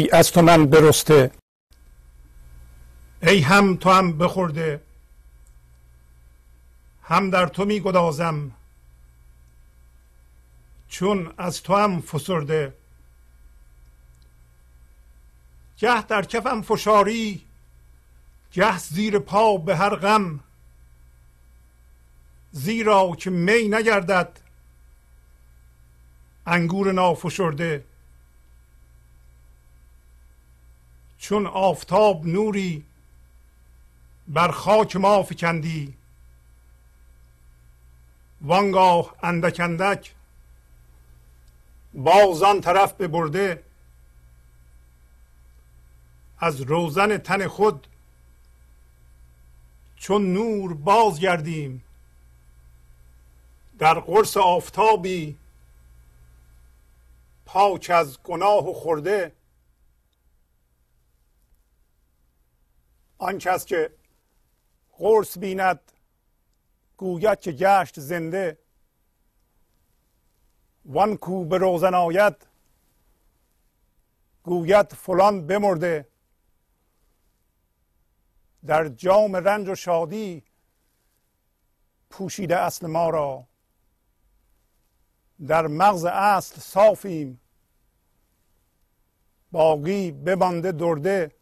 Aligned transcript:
ای 0.00 0.10
از 0.10 0.32
تو 0.32 0.42
من 0.42 0.66
برسته. 0.66 1.30
ای 3.22 3.40
هم 3.40 3.76
تو 3.76 3.90
هم 3.90 4.18
بخورده. 4.18 4.80
هم 7.02 7.30
در 7.30 7.46
تو 7.46 7.64
می 7.64 7.80
گدازم. 7.80 8.50
چون 10.88 11.34
از 11.38 11.62
تو 11.62 11.76
هم 11.76 12.00
فسرده. 12.00 12.74
گه 15.78 16.02
در 16.02 16.22
کفم 16.22 16.62
فشاری 16.62 17.42
گه 18.52 18.78
زیر 18.78 19.18
پا 19.18 19.56
به 19.56 19.76
هر 19.76 19.96
غم. 19.96 20.40
زیرا 22.52 23.16
که 23.18 23.30
می 23.30 23.68
نگردد 23.68 24.40
انگور 26.46 26.92
نافشرده. 26.92 27.89
چون 31.20 31.46
آفتاب 31.46 32.26
نوری 32.26 32.84
بر 34.28 34.50
خاک 34.50 34.96
ما 34.96 35.22
فکندی. 35.22 35.94
وانگاه 38.40 39.14
اندک 39.22 39.60
اندک 39.60 40.14
باز 41.94 42.42
طرف 42.60 42.92
ببرده. 42.92 43.62
از 46.38 46.60
روزن 46.60 47.18
تن 47.18 47.48
خود 47.48 47.86
چون 49.96 50.32
نور 50.32 50.74
بازگردیم 50.74 51.84
در 53.78 54.00
قرص 54.00 54.36
آفتابی 54.36 55.36
پاک 57.46 57.90
از 57.94 58.22
گناه 58.22 58.70
و 58.70 58.72
خورده 58.72 59.32
آن 63.20 63.38
کس 63.38 63.64
که 63.64 63.90
قرص 64.98 65.38
بیند 65.38 65.80
گوید 66.96 67.40
که 67.40 67.52
گشت 67.52 68.00
زنده. 68.00 68.58
وان 70.84 71.16
کو 71.16 71.44
به 71.44 71.58
روزن 71.58 71.94
آید 71.94 72.46
گوید 74.42 74.92
فلان 74.92 75.46
بمرده. 75.46 76.08
در 78.66 78.88
جام 78.88 79.36
رنج 79.36 79.68
و 79.68 79.74
شادی 79.74 80.44
پوشیده 82.10 82.56
اصل 82.56 82.86
ما 82.86 83.10
را. 83.10 83.46
در 85.46 85.66
مغز 85.66 86.04
اصل 86.04 86.60
صافیم 86.60 87.40
باقی 89.52 90.10
بمانده 90.10 90.72
درده. 90.72 91.39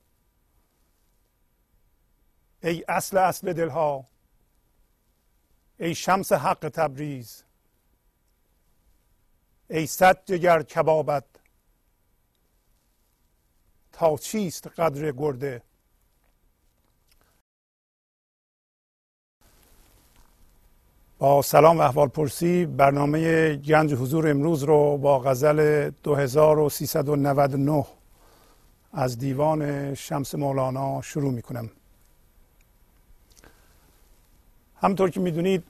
ای 2.62 2.84
اصل 2.89 3.17
اصل 3.17 3.53
دلها 3.53 4.06
ای 5.78 5.94
شمس 5.94 6.32
حق 6.32 6.69
تبریز 6.69 7.44
ای 9.71 9.87
صد 9.87 10.25
جگر 10.25 10.62
کبابت 10.62 11.25
تا 13.93 14.16
چیست 14.16 14.66
قدر 14.66 15.12
گرده؟ 15.12 15.62
با 21.19 21.43
سلام 21.43 21.78
و 21.78 21.81
احوال 21.81 22.09
پرسی 22.09 22.66
برنامه 22.66 23.56
گنج 23.56 23.94
حضور 23.94 24.31
امروز 24.31 24.62
رو 24.62 24.99
با 24.99 25.19
غزل 25.19 25.91
2399 25.91 27.87
از 28.93 29.19
دیوان 29.19 29.94
شمس 29.94 30.34
مولانا 30.34 31.03
شروع 31.03 31.32
می 31.32 31.43
کنم 31.43 31.71
همطور 34.81 35.11
که 35.11 35.21
می‌دونید 35.21 35.65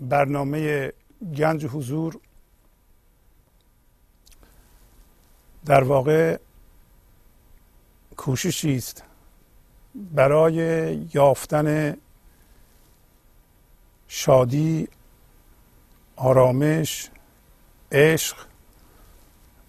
برنامه 0.00 0.92
گنج 1.36 1.66
حضور 1.66 2.18
در 5.66 5.84
واقع 5.84 6.38
کوششی 8.16 8.76
است 8.76 9.04
برای 9.94 10.94
یافتن 11.14 11.96
شادی 14.08 14.88
آرامش 16.16 17.10
عشق 17.92 18.36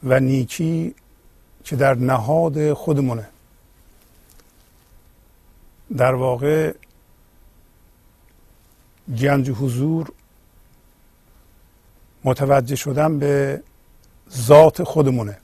و 0.03 0.19
نیکی 0.19 0.95
که 1.63 1.75
در 1.75 1.93
نهاد 1.93 2.73
خودمونه. 2.73 3.29
در 5.97 6.15
واقع 6.15 6.73
گنج 9.19 9.49
حضور 9.49 10.11
متوجه 12.23 12.75
شدن 12.75 13.19
به 13.19 13.63
ذات 14.31 14.83
خودمونه. 14.83 15.37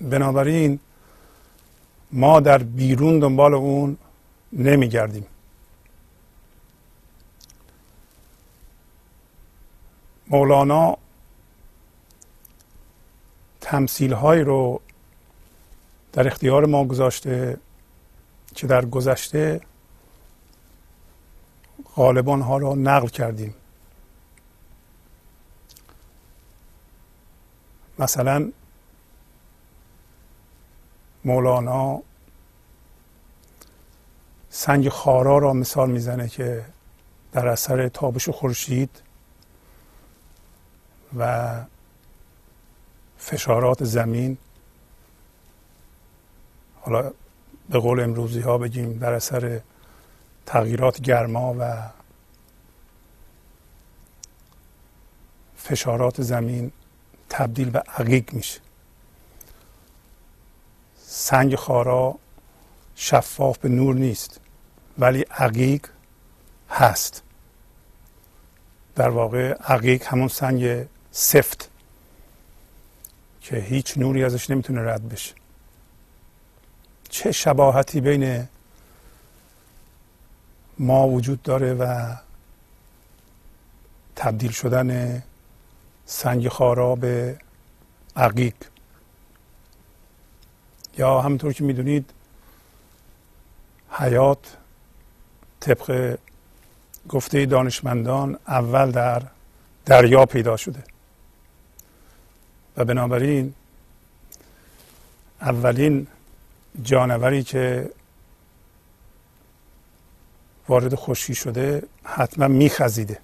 بنابراین 0.00 0.80
ما 2.12 2.40
در 2.40 2.58
بیرون 2.58 3.18
دنبال 3.18 3.54
اون 3.54 3.96
نمیگردیم. 4.52 5.26
مولانا 10.26 10.96
تمثیل 13.60 14.12
رو 14.44 14.80
در 16.12 16.26
اختیار 16.26 16.66
ما 16.66 16.84
گذاشته. 16.84 17.58
که 18.54 18.66
در 18.66 18.84
گذشته 18.84 19.60
غالبان 21.96 22.40
ها 22.40 22.58
را 22.58 22.74
نقل 22.74 23.08
کردیم. 23.08 23.54
مثلا 27.98 28.52
مولانا 31.24 32.02
سنگ 34.50 34.88
خارا 34.88 35.38
را 35.38 35.52
مثال 35.52 35.90
می‌زنه 35.90 36.28
که 36.28 36.64
در 37.32 37.48
اثر 37.48 37.88
تابش 37.88 38.28
خورشید 38.28 39.02
و 41.18 41.54
فشارات 43.18 43.84
زمین 43.84 44.38
حالا 46.80 47.12
به 47.68 47.78
قول 47.78 48.00
امروزی 48.00 48.40
ها 48.40 48.58
بگیم 48.58 48.98
در 48.98 49.12
اثر 49.12 49.60
تغییرات 50.46 51.00
گرما 51.00 51.54
و 51.58 51.90
فشارات 55.56 56.22
زمین 56.22 56.72
تبدیل 57.28 57.70
به 57.70 57.78
عقیق 57.78 58.32
میشه. 58.32 58.60
سنگ 61.06 61.54
خارا 61.54 62.14
شفاف 62.96 63.58
به 63.58 63.68
نور 63.68 63.94
نیست 63.94 64.40
ولی 64.98 65.20
عقیق 65.20 65.86
هست. 66.70 67.22
در 68.94 69.08
واقع 69.08 69.52
عقیق 69.52 70.06
همون 70.06 70.28
سنگ 70.28 70.86
سفت 71.10 71.70
که 73.40 73.56
هیچ 73.56 73.98
نوری 73.98 74.24
ازش 74.24 74.50
نمی‌تونه 74.50 74.80
رد 74.80 75.08
بشه. 75.08 75.34
چه 77.14 77.32
شباهتی 77.32 78.00
بین 78.00 78.48
ما 80.78 81.08
وجود 81.08 81.42
داره 81.42 81.74
و 81.74 82.14
تبدیل 84.16 84.50
شدن 84.50 85.22
سنگ 86.06 86.48
خارا 86.48 86.94
به 86.94 87.38
عقیق. 88.16 88.54
یا 90.98 91.20
همونطور 91.20 91.52
که 91.52 91.64
می‌دونید 91.64 92.10
حیات 93.90 94.56
طبق 95.60 96.18
گفته 97.08 97.46
دانشمندان 97.46 98.38
اول 98.48 98.90
در 98.90 99.22
دریا 99.84 100.26
پیدا 100.26 100.56
شده. 100.56 100.84
و 102.76 102.84
بنابراین 102.84 103.54
اولین 105.40 106.06
جانوری 106.82 107.42
که 107.42 107.90
وارد 110.68 110.94
خشکی 110.94 111.34
شده 111.34 111.82
حتما 112.04 112.48
میخزیده. 112.48 113.18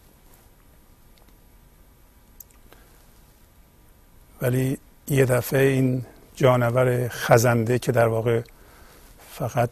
ولی 4.42 4.78
یه 5.08 5.24
دفعه 5.24 5.60
این 5.60 6.06
جانور 6.34 7.08
خزنده 7.08 7.78
که 7.78 7.92
در 7.92 8.06
واقع 8.06 8.42
فقط 9.30 9.70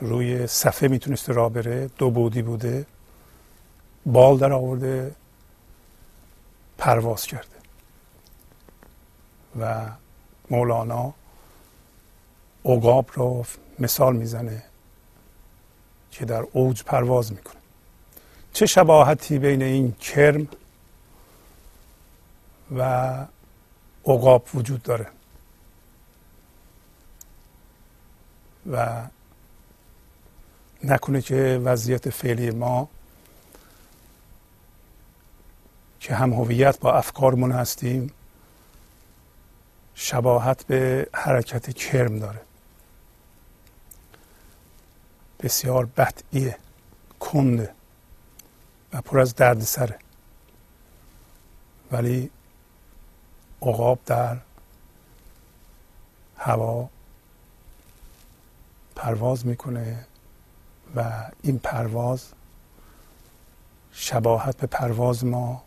روی 0.00 0.46
صفحه 0.46 0.88
می‌تونسته 0.88 1.32
را 1.32 1.48
بره 1.48 1.90
دو 1.98 2.10
بودی 2.10 2.42
بوده 2.42 2.86
بال 4.06 4.38
در 4.38 4.52
آورده 4.52 5.14
پرواز 6.78 7.26
کرده. 7.26 7.46
و 9.60 9.86
مولانا 10.50 11.14
عقاب 12.64 13.10
رو 13.14 13.44
مثال 13.78 14.16
می‌زنه 14.16 14.62
که 16.10 16.24
در 16.24 16.44
اوج 16.52 16.82
پرواز 16.82 17.32
می‌کنه. 17.32 17.60
چه 18.52 18.66
شباهتی 18.66 19.38
بین 19.38 19.62
این 19.62 19.92
کرم 19.92 20.48
و 22.76 23.26
عقاب 24.06 24.48
وجود 24.54 24.82
داره؟ 24.82 25.06
و 28.70 29.02
نکنه 30.84 31.22
که 31.22 31.60
وضعیت 31.64 32.10
فعلی 32.10 32.50
ما 32.50 32.88
که 36.00 36.14
هم 36.14 36.32
هویت 36.32 36.78
با 36.78 36.92
افکارمون 36.92 37.52
هستیم 37.52 38.12
شباهت 39.94 40.66
به 40.66 41.08
حرکت 41.12 41.74
کرم 41.74 42.18
داره. 42.18 42.40
بسیار 45.42 45.86
بدعیه 45.86 46.58
کنده 47.20 47.74
و 48.92 49.00
پر 49.00 49.20
از 49.20 49.34
دردسره 49.34 49.98
ولی 51.92 52.30
عقاب 53.62 53.98
در 54.06 54.36
هوا 56.36 56.88
پرواز 58.96 59.46
می‌کنه 59.46 60.06
و 60.96 61.30
این 61.42 61.58
پرواز 61.58 62.32
شباهت 63.92 64.56
به 64.56 64.66
پرواز 64.66 65.24
ما 65.24 65.62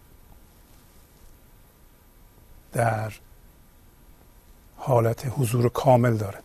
در 2.72 3.14
حالت 4.78 5.26
حضور 5.38 5.70
کامل 5.70 6.18
داره. 6.18 6.43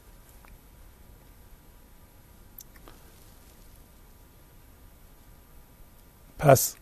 پس 6.38 6.76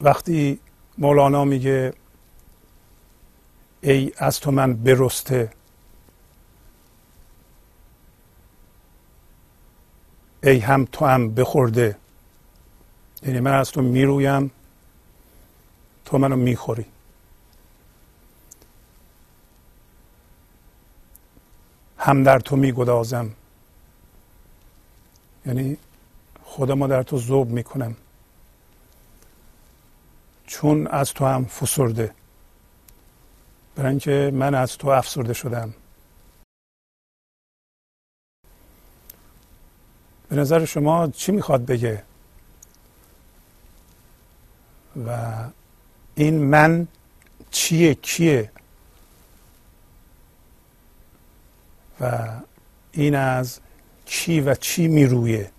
وقتی 0.00 0.60
مولانا 0.98 1.44
میگه 1.44 1.92
ای 3.80 4.12
از 4.16 4.40
تو 4.40 4.50
من 4.50 4.74
برسته 4.74 5.52
ای 10.42 10.58
هم 10.58 10.84
تو 10.92 11.06
هم 11.06 11.34
بخورده 11.34 11.96
یعنی 13.22 13.40
من 13.40 13.52
از 13.52 13.70
تو 13.70 13.82
می‌رویم 13.82 14.50
تو 16.04 16.18
منو 16.18 16.36
می‌خوری. 16.36 16.86
هم 21.98 22.22
در 22.22 22.38
تو 22.40 22.56
میگدازم 22.56 23.30
یعنی 25.46 25.76
خودم 26.44 26.86
در 26.86 27.02
تو 27.02 27.18
ذوب 27.18 27.50
می‌کنم. 27.50 27.96
چون 30.48 30.86
از 30.86 31.12
تو 31.12 31.26
هم 31.26 31.44
فسرده. 31.44 32.14
برای 33.76 33.90
اینکه 33.90 34.30
من 34.34 34.54
از 34.54 34.78
تو 34.78 34.88
افسرده 34.88 35.32
شدم. 35.32 35.74
به 40.28 40.36
نظر 40.36 40.64
شما 40.64 41.08
چی 41.08 41.32
می‌خواد 41.32 41.66
بگه؟ 41.66 42.02
و 45.06 45.34
این 46.14 46.38
من 46.38 46.88
چیه 47.50 47.94
کیه؟ 47.94 48.52
و 52.00 52.28
این 52.92 53.14
از 53.14 53.60
چی 54.06 54.40
و 54.40 54.54
چی 54.54 54.88
میرویه؟ 54.88 55.50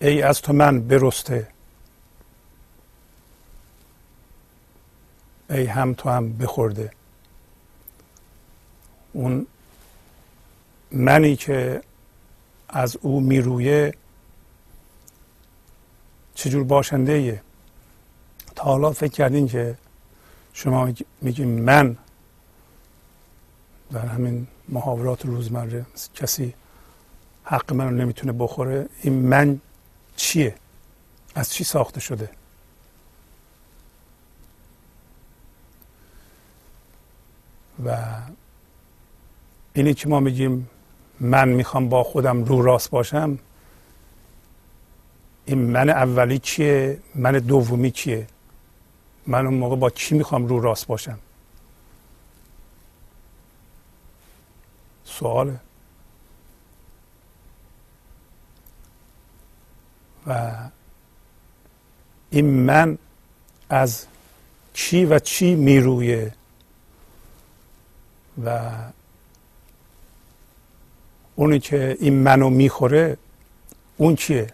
ای 0.00 0.22
از 0.22 0.42
تو 0.42 0.52
من 0.52 0.80
برسته. 0.88 1.48
ای 5.50 5.64
هم 5.64 5.94
تو 5.94 6.10
هم 6.10 6.32
بخورده. 6.32 6.90
اون 9.12 9.46
منی 10.92 11.36
که 11.36 11.82
از 12.68 12.96
او 13.02 13.20
میرویه 13.20 13.94
چجور 16.34 16.64
باشنده 16.64 17.12
ایه 17.12 17.42
تا 18.56 18.64
حالا 18.64 18.92
فکر 18.92 19.12
کردین 19.12 19.48
که 19.48 19.78
شما 20.52 20.92
میگیم 21.20 21.48
من 21.48 21.96
در 23.92 24.06
همین 24.06 24.46
محاورات 24.68 25.26
روزمره 25.26 25.86
کسی 26.14 26.54
حق 27.44 27.72
من 27.72 27.84
رو 27.84 27.90
نمی‌تونه 27.90 28.32
بخوره 28.32 28.88
این 29.02 29.12
من 29.12 29.60
چیه؟ 30.16 30.54
از 31.34 31.52
چی 31.52 31.64
ساخته 31.64 32.00
شده؟ 32.00 32.30
و 37.84 37.96
اینی 39.74 39.94
که 39.94 40.08
ما 40.08 40.20
میگیم 40.20 40.70
من 41.20 41.48
می‌خوام 41.48 41.88
با 41.88 42.04
خودم 42.04 42.44
رو 42.44 42.62
راست 42.62 42.90
باشم 42.90 43.38
این 45.44 45.58
من 45.58 45.90
اولی 45.90 46.38
کیه 46.38 46.98
من 47.14 47.32
دومی 47.32 47.90
کیه 47.90 48.26
من 49.26 49.46
اون 49.46 49.54
موقع 49.54 49.76
با 49.76 49.90
کی 49.90 50.14
می‌خوام 50.14 50.46
رو 50.46 50.60
راست 50.60 50.86
باشم؟ 50.86 51.18
سواله. 55.04 55.60
و 60.26 60.54
این 62.30 62.46
من 62.46 62.98
از 63.68 64.06
چی 64.74 65.04
و 65.04 65.18
چی 65.18 65.54
میرویه؟ 65.54 66.34
و 68.44 68.70
اونی 71.36 71.60
که 71.60 71.96
این 72.00 72.14
منو 72.14 72.50
می‌خوره 72.50 73.16
اون 73.96 74.16
چیه؟ 74.16 74.46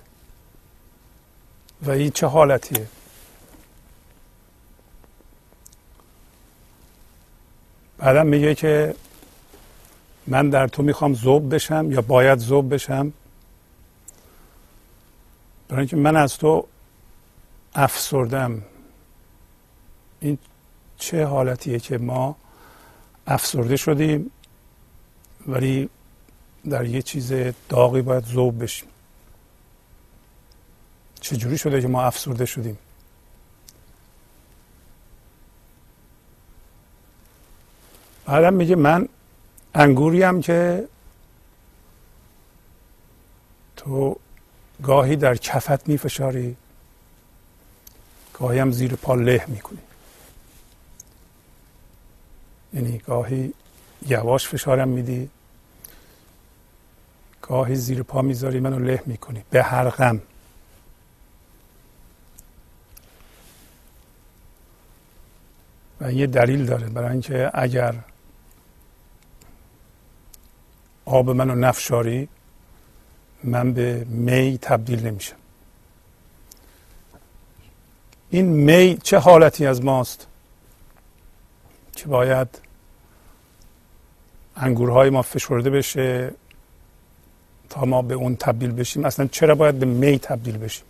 و 1.82 1.90
این 1.90 2.10
چه 2.10 2.26
حالتیه؟ 2.26 2.86
بعدم 7.98 8.26
میگه 8.26 8.54
که 8.54 8.94
من 10.26 10.50
در 10.50 10.68
تو 10.68 10.82
می‌خوام 10.82 11.14
زوب 11.14 11.54
بشم 11.54 11.92
یا 11.92 12.00
باید 12.00 12.38
زوب 12.38 12.74
بشم؟ 12.74 13.12
برای 15.68 15.80
اینکه 15.80 15.96
من 15.96 16.16
از 16.16 16.38
تو 16.38 16.66
افسردم. 17.74 18.62
این 20.20 20.38
چه 20.98 21.26
حالتیه 21.26 21.78
که 21.78 21.98
ما 21.98 22.36
افسرده 23.26 23.76
شدیم 23.76 24.30
ولی 25.46 25.88
در 26.70 26.84
یه 26.84 27.02
چیز 27.02 27.32
داغی 27.68 28.02
باید 28.02 28.24
زوب 28.24 28.62
بشیم. 28.62 28.88
چجوری 31.20 31.58
شده 31.58 31.80
که 31.80 31.88
ما 31.88 32.02
افسرده 32.02 32.46
شدیم؟ 32.46 32.78
بعدم 38.26 38.54
میگه 38.54 38.76
من 38.76 39.08
انگوریم 39.74 40.40
که 40.40 40.88
تو 43.76 44.16
گاهی 44.82 45.16
در 45.16 45.36
کفت 45.36 45.88
میفشاری 45.88 46.56
گاهی 48.32 48.58
هم 48.58 48.72
زیر 48.72 48.94
پا 48.94 49.14
له 49.14 49.44
می‌کنی. 49.48 49.78
یعنی 52.74 52.98
گاهی 52.98 53.54
یواش 54.06 54.48
فشارم 54.48 54.88
میدی 54.88 55.30
گاهی 57.42 57.74
زیر 57.74 58.02
پا 58.02 58.22
می‌ذاری 58.22 58.60
منو 58.60 58.78
له 58.78 59.02
می‌کنی. 59.06 59.44
به 59.50 59.62
هر 59.62 59.90
غم. 59.90 60.22
و 66.00 66.12
یه 66.12 66.26
دلیل 66.26 66.66
داره 66.66 66.88
برای 66.88 67.10
اینکه 67.10 67.50
اگر 67.54 67.94
آب 71.04 71.30
منو 71.30 71.54
نفشاری 71.54 72.28
من 73.44 73.72
به 73.72 74.04
می 74.04 74.58
تبدیل 74.62 75.06
نمیشم. 75.06 75.36
این 78.30 78.46
می 78.46 78.98
چه 79.02 79.18
حالتی 79.18 79.66
از 79.66 79.84
ماست؟ 79.84 80.26
که 81.96 82.06
باید 82.06 82.63
انگورهای 84.56 85.10
ما 85.10 85.22
فشرده 85.22 85.70
بشه 85.70 86.30
تا 87.70 87.84
ما 87.84 88.02
به 88.02 88.14
اون 88.14 88.36
تبدیل 88.36 88.72
بشیم. 88.72 89.04
اصلا 89.04 89.26
چرا 89.26 89.54
باید 89.54 89.78
به 89.78 89.86
می 89.86 90.18
تبدیل 90.18 90.58
بشیم؟ 90.58 90.84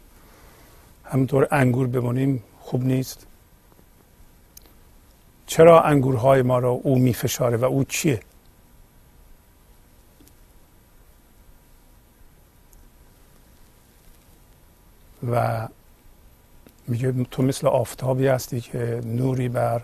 همونطور 1.04 1.48
انگور 1.50 1.86
بمانیم 1.86 2.42
خوب 2.60 2.84
نیست. 2.84 3.26
چرا 5.46 5.82
انگورهای 5.82 6.42
ما 6.42 6.58
را 6.58 6.70
او 6.70 6.98
میفشاره 6.98 7.56
و 7.56 7.64
او 7.64 7.84
چیه؟ 7.84 8.20
و 15.30 15.68
میگه 16.88 17.12
تو 17.30 17.42
مثل 17.42 17.66
آفتابی 17.66 18.26
هستی 18.26 18.60
که 18.60 19.00
نوری 19.04 19.48
بر 19.48 19.82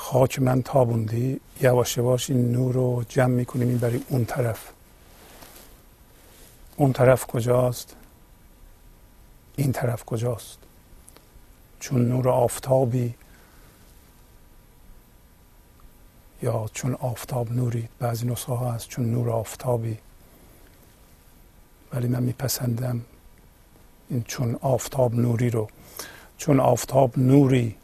خاک 0.00 0.38
من 0.38 0.62
تابوندی. 0.62 1.40
یواش 1.60 1.96
یواش 1.96 2.30
این 2.30 2.52
نور 2.52 2.74
رو 2.74 3.04
جمع 3.08 3.34
می‌کنی 3.34 3.64
می‌بری 3.64 4.04
اون 4.08 4.24
طرف. 4.24 4.68
اون 6.76 6.92
طرف 6.92 7.26
کجاست؟ 7.26 7.96
این 9.56 9.72
طرف 9.72 10.04
کجاست؟ 10.04 10.58
چون 11.80 12.08
نور 12.08 12.28
آفتابی. 12.28 13.14
یا 16.42 16.70
چون 16.72 16.94
آفتاب 16.94 17.52
نوری 17.52 17.88
بعضی 17.98 18.26
نسخه 18.26 18.52
ها 18.52 18.72
هست 18.72 18.88
چون 18.88 19.10
نور 19.10 19.30
آفتابی. 19.30 19.98
ولی 21.92 22.08
من 22.08 22.22
میپسندم 22.22 23.00
این 24.10 24.22
چون 24.22 24.58
آفتاب 24.60 25.14
نوری 25.14 25.50
رو. 25.50 25.68
چون 26.38 26.60
آفتاب 26.60 27.18
نوری 27.18 27.76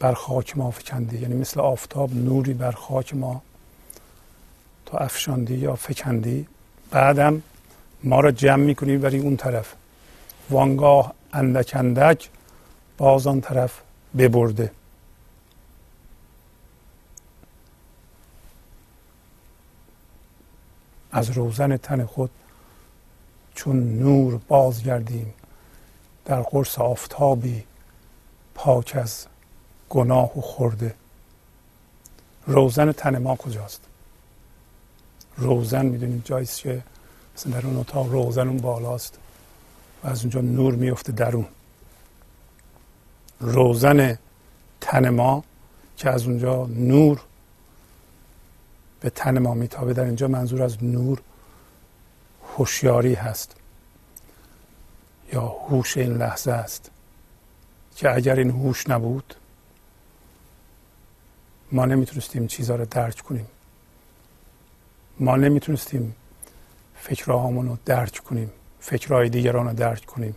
بر 0.00 0.14
خاک 0.14 0.56
ما 0.56 0.70
فکندی 0.70 1.18
یعنی 1.18 1.34
مثل 1.34 1.60
آفتاب 1.60 2.14
نوری 2.14 2.54
بر 2.54 2.72
خاک 2.72 3.14
ما 3.14 3.42
تو 4.86 4.96
افشاندی 4.96 5.54
یا 5.54 5.76
فکندی. 5.76 6.46
بعدم 6.90 7.42
ما 8.04 8.20
را 8.20 8.30
جمع 8.30 8.64
می‌کنی 8.64 8.96
بری 8.96 9.18
اون 9.18 9.36
طرف. 9.36 9.74
وانگاه 10.50 11.14
اندک 11.32 11.72
اندک 11.74 12.30
باز 12.98 13.26
آن 13.26 13.40
طرف 13.40 13.80
ببرده. 14.18 14.72
از 21.12 21.30
روزن 21.30 21.76
تن 21.76 22.04
خود 22.04 22.30
چون 23.54 23.98
نور 23.98 24.40
بازگردیم 24.48 25.34
در 26.24 26.42
قرص 26.42 26.78
آفتابی 26.78 27.64
پاک 28.54 28.96
از 28.96 29.26
گناه 29.90 30.38
و 30.38 30.40
خورده. 30.40 30.94
روزن 32.46 32.92
تن 32.92 33.18
ما 33.18 33.36
کجاست؟ 33.36 33.80
روزن 35.36 35.86
می‌دونید 35.86 36.24
جاییست 36.24 36.60
که 36.60 36.82
مثلا 37.36 37.52
در 37.52 37.66
اون 37.66 37.76
اتاق 37.76 38.12
روزن 38.12 38.48
اون 38.48 38.56
بالاست 38.56 39.18
و 40.04 40.08
از 40.08 40.20
اونجا 40.20 40.40
نور 40.40 40.74
میفته 40.74 41.12
درون. 41.12 41.46
روزن 43.40 44.18
تن 44.80 45.08
ما 45.08 45.44
که 45.96 46.10
از 46.10 46.26
اونجا 46.26 46.66
نور 46.66 47.20
به 49.00 49.10
تن 49.10 49.38
ما 49.38 49.54
میتابه 49.54 49.92
در 49.92 50.04
اینجا 50.04 50.28
منظور 50.28 50.62
از 50.62 50.84
نور 50.84 51.22
هوشیاری 52.56 53.14
هست 53.14 53.56
یا 55.32 55.46
هوش 55.46 55.96
این 55.96 56.12
لحظه 56.12 56.52
است 56.52 56.90
که 57.96 58.14
اگر 58.14 58.36
این 58.36 58.50
هوش 58.50 58.88
نبود 58.88 59.34
ما 61.72 61.84
نمی‌تونستیم 61.84 62.46
چیزها 62.46 62.76
رو 62.76 62.84
درک 62.84 63.20
کنیم. 63.20 63.46
ما 65.18 65.36
نمی‌تونستیم 65.36 66.14
فکرهامون 66.94 67.68
رو 67.68 67.78
درک 67.84 68.18
کنیم. 68.18 68.50
فکرهای 68.80 69.28
دیگران 69.28 69.66
رو 69.66 69.72
درک 69.72 70.04
کنیم. 70.04 70.36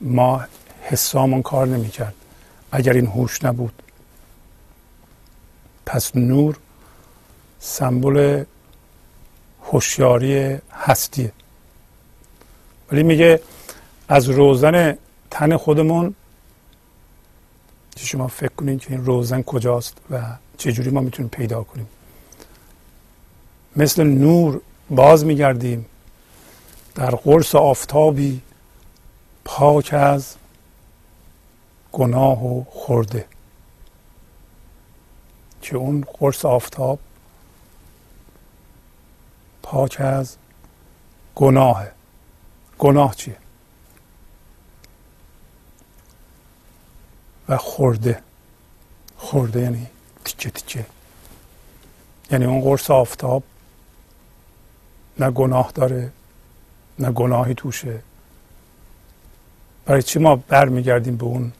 ما 0.00 0.44
حسامون 0.82 1.42
کار 1.42 1.66
نمی‌کرد. 1.66 2.14
اگر 2.72 2.92
این 2.92 3.06
هوش 3.06 3.44
نبود. 3.44 3.82
پس 5.86 6.16
نور 6.16 6.58
سمبل 7.58 8.44
هوشیاری 9.62 10.58
هستیه. 10.72 11.32
ولی 12.92 13.02
میگه 13.02 13.42
از 14.08 14.28
روزن 14.28 14.98
تن 15.30 15.56
خودمون 15.56 16.14
شما 18.06 18.26
فکر 18.26 18.52
کنید 18.56 18.80
که 18.80 18.90
این 18.90 19.04
روزن 19.04 19.42
کجاست 19.42 19.96
و 20.10 20.22
چجوری 20.58 20.90
ما 20.90 21.00
می‌تونیم 21.00 21.28
پیدا 21.28 21.62
کنیم. 21.62 21.88
مثل 23.76 24.04
نور 24.04 24.60
باز 24.90 25.24
میگردیم 25.24 25.86
در 26.94 27.10
قرص 27.10 27.54
آفتابی 27.54 28.40
پاک 29.44 29.94
از 29.94 30.34
گناه 31.92 32.46
و 32.46 32.64
خورده. 32.64 33.26
که 35.62 35.76
اون 35.76 36.04
قرص 36.18 36.44
آفتاب 36.44 36.98
پاک 39.62 39.96
از 40.00 40.36
گناهه. 41.34 41.92
گناه 42.78 43.14
چیه؟ 43.14 43.36
و 47.50 47.56
خورده. 47.56 48.22
خورده 49.16 49.60
یعنی 49.60 49.86
تیکه 50.24 50.50
تیکه. 50.50 50.86
یعنی 52.30 52.44
اون 52.44 52.60
قرص 52.60 52.90
آفتاب 52.90 53.42
نه 55.18 55.30
گناه 55.30 55.72
داره 55.74 56.12
نه 56.98 57.12
گناهی 57.12 57.54
توشه. 57.54 58.02
برای 59.84 60.02
چی 60.02 60.18
ما 60.18 60.36
برمیگردیم 60.36 61.16
به 61.16 61.24
اون 61.24 61.52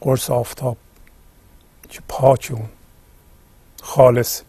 قرص 0.00 0.30
آفتاب؟ 0.30 0.76
که 1.88 2.00
پاک 2.08 2.52
اون. 2.54 2.68
خالص. 3.82 4.42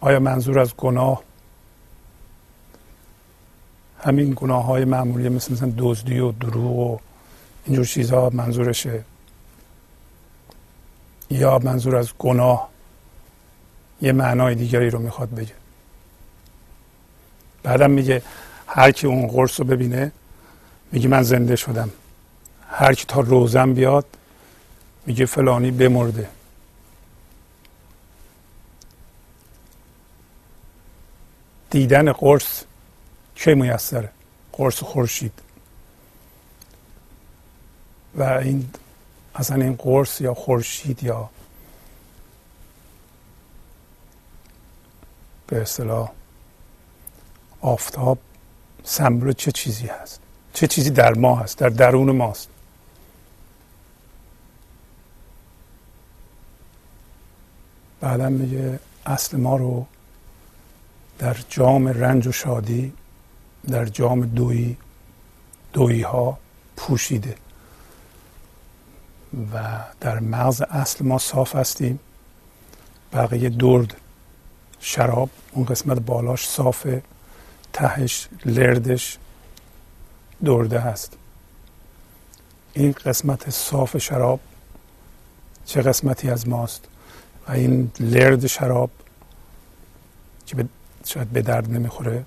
آیا 0.00 0.20
منظور 0.20 0.58
از 0.58 0.76
گناه؟ 0.76 1.22
همین 3.98 4.32
گناه 4.36 4.64
های 4.64 4.84
معمولی 4.84 5.28
مثل 5.28 5.52
مثلا 5.52 5.72
دزدی 5.78 6.18
و 6.18 6.32
دروغ 6.32 6.78
و 6.78 6.98
اینجور 7.64 7.84
چیزها 7.84 8.30
منظورشه. 8.30 9.04
یا 11.30 11.58
منظور 11.58 11.96
از 11.96 12.10
گناه. 12.18 12.68
یه 14.02 14.12
معنای 14.12 14.54
دیگری 14.54 14.90
رو 14.90 14.98
می‌خواد 14.98 15.30
بگه. 15.30 15.54
بعدم 17.62 17.90
میگه 17.90 18.22
هر 18.66 18.90
کی 18.90 19.06
اون 19.06 19.26
قرص 19.26 19.60
رو 19.60 19.66
ببینه 19.66 20.12
میگه 20.92 21.08
من 21.08 21.22
زنده 21.22 21.56
شدم. 21.56 21.90
هر 22.68 22.94
کی 22.94 23.04
تا 23.08 23.20
روزم 23.20 23.74
بیاد 23.74 24.06
میگه 25.06 25.26
فلانی 25.26 25.70
بمرده. 25.70 26.28
دیدن 31.70 32.12
قرص 32.12 32.62
چه 33.34 33.54
میسره؟ 33.54 34.10
قرص 34.52 34.82
خورشید. 34.82 35.43
و 38.16 38.22
این 38.22 38.70
اصلا 39.34 39.64
این 39.64 39.74
قرص 39.74 40.20
یا 40.20 40.34
خورشید 40.34 41.02
یا 41.02 41.30
به 45.46 45.62
اصطلاح 45.62 46.12
آفتاب 47.60 48.18
سمبل 48.84 49.32
چه 49.32 49.52
چیزی 49.52 49.86
هست؟ 49.86 50.20
چه 50.52 50.66
چیزی 50.66 50.90
در 50.90 51.14
ما 51.14 51.36
هست؟ 51.36 51.58
در 51.58 51.68
درون 51.68 52.10
ماست. 52.10 52.48
بعدا 58.00 58.28
میگه 58.28 58.80
اصل 59.06 59.36
ما 59.36 59.56
رو 59.56 59.86
در 61.18 61.36
جام 61.48 61.88
رنج 61.88 62.26
و 62.26 62.32
شادی 62.32 62.92
در 63.68 63.84
جام 63.84 64.20
دویی 64.26 64.76
دویی 65.72 66.02
ها 66.02 66.38
پوشیده. 66.76 67.36
و 69.52 69.84
در 70.00 70.20
مغز 70.20 70.62
اصل 70.62 71.04
ما 71.04 71.18
صاف 71.18 71.56
هستیم. 71.56 71.98
بقیه 73.12 73.48
درد 73.48 73.96
شراب 74.80 75.30
اون 75.52 75.64
قسمت 75.64 75.98
بالاش 75.98 76.48
صافه 76.48 77.02
تهش 77.72 78.28
لردش 78.44 79.18
درده 80.44 80.80
هست. 80.80 81.16
این 82.72 82.92
قسمت 82.92 83.50
صاف 83.50 83.98
شراب 83.98 84.40
چه 85.66 85.82
قسمتی 85.82 86.30
از 86.30 86.48
ماست؟ 86.48 86.84
و 87.48 87.52
این 87.52 87.90
لرد 88.00 88.46
شراب 88.46 88.90
که 90.46 90.68
شاید 91.04 91.28
به 91.28 91.42
درد 91.42 91.70
نمی‌خوره 91.70 92.24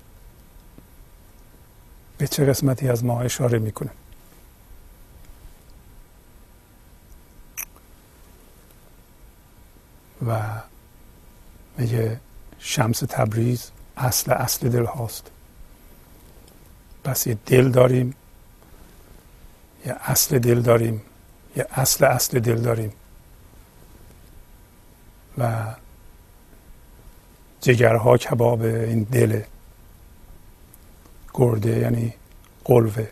به 2.18 2.26
چه 2.26 2.44
قسمتی 2.44 2.88
از 2.88 3.04
ما 3.04 3.20
اشاره 3.20 3.58
می‌کنه 3.58 3.90
و 10.26 10.42
میگه 11.78 12.20
شمس 12.58 12.98
تبریز 12.98 13.70
اصل 13.96 14.32
اصل 14.32 14.68
دل 14.68 14.84
هاست؟ 14.84 15.30
پس 17.04 17.26
یه 17.26 17.38
دل 17.46 17.70
داریم 17.70 18.14
یه 19.86 19.96
اصل 20.00 20.38
دل 20.38 20.60
داریم 20.60 21.02
یه 21.56 21.66
اصل 21.70 22.04
اصل 22.04 22.38
دل 22.40 22.60
داریم. 22.60 22.92
و 25.38 25.74
جگرها 27.60 28.16
کباب 28.16 28.62
این 28.62 29.02
دل 29.02 29.42
گرده 31.34 31.78
یعنی 31.78 32.14
قلوه. 32.64 33.08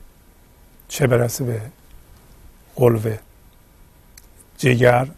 چه 0.89 1.07
برسه 1.07 1.45
به 1.45 1.63
قلوه؟ 2.77 3.19
جگر 4.59 5.09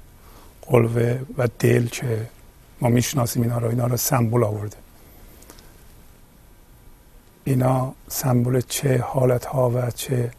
قلوه 0.62 1.20
و 1.38 1.48
دل 1.58 1.86
که 1.86 2.28
ما 2.80 2.88
می‌شناسیم 2.88 3.42
اینا 3.42 3.58
رو 3.58 3.68
اینا 3.68 3.86
رو 3.86 3.96
سمبول 3.96 4.44
آورده. 4.44 4.76
اینا 7.44 7.94
سمبول 8.08 8.60
چه 8.60 8.98
حالت 8.98 9.44
ها 9.44 9.70
و 9.70 9.90
چه 9.90 10.30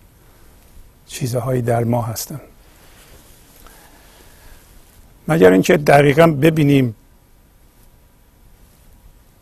چیزهایی 1.07 1.61
در 1.61 1.83
ما 1.83 2.01
هستن. 2.01 2.41
مگر 5.27 5.51
اینکه 5.51 5.77
دقیقا 5.77 6.27
ببینیم 6.27 6.95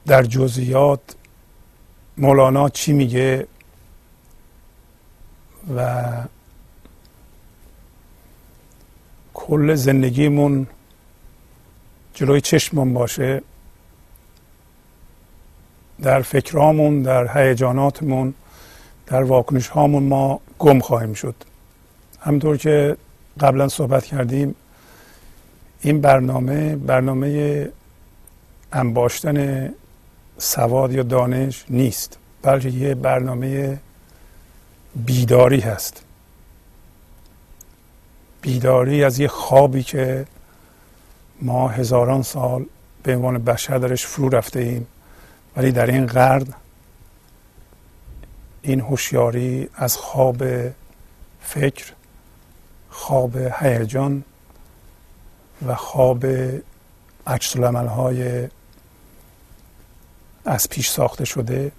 در 0.06 0.24
جزئیات 0.24 1.00
مولانا 2.18 2.70
چی 2.70 2.94
میگه 2.94 3.48
و 5.75 6.04
کل 9.34 9.75
زندگیمون 9.75 10.68
جلوی 12.18 12.42
چشممون 12.42 12.94
باشه 12.94 13.42
در 16.02 16.22
فکرامون 16.22 17.02
در 17.02 17.38
هیجاناتمون 17.38 18.34
در 19.08 19.24
واکنش 19.24 19.68
هامون 19.68 20.04
ما 20.04 20.40
گم 20.60 20.80
خواهیم 20.80 21.14
شد. 21.14 21.36
همطور 22.20 22.58
که 22.58 22.98
قبلا 23.40 23.68
صحبت 23.68 24.06
کردیم 24.06 24.56
این 25.82 26.02
برنامه 26.02 26.76
برنامه 26.76 27.70
انباشتن 28.74 29.70
سواد 30.38 30.94
یا 30.94 31.04
دانش 31.04 31.66
نیست 31.70 32.18
بلکه 32.42 32.70
یه 32.70 32.96
برنامه 32.96 33.80
بیداری 34.96 35.60
هست. 35.60 36.04
بیداری 38.42 39.04
از 39.04 39.20
یه 39.20 39.28
خوابی 39.28 39.84
که 39.84 40.26
ما 41.41 41.67
هزاران 41.67 42.24
سال 42.24 42.65
به 43.03 43.15
عنوان 43.15 43.38
بشر 43.38 43.77
درش 43.77 44.06
فرو 44.06 44.29
رفته 44.29 44.60
ایم. 44.60 44.88
ولی 45.58 45.72
در 45.72 45.86
این 45.86 46.06
قرن 46.06 46.48
این 48.62 48.82
هوشیاری 48.82 49.70
از 49.75 49.98
خواب 49.98 50.44
فکر 51.41 51.94
خواب 52.89 53.36
هیجان 53.36 54.24
و 55.68 55.75
خواب 55.75 56.25
عکس 57.27 57.55
های 57.57 58.48
از 60.46 60.70
پیش 60.70 60.90
ساخته 60.90 61.25
شده 61.25 61.72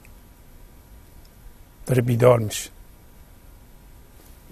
داره 1.86 2.02
بیدار 2.02 2.38
میشه 2.38 2.70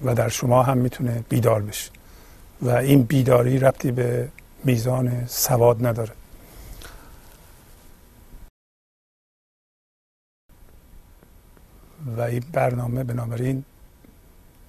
و 0.04 0.14
در 0.14 0.28
شما 0.28 0.62
هم 0.62 0.78
می‌تونه 0.78 1.24
بیدار 1.28 1.62
بشه. 1.62 1.90
و 2.62 2.70
این 2.70 3.02
بیداری 3.02 3.59
ربطی 3.59 3.90
به 3.90 4.28
میزان 4.66 5.26
سواد 5.26 5.87
نداره. 5.87 6.12
و 12.16 12.20
این 12.20 12.44
برنامه 12.52 13.05
بنابراین 13.05 13.64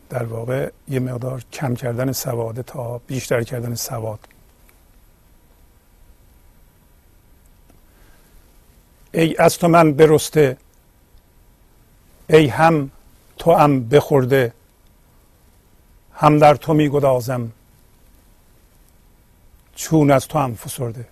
در 0.09 0.23
واقع 0.23 0.71
یه 0.87 0.99
مقدار 0.99 1.43
کم 1.53 1.75
کردن 1.75 2.11
سواده 2.11 2.63
تا 2.63 2.97
بیشتر 2.97 3.43
کردن 3.43 3.75
سواد. 3.75 4.19
ای 9.11 9.35
از 9.37 9.57
تو 9.57 9.67
من 9.67 9.93
برسته 9.93 10.57
ای 12.29 12.47
هم 12.47 12.91
تو 13.37 13.53
هم 13.53 13.89
بخورده 13.89 14.53
هم 16.13 16.39
در 16.39 16.55
تو 16.55 16.73
میگدازم. 16.73 17.51
چون 19.77 20.11
از 20.11 20.27
تو 20.27 20.39
هم 20.39 20.55
فسرده. 20.55 21.07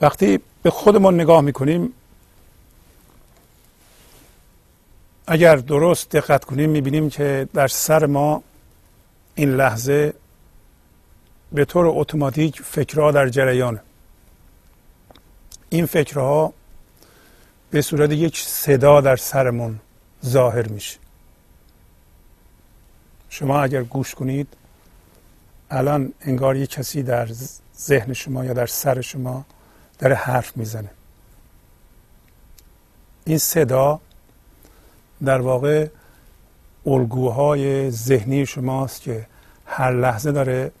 وقتی 0.00 0.40
به 0.62 0.70
خودمون 0.70 1.14
نگاه 1.20 1.40
می‌کنیم 1.40 1.92
اگر 5.26 5.56
درست 5.56 6.10
دقت 6.10 6.44
کنیم 6.44 6.70
می‌بینیم 6.70 7.10
که 7.10 7.48
در 7.54 7.68
سر 7.68 8.06
ما 8.06 8.42
این 9.34 9.56
لحظه 9.56 10.14
به 11.52 11.64
طور 11.64 11.86
اتوماتیک 11.88 12.62
فکرها 12.62 13.10
در 13.10 13.28
جریان 13.28 13.80
این 15.70 15.86
فکرها 15.86 16.52
به 17.70 17.82
صورت 17.82 18.12
یک 18.12 18.38
صدا 18.38 19.00
در 19.00 19.16
سرمون 19.16 19.80
ظاهر 20.26 20.68
میشه. 20.68 20.98
شما 23.28 23.62
اگر 23.62 23.82
گوش 23.82 24.14
کنید 24.14 24.48
الان 25.70 26.12
انگار 26.20 26.56
یک 26.56 26.70
کسی 26.70 27.02
در 27.02 27.28
ذهن 27.78 28.12
شما 28.12 28.44
یا 28.44 28.52
در 28.52 28.66
سر 28.66 29.00
شما 29.00 29.44
داره 29.98 30.14
حرف 30.14 30.56
می‌زنه. 30.56 30.90
این 33.24 33.38
صدا 33.38 34.00
در 35.24 35.40
واقع 35.40 35.88
الگوهای 36.86 37.90
ذهنی 37.90 38.46
شماست 38.46 39.02
که 39.02 39.26
هر 39.66 39.92
لحظه 39.92 40.32
داره 40.32 40.72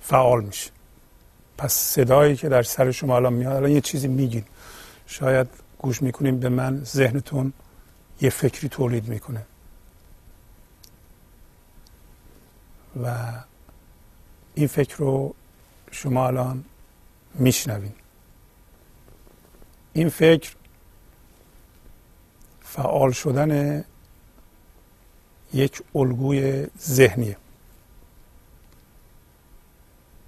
فعال 0.00 0.44
میشه. 0.44 0.70
پس 1.58 1.72
صدایی 1.72 2.36
که 2.36 2.48
در 2.48 2.62
سر 2.62 2.90
شما 2.90 3.16
الان 3.16 3.32
میاد 3.32 3.56
الان 3.56 3.70
یه 3.70 3.80
چیزی 3.80 4.08
میگین. 4.08 4.44
شاید 5.06 5.46
گوش 5.82 6.02
می‌کنیم 6.02 6.40
به 6.40 6.48
من 6.48 6.84
ذهنتون 6.84 7.52
یه 8.20 8.30
فکری 8.30 8.68
تولید 8.68 9.08
می‌کنه. 9.08 9.46
و 13.02 13.32
این 14.54 14.66
فکر 14.66 14.96
رو 14.96 15.34
شما 15.90 16.26
الان 16.26 16.64
میشنوین. 17.34 17.92
این 19.92 20.08
فکر 20.08 20.54
فعال 22.62 23.12
شدن 23.12 23.84
یک 25.54 25.82
الگوی 25.94 26.66
ذهنیه. 26.78 27.36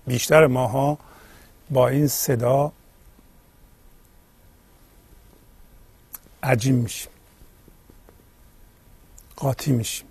بیشتر 0.06 0.46
ماها 0.46 0.98
با 1.70 1.88
این 1.88 2.08
صدا 2.08 2.72
عجیم 6.42 6.74
میشیم. 6.74 7.12
قاطی 9.36 9.72
میشیم. 9.72 10.06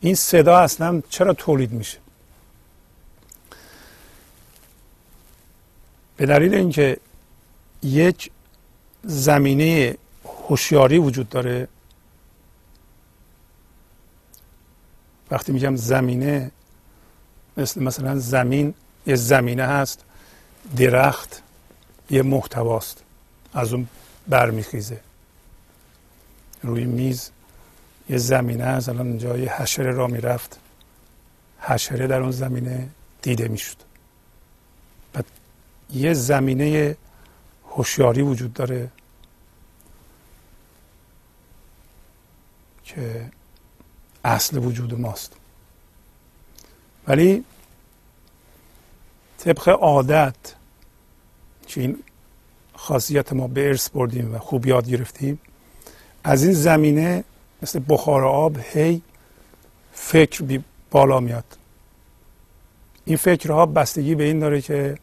این 0.00 0.14
صدا 0.14 0.58
اصلا 0.58 1.02
چرا 1.08 1.32
تولید 1.32 1.72
میشه؟ 1.72 1.98
به 6.16 6.26
دلیل 6.26 6.54
اینکه 6.54 6.96
یک 7.82 8.30
زمینه 9.02 9.96
هوشیاری 10.24 10.98
وجود 10.98 11.28
داره 11.28 11.68
وقتی 15.30 15.52
میگم 15.52 15.76
زمینه 15.76 16.50
مثل 17.56 17.82
مثلا 17.82 18.18
زمین 18.18 18.74
یه 19.06 19.16
زمینه 19.16 19.64
هست 19.64 20.04
درخت 20.76 21.42
یه 22.10 22.22
محتواست. 22.22 23.02
از 23.54 23.72
اون 23.72 23.88
برمیخیزه. 24.28 25.00
روی 26.62 26.84
میز 26.84 27.30
یه 28.08 28.18
زمینه 28.18 28.64
هست 28.64 28.88
الان 28.88 29.06
اینجا 29.06 29.36
یه 29.36 29.62
حشره 29.62 29.90
را 29.92 30.06
می‌رفت. 30.06 30.60
حشره 31.60 32.06
در 32.06 32.20
اون 32.20 32.30
زمینه 32.30 32.88
دیده 33.22 33.48
می‌شد. 33.48 33.76
و 35.14 35.22
یه 35.90 36.14
زمینه 36.14 36.96
هوشیاری 37.68 38.22
وجود 38.22 38.52
داره 38.52 38.90
که 42.84 43.30
اصل 44.24 44.58
وجود 44.58 45.00
ماست. 45.00 45.32
ولی 47.08 47.44
طبق 49.38 49.68
عادت 49.68 50.34
که 51.66 51.80
این 51.80 52.02
خاصیت 52.82 53.32
ما 53.32 53.46
به 53.48 53.68
ارث 53.68 53.90
بردیم 53.90 54.34
و 54.34 54.38
خوب 54.38 54.66
یاد 54.66 54.88
گرفتیم. 54.88 55.40
از 56.24 56.44
این 56.44 56.52
زمینه 56.52 57.24
مثل 57.62 57.80
بخار 57.88 58.24
آب 58.24 58.56
هی 58.72 59.02
فکر 59.92 60.42
بی 60.42 60.64
بالا 60.90 61.20
میاد. 61.20 61.44
این 63.04 63.16
فکرها 63.16 63.66
بستگی 63.66 64.14
به 64.14 64.24
این 64.24 64.38
داره 64.38 64.60
که 64.60 64.98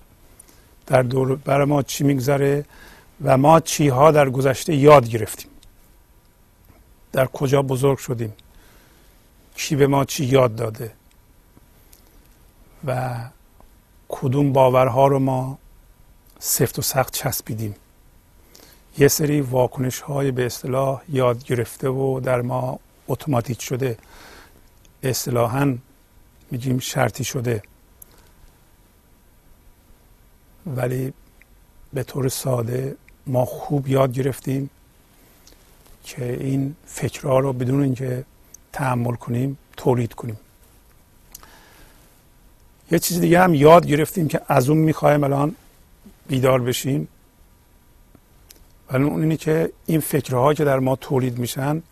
در 0.87 1.01
دور 1.01 1.35
بر 1.35 1.65
ما 1.65 1.81
چی 1.81 2.03
میگذره 2.03 2.65
و 3.23 3.37
ما 3.37 3.59
چی 3.59 3.87
ها 3.87 4.11
در 4.11 4.29
گذشته 4.29 4.75
یاد 4.75 5.09
گرفتیم. 5.09 5.51
در 7.11 7.25
کجا 7.25 7.61
بزرگ 7.61 7.97
شدیم؟ 7.97 8.33
کی 9.55 9.75
به 9.75 9.87
ما 9.87 10.05
چی 10.05 10.25
یاد 10.25 10.55
داده؟ 10.55 10.91
و 12.85 13.15
کدوم 14.09 14.53
باورها 14.53 15.07
رو 15.07 15.19
ما 15.19 15.57
سفت 16.39 16.79
و 16.79 16.81
سخت 16.81 17.13
چسبیدیم. 17.13 17.75
یه 18.97 19.07
سری 19.07 19.41
واکنش 19.41 19.99
های 19.99 20.31
به 20.31 20.45
اصطلاح 20.45 21.01
یاد 21.09 21.43
گرفته 21.43 21.89
و 21.89 22.19
در 22.19 22.41
ما 22.41 22.79
اتوماتیک 23.07 23.61
شده. 23.61 23.97
اصطلاحا 25.03 25.77
میگیم 26.51 26.79
شرطی 26.79 27.23
شده. 27.23 27.63
ولی 30.65 31.13
به 31.93 32.03
طور 32.03 32.29
ساده 32.29 32.95
ما 33.27 33.45
خوب 33.45 33.87
یاد 33.87 34.13
گرفتیم 34.13 34.69
که 36.03 36.33
این 36.33 36.75
فکرها 36.85 37.39
رو 37.39 37.53
بدون 37.53 37.83
اینکه 37.83 38.25
تحمل 38.73 39.15
کنیم 39.15 39.57
تولید 39.77 40.13
کنیم. 40.13 40.39
یه 42.91 42.99
چیز 42.99 43.19
دیگه 43.19 43.39
هم 43.39 43.53
یاد 43.53 43.85
گرفتیم 43.85 44.27
که 44.27 44.41
از 44.47 44.69
اون 44.69 44.77
می‌خوایم 44.77 45.23
الان 45.23 45.55
بیدار 46.29 46.61
بشیم. 46.61 47.07
ولی 48.91 49.03
اون 49.03 49.21
اینه 49.21 49.37
که 49.37 49.71
این 49.85 49.99
فکرها 49.99 50.53
که 50.53 50.65
در 50.65 50.79
ما 50.79 50.95
تولید 50.95 51.39
میشن 51.39 51.83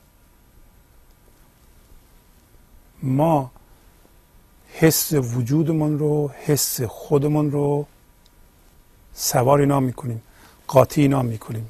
ما 3.04 3.52
حس 4.73 5.13
وجودمون 5.13 6.00
رو 6.00 6.32
حس 6.45 6.82
خودمون 6.82 7.52
رو 7.52 7.86
سوار 9.13 9.60
اینا 9.60 9.80
می‌کنیم 9.80 10.21
قاطی 10.67 11.02
اینا 11.02 11.21
می‌کنیم. 11.21 11.69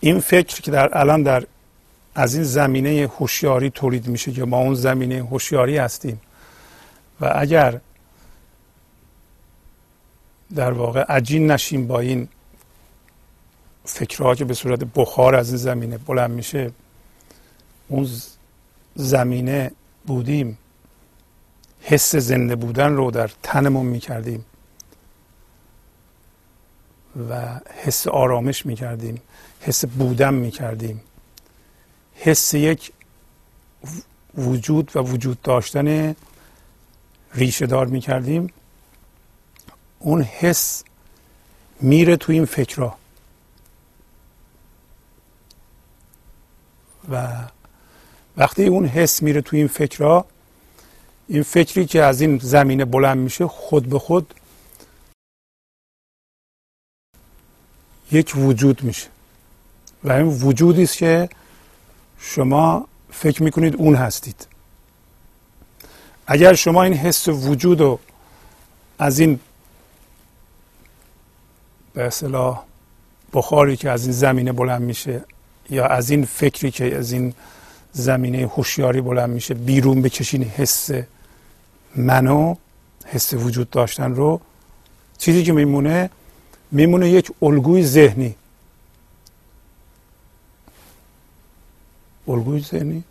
این 0.00 0.20
فکر 0.20 0.60
که 0.60 0.70
در 0.70 0.98
الان 0.98 1.22
در 1.22 1.46
از 2.14 2.34
این 2.34 2.44
زمینه 2.44 3.10
هوشیاری 3.18 3.70
تولید 3.70 4.06
میشه 4.06 4.32
که 4.32 4.44
ما 4.44 4.58
اون 4.58 4.74
زمینه 4.74 5.18
هوشیاری 5.18 5.78
هستیم. 5.78 6.20
و 7.20 7.32
اگر 7.36 7.80
در 10.54 10.72
واقع 10.72 11.02
عجین 11.02 11.50
نشیم 11.50 11.86
با 11.86 12.00
این 12.00 12.28
فکرها 13.84 14.34
که 14.34 14.44
به 14.44 14.54
صورت 14.54 14.84
بخار 14.94 15.34
از 15.34 15.48
این 15.48 15.56
زمینه 15.56 15.98
بلند 15.98 16.30
میشه. 16.30 16.72
اون 17.88 18.08
زمینه 18.94 19.70
بودیم. 20.06 20.58
حس 21.82 22.16
زنده 22.16 22.56
بودن 22.56 22.92
رو 22.92 23.10
در 23.10 23.30
تنمون 23.42 23.86
می‌کردیم. 23.86 24.44
و 27.30 27.60
حس 27.84 28.06
آرامش 28.06 28.66
می‌کردیم. 28.66 29.22
حس 29.60 29.84
بودن 29.84 30.34
می‌کردیم. 30.34 31.00
حس 32.14 32.54
یک 32.54 32.92
وجود 34.38 34.90
و 34.94 34.98
وجود 35.00 35.42
داشتن 35.42 36.16
ریشه 37.34 37.66
دار 37.66 37.86
می‌کردیم. 37.86 38.50
اون 40.02 40.22
حس 40.22 40.84
میره 41.80 42.16
تو 42.16 42.32
این 42.32 42.44
فکرها. 42.44 42.96
و 47.10 47.46
وقتی 48.36 48.66
اون 48.66 48.86
حس 48.86 49.22
میره 49.22 49.40
تو 49.40 49.56
این 49.56 49.68
فکرها 49.68 50.26
این 51.28 51.42
فکری 51.42 51.86
که 51.86 52.02
از 52.02 52.20
این 52.20 52.38
زمینه 52.38 52.84
بلند 52.84 53.18
میشه 53.18 53.46
خود 53.46 53.88
به 53.88 53.98
خود 53.98 54.34
یک 58.12 58.32
وجود 58.36 58.82
میشه. 58.82 59.08
و 60.04 60.12
این 60.12 60.26
وجودی 60.26 60.82
است 60.82 60.96
که 60.96 61.28
شما 62.18 62.88
فکر 63.10 63.42
می‌کنید 63.42 63.76
اون 63.76 63.94
هستید. 63.94 64.46
اگر 66.26 66.54
شما 66.54 66.82
این 66.82 66.94
حس 66.94 67.28
وجود 67.28 67.80
رو 67.80 67.98
از 68.98 69.18
این 69.18 69.40
به 71.94 72.04
اصطلاح 72.04 72.62
بخاری 73.32 73.76
که 73.76 73.90
از 73.90 74.02
این 74.02 74.12
زمینه 74.12 74.52
بلند 74.52 74.82
میشه 74.82 75.24
یا 75.70 75.86
از 75.86 76.10
این 76.10 76.24
فکری 76.24 76.70
که 76.70 76.96
از 76.96 77.12
این 77.12 77.34
زمینه 77.92 78.46
هوشیاری 78.46 79.00
بلند 79.00 79.30
میشه 79.30 79.54
بیرون 79.54 80.02
بکشین 80.02 80.42
حس 80.42 80.90
منو 81.96 82.54
حس 83.06 83.34
وجود 83.34 83.70
داشتن 83.70 84.14
رو 84.14 84.40
چیزی 85.18 85.44
که 85.44 85.52
میمونه 85.52 86.10
میمونه 86.72 87.10
یک 87.10 87.32
الگوی 87.42 87.84
ذهنی. 87.84 88.34
الگوی 92.28 92.60
ذهنی؟ 92.60 93.04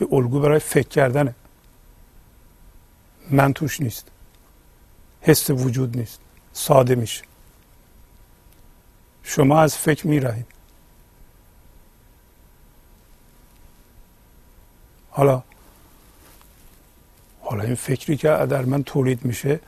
یه 0.00 0.08
الگو 0.12 0.40
برای 0.40 0.58
فکر 0.58 0.88
کردنه. 0.88 1.34
من 3.30 3.52
توش 3.52 3.80
نیست. 3.80 4.06
حس 5.20 5.50
وجود 5.50 5.96
نیست. 5.96 6.20
ساده 6.52 6.94
میشه. 6.94 7.22
شما 9.30 9.60
از 9.60 9.76
فکر 9.76 10.06
میرهید 10.06 10.46
حالا 15.10 15.42
حالا 17.40 17.62
این 17.62 17.74
فکری 17.74 18.16
که 18.16 18.28
در 18.28 18.64
من 18.64 18.82
تولید 18.82 19.24
میشه 19.24 19.60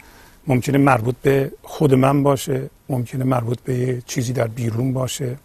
ممکنه 0.46 0.78
مربوط 0.78 1.14
به 1.22 1.52
خود 1.62 1.94
من 1.94 2.22
باشه 2.22 2.70
ممکنه 2.88 3.24
مربوط 3.24 3.60
به 3.60 3.74
یه 3.74 4.02
چیزی 4.06 4.32
در 4.32 4.46
بیرون 4.46 4.92
باشه 4.92 5.36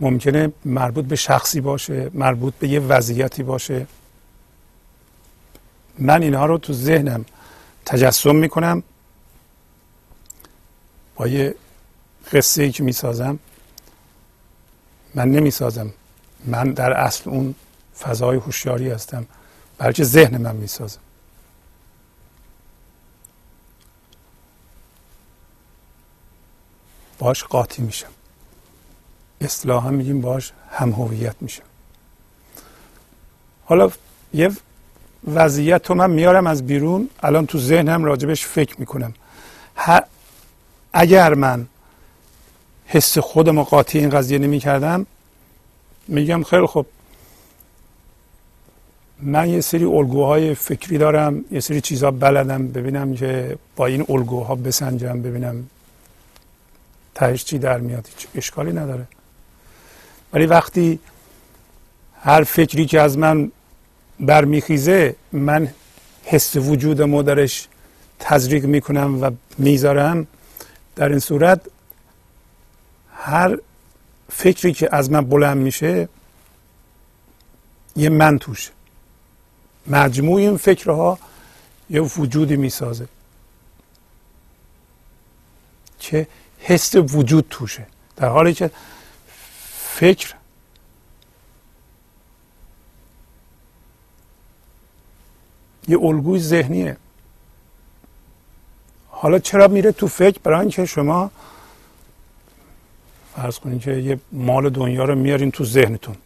ممکنه 0.00 0.52
مربوط 0.64 1.04
به 1.04 1.16
شخصی 1.16 1.60
باشه 1.60 2.10
مربوط 2.14 2.54
به 2.54 2.68
یه 2.68 2.80
وضعیتی 2.80 3.42
باشه. 3.42 3.86
من 5.98 6.22
اینها 6.22 6.46
رو 6.46 6.58
تو 6.58 6.72
ذهنم 6.72 7.24
تجسم 7.86 8.36
می‌کنم 8.36 8.82
با 11.16 11.26
یه 11.26 11.54
قصه 12.32 12.62
ای 12.62 12.72
که 12.72 12.82
می‌سازم. 12.82 13.38
من 15.14 15.30
نمی‌سازم. 15.30 15.90
من 16.44 16.72
در 16.72 16.92
اصل 16.92 17.30
اون 17.30 17.54
فضای 18.00 18.36
هوشیاری 18.36 18.90
هستم. 18.90 19.26
بلکه 19.78 20.04
ذهن 20.04 20.36
من 20.36 20.56
می‌سازم. 20.56 21.00
باش 27.18 27.44
قاطی 27.44 27.82
میشم. 27.82 28.10
اصطلاحا 29.40 29.90
میگیم 29.90 30.20
باش 30.20 30.52
هم 30.70 30.90
هویت 30.92 31.34
میشم. 31.40 31.62
حالا 33.64 33.90
یه 34.34 34.50
وضعیت 35.28 35.86
رو 35.86 35.94
من 35.94 36.10
میارم 36.10 36.46
از 36.46 36.66
بیرون 36.66 37.10
الان 37.22 37.46
تو 37.46 37.58
ذهنم 37.58 38.04
راجبش 38.04 38.46
فکر 38.46 38.80
می‌کنم. 38.80 39.14
اگر 40.92 41.34
من 41.34 41.66
حس 42.92 43.18
خودم 43.18 43.58
و 43.58 43.64
قاطی 43.64 43.98
این 43.98 44.10
قضیه 44.10 44.38
نمی 44.38 44.58
کردم 44.58 45.06
میگم 46.08 46.42
خیلی 46.42 46.66
خوب. 46.66 46.86
من 49.20 49.48
یه 49.48 49.60
سری 49.60 49.84
الگوهای 49.84 50.54
فکری 50.54 50.98
دارم 50.98 51.44
یه 51.50 51.60
سری 51.60 51.80
چیزها 51.80 52.10
بلدم 52.10 52.68
ببینم 52.68 53.14
که 53.14 53.58
با 53.76 53.86
این 53.86 54.04
الگوها 54.08 54.54
بسنجم 54.54 55.22
ببینم 55.22 55.66
تهش 57.14 57.44
چی 57.44 57.58
در 57.58 57.78
میاد 57.78 58.08
اشکالی 58.34 58.72
نداره. 58.72 59.06
ولی 60.32 60.46
وقتی 60.46 60.98
هر 62.20 62.44
فکری 62.44 62.86
که 62.86 63.00
از 63.00 63.18
من 63.18 63.52
برمیخیزه 64.20 65.16
من 65.32 65.68
حس 66.24 66.56
وجودمو 66.56 67.22
درش 67.22 67.68
تزریق 68.18 68.64
می‌کنم 68.64 69.22
و 69.22 69.30
می‌ذارم. 69.58 70.26
در 70.96 71.08
این 71.08 71.18
صورت 71.18 71.60
هر 73.20 73.58
فکری 74.32 74.72
که 74.72 74.88
از 74.92 75.10
من 75.10 75.20
بلند 75.20 75.56
میشه 75.56 76.08
یه 77.96 78.08
من 78.08 78.38
توشه 78.38 78.70
مجموع 79.86 80.40
این 80.40 80.56
فکرها 80.56 81.18
یه 81.90 82.00
وجودی 82.00 82.56
می‌سازه. 82.56 83.08
که 85.98 86.26
حس 86.58 86.94
وجود 86.94 87.46
توشه. 87.50 87.86
در 88.16 88.28
حالی 88.28 88.54
که 88.54 88.70
فکر 89.78 90.34
یه 95.88 95.98
الگوی 95.98 96.40
ذهنیه. 96.40 96.96
حالا 99.08 99.38
چرا 99.38 99.68
میره 99.68 99.92
تو 99.92 100.08
فکر؟ 100.08 100.38
برای 100.42 100.60
اینکه 100.60 100.86
شما 100.86 101.30
فرض 103.42 103.58
کنید 103.58 103.80
که 103.80 103.92
یه 103.92 104.20
مال 104.32 104.68
دنیا 104.68 105.04
رو 105.04 105.14
میارین 105.14 105.50
تو 105.50 105.64
ذهنتون. 105.64 106.16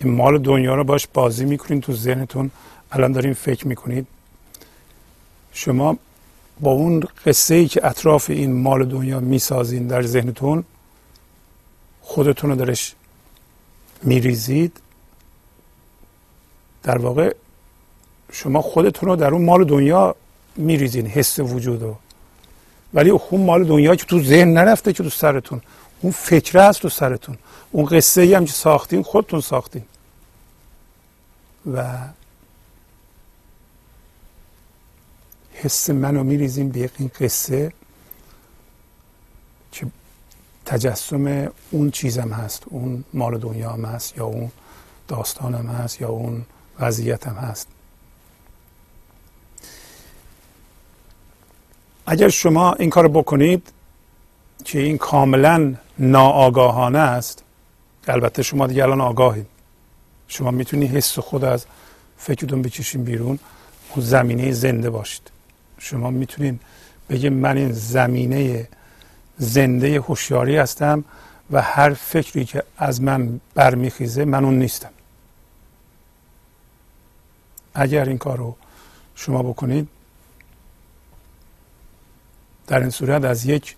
این 0.00 0.14
مال 0.14 0.38
دنیا 0.38 0.74
رو 0.74 0.84
باش 0.84 1.06
بازی 1.14 1.44
می‌کنین 1.44 1.80
تو 1.80 1.92
ذهنتون. 1.92 2.50
الان 2.92 3.12
دارین 3.12 3.34
فکر 3.34 3.68
می‌کنید. 3.68 4.06
شما 5.52 5.96
با 6.60 6.70
اون 6.70 7.02
قصه 7.26 7.54
ای 7.54 7.68
که 7.68 7.86
اطراف 7.86 8.30
این 8.30 8.52
مال 8.62 8.84
دنیا 8.84 9.20
می‌سازین 9.20 9.86
در 9.86 10.02
ذهنتون 10.02 10.64
خودتون 12.02 12.50
رو 12.50 12.56
درش 12.56 12.94
میریزید. 14.02 14.80
در 16.82 16.98
واقع 16.98 17.34
شما 18.32 18.62
خودتون 18.62 19.08
رو 19.08 19.16
در 19.16 19.30
اون 19.30 19.44
مال 19.44 19.64
دنیا 19.64 20.14
میریزین 20.56 21.06
حس 21.06 21.38
وجود 21.38 21.82
رو. 21.82 21.96
ولی 22.94 23.10
اون 23.10 23.44
مال 23.44 23.64
دنیا 23.64 23.96
که 23.96 24.04
تو 24.04 24.22
ذهن 24.22 24.52
نرفته 24.52 24.92
که 24.92 25.02
تو 25.02 25.10
سرتون. 25.10 25.60
اون 26.00 26.12
فکره 26.12 26.62
هست 26.62 26.80
تو 26.80 26.88
سرتون. 26.88 27.38
اون 27.70 27.86
قصه 27.86 28.20
ای 28.20 28.34
هم 28.34 28.44
که 28.44 28.52
ساختین 28.52 29.02
خودتون 29.02 29.40
ساختین. 29.40 29.84
و 31.72 31.98
حس 35.52 35.90
منو 35.90 36.24
میریزیم 36.24 36.68
به 36.68 36.90
این 36.98 37.10
قصه 37.20 37.72
که 39.72 39.86
تجسم 40.66 41.52
اون 41.70 41.90
چیزم 41.90 42.28
هست. 42.28 42.62
اون 42.66 43.04
مال 43.14 43.38
دنیا 43.38 43.70
هم 43.70 43.84
هست 43.84 44.16
یا 44.16 44.24
اون 44.24 44.50
داستانم 45.08 45.66
هست 45.66 46.00
یا 46.00 46.08
اون 46.08 46.44
وضعیتم 46.80 47.34
هست. 47.34 47.68
اگر 52.06 52.28
شما 52.28 52.72
این 52.72 52.90
کار 52.90 53.08
بکنید 53.08 53.72
که 54.64 54.78
این 54.78 54.98
کاملا 54.98 55.74
ناآگاهانه 55.98 56.98
است. 56.98 57.44
البته 58.08 58.42
شما 58.42 58.66
دیگه 58.66 58.82
الان 58.82 59.00
آگاهید 59.00 59.46
شما 60.28 60.50
می‌تونید 60.50 60.96
حس 60.96 61.18
خود 61.18 61.44
از 61.44 61.66
فکرتون 62.16 62.62
بکشین 62.62 63.04
بیرون. 63.04 63.38
اون 63.90 64.04
زمینه 64.04 64.52
زنده 64.52 64.90
باشید. 64.90 65.30
شما 65.78 66.10
می‌تونید 66.10 66.60
بگید 67.10 67.32
من 67.32 67.56
این 67.56 67.72
زمینه 67.72 68.68
زنده 69.38 70.00
هوشیاری 70.00 70.56
هستم 70.56 71.04
و 71.50 71.62
هر 71.62 71.94
فکری 71.94 72.44
که 72.44 72.62
از 72.78 73.02
من 73.02 73.40
برمیخیزه 73.54 74.24
من 74.24 74.44
اون 74.44 74.58
نیستم. 74.58 74.90
اگر 77.74 78.04
این 78.04 78.18
کار 78.18 78.38
رو 78.38 78.56
شما 79.14 79.42
بکنید 79.42 79.88
در 82.66 82.80
این 82.80 82.90
صورت 82.90 83.24
از 83.24 83.46
یک 83.46 83.76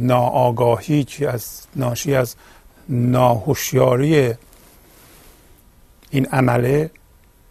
ناآگاهی 0.00 1.04
که 1.04 1.30
از 1.30 1.60
ناشی 1.76 2.14
از 2.14 2.34
ناهوشیاری 2.88 4.34
این 6.10 6.26
عمله 6.26 6.90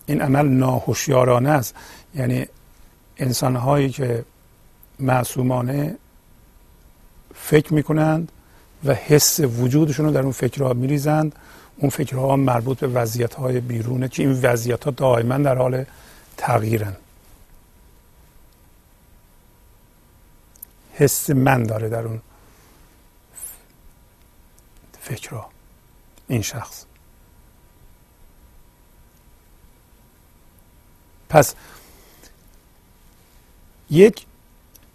این 0.05 0.21
عمل 0.21 0.47
ناهوشیارانه 0.47 1.49
است. 1.49 1.75
یعنی 2.15 2.45
انسان 3.17 3.55
هایی 3.55 3.89
که 3.89 4.25
معصومانه 4.99 5.97
فکر 7.35 7.73
می‌کنند 7.73 8.31
و 8.85 8.93
حس 8.93 9.39
وجودشون 9.39 10.05
رو 10.05 10.11
در 10.11 10.21
اون 10.21 10.31
فکرها 10.31 10.73
میریزند 10.73 11.35
اون 11.77 11.89
فکرها 11.89 12.35
مربوط 12.35 12.79
به 12.79 12.87
وضعیت 12.87 13.33
های 13.33 13.59
بیرونه 13.59 14.07
که 14.07 14.23
این 14.23 14.39
وضعیت 14.41 14.83
ها 14.83 14.91
دائما 14.91 15.37
در 15.37 15.57
حال 15.57 15.85
تغییرن. 16.37 16.95
حس 20.99 21.29
من 21.29 21.63
داره 21.63 21.89
در 21.89 22.05
اون 22.05 22.21
فکرها 25.01 25.49
این 26.27 26.41
شخص. 26.41 26.85
پس 31.29 31.55
یک 33.89 34.25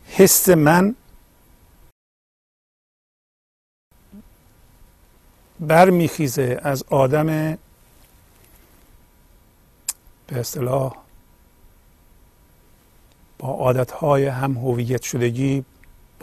حس 0.07 0.49
من 0.49 0.95
برمیخیزه 5.61 6.61
از 6.63 6.83
آدم 6.83 7.27
به 10.27 10.41
اصطلاح 10.41 10.97
با 13.39 13.49
عادتهای 13.49 14.27
هم 14.27 14.53
هویت 14.53 15.03
شدگی 15.03 15.65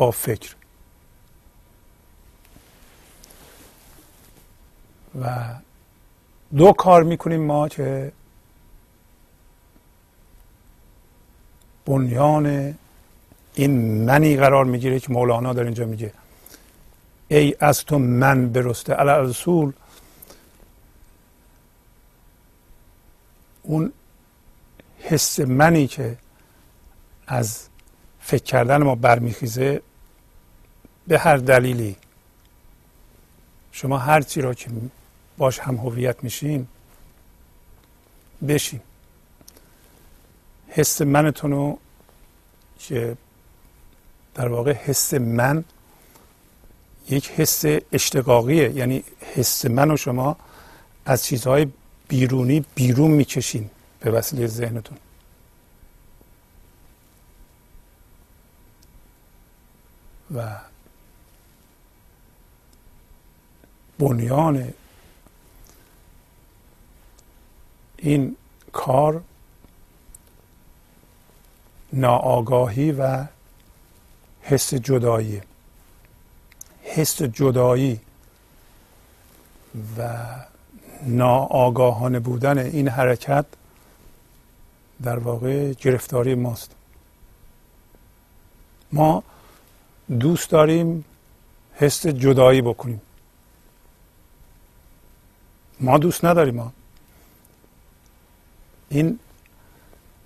فکر. 0.09 0.55
و 5.21 5.55
دو 6.57 6.71
کار 6.71 7.03
می‌کنیم 7.03 7.41
ما 7.45 7.67
که 7.67 8.11
بنیان 11.85 12.75
این 13.53 14.05
منی 14.05 14.37
قرار 14.37 14.65
می‌گیره 14.65 14.99
که 14.99 15.11
مولانا 15.11 15.53
در 15.53 15.63
اینجا 15.63 15.85
میگه 15.85 16.13
ای 17.27 17.55
از 17.59 17.85
تو 17.85 17.99
من 17.99 18.49
برسته. 18.49 18.93
علی 18.93 19.29
رسول 19.29 19.73
اون 23.63 23.93
حس 24.99 25.39
منی 25.39 25.87
که 25.87 26.17
از 27.27 27.67
فکر 28.19 28.43
کردن 28.43 28.83
ما 28.83 28.95
برمیخیزه 28.95 29.81
به 31.11 31.19
هر 31.19 31.37
دلیلی. 31.37 31.95
شما 33.71 33.97
هر 33.97 34.21
چی 34.21 34.41
را 34.41 34.53
که 34.53 34.69
باش 35.37 35.59
هم 35.59 35.75
هویت 35.75 36.23
میشین 36.23 36.67
بشین. 38.47 38.79
حس 40.67 41.01
منتون 41.01 41.51
رو 41.51 41.79
که 42.79 43.17
در 44.33 44.47
واقع 44.47 44.73
حس 44.73 45.13
من 45.13 45.63
یک 47.09 47.29
حس 47.31 47.63
اشتقاقیه. 47.91 48.71
یعنی 48.71 49.03
حس 49.35 49.65
من 49.65 49.91
و 49.91 49.97
شما 49.97 50.37
از 51.05 51.25
چیزهای 51.25 51.67
بیرونی 52.07 52.65
بیرون 52.75 53.11
می‌کشین 53.11 53.69
به 53.99 54.11
وسیله 54.11 54.47
ذهنتون. 54.47 54.97
و 60.35 60.70
بنیان 64.01 64.73
این 67.97 68.35
کار 68.73 69.21
ناآگاهی 71.93 72.91
و 72.91 73.25
حس 74.41 74.73
جدایی 74.73 75.41
حس 76.83 77.21
جدایی 77.21 77.99
و 79.97 80.19
ناآگاهانه 81.05 82.19
بودن 82.19 82.57
این 82.57 82.87
حرکت 82.87 83.45
در 85.03 85.19
واقع 85.19 85.73
گرفتاری 85.73 86.35
ماست. 86.35 86.71
ما 88.91 89.23
دوست 90.19 90.49
داریم 90.49 91.05
حس 91.73 92.07
جدایی 92.07 92.61
بکنیم. 92.61 93.01
ما 95.81 95.97
دوست 95.97 96.25
نداریم 96.25 96.55
ما 96.55 96.73
این 98.89 99.19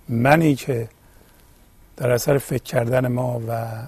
منی 0.08 0.54
که 0.54 0.88
در 1.96 2.10
اثر 2.10 2.38
فکر 2.38 2.62
کردن 2.62 3.08
ما 3.08 3.42
و 3.48 3.82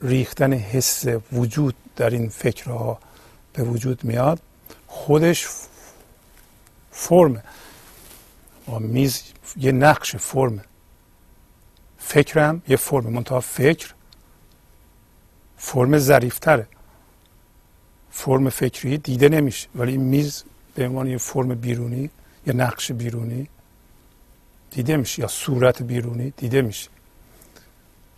ریختن 0.00 0.52
حس 0.52 1.04
وجود 1.32 1.74
در 1.96 2.10
این 2.10 2.28
فکرها 2.28 2.98
به 3.52 3.62
وجود 3.62 4.04
میاد 4.04 4.40
خودش 4.86 5.46
فرم 6.90 7.42
میز 8.80 9.22
یه 9.56 9.72
نقش 9.72 10.16
فرم 10.16 10.64
فکرم 11.98 12.62
یه 12.68 12.76
فرم 12.76 13.06
منتها 13.06 13.40
فکر 13.40 13.94
فرم 15.56 15.98
ظریفتره. 15.98 16.66
فرم 18.12 18.50
فکری 18.50 18.98
دیده 18.98 19.28
نمیشه. 19.28 19.68
ولی 19.74 19.92
این 19.92 20.00
میز 20.00 20.44
به 20.74 20.88
عنوان 20.88 21.06
یه 21.06 21.18
فرم 21.18 21.54
بیرونی 21.54 22.10
یه 22.46 22.52
نقش 22.52 22.92
بیرونی 22.92 23.48
دیده 24.70 24.96
میشه 24.96 25.22
یا 25.22 25.28
صورت 25.28 25.82
بیرونی 25.82 26.32
دیده 26.36 26.62
میشه. 26.62 26.88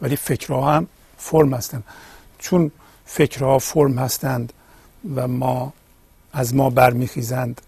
ولی 0.00 0.16
فکرها 0.16 0.72
هم 0.72 0.86
فرم 1.18 1.54
هستند 1.54 1.84
چون 2.38 2.70
فکرها 3.04 3.58
فرم 3.58 3.98
هستند 3.98 4.52
و 5.14 5.28
ما 5.28 5.72
از 6.32 6.54
ما 6.54 6.70
برمیخیزند 6.70 7.60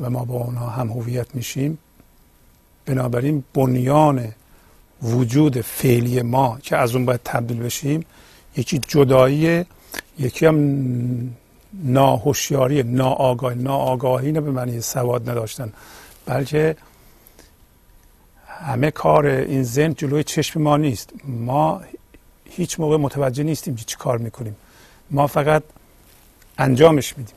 و 0.00 0.10
ما 0.10 0.24
با 0.24 0.42
آنها 0.42 0.70
هم 0.70 0.90
هویت 0.90 1.34
میشیم 1.34 1.78
بنابراین 2.86 3.44
بنیان 3.54 4.32
وجود 5.02 5.60
فعلی 5.60 6.22
ما 6.22 6.58
که 6.62 6.76
از 6.76 6.94
اون 6.94 7.06
باید 7.06 7.20
تبدیل 7.24 7.58
بشیم 7.58 8.04
یکی 8.56 8.78
جدایی 8.78 9.64
یکی 10.18 10.46
هم 10.46 11.36
ناهوشیاری 11.74 12.82
ناآگاهی. 12.82 13.58
ناآگاهی 13.58 14.32
نه 14.32 14.40
به 14.40 14.50
معنی 14.50 14.80
سواد 14.80 15.30
نداشتن 15.30 15.72
بلکه 16.26 16.76
همه 18.46 18.90
کار 18.90 19.26
این 19.26 19.62
ذهن 19.62 19.94
جلوی 19.94 20.24
چشم 20.24 20.62
ما 20.62 20.76
نیست. 20.76 21.10
ما 21.24 21.82
هیچ 22.44 22.80
موقع 22.80 22.96
متوجه 22.96 23.42
نیستیم 23.42 23.76
که 23.76 23.84
چی 23.84 23.96
کار 23.96 24.18
می‌کنیم. 24.18 24.56
ما 25.10 25.26
فقط 25.26 25.62
انجامش 26.58 27.18
میدیم. 27.18 27.34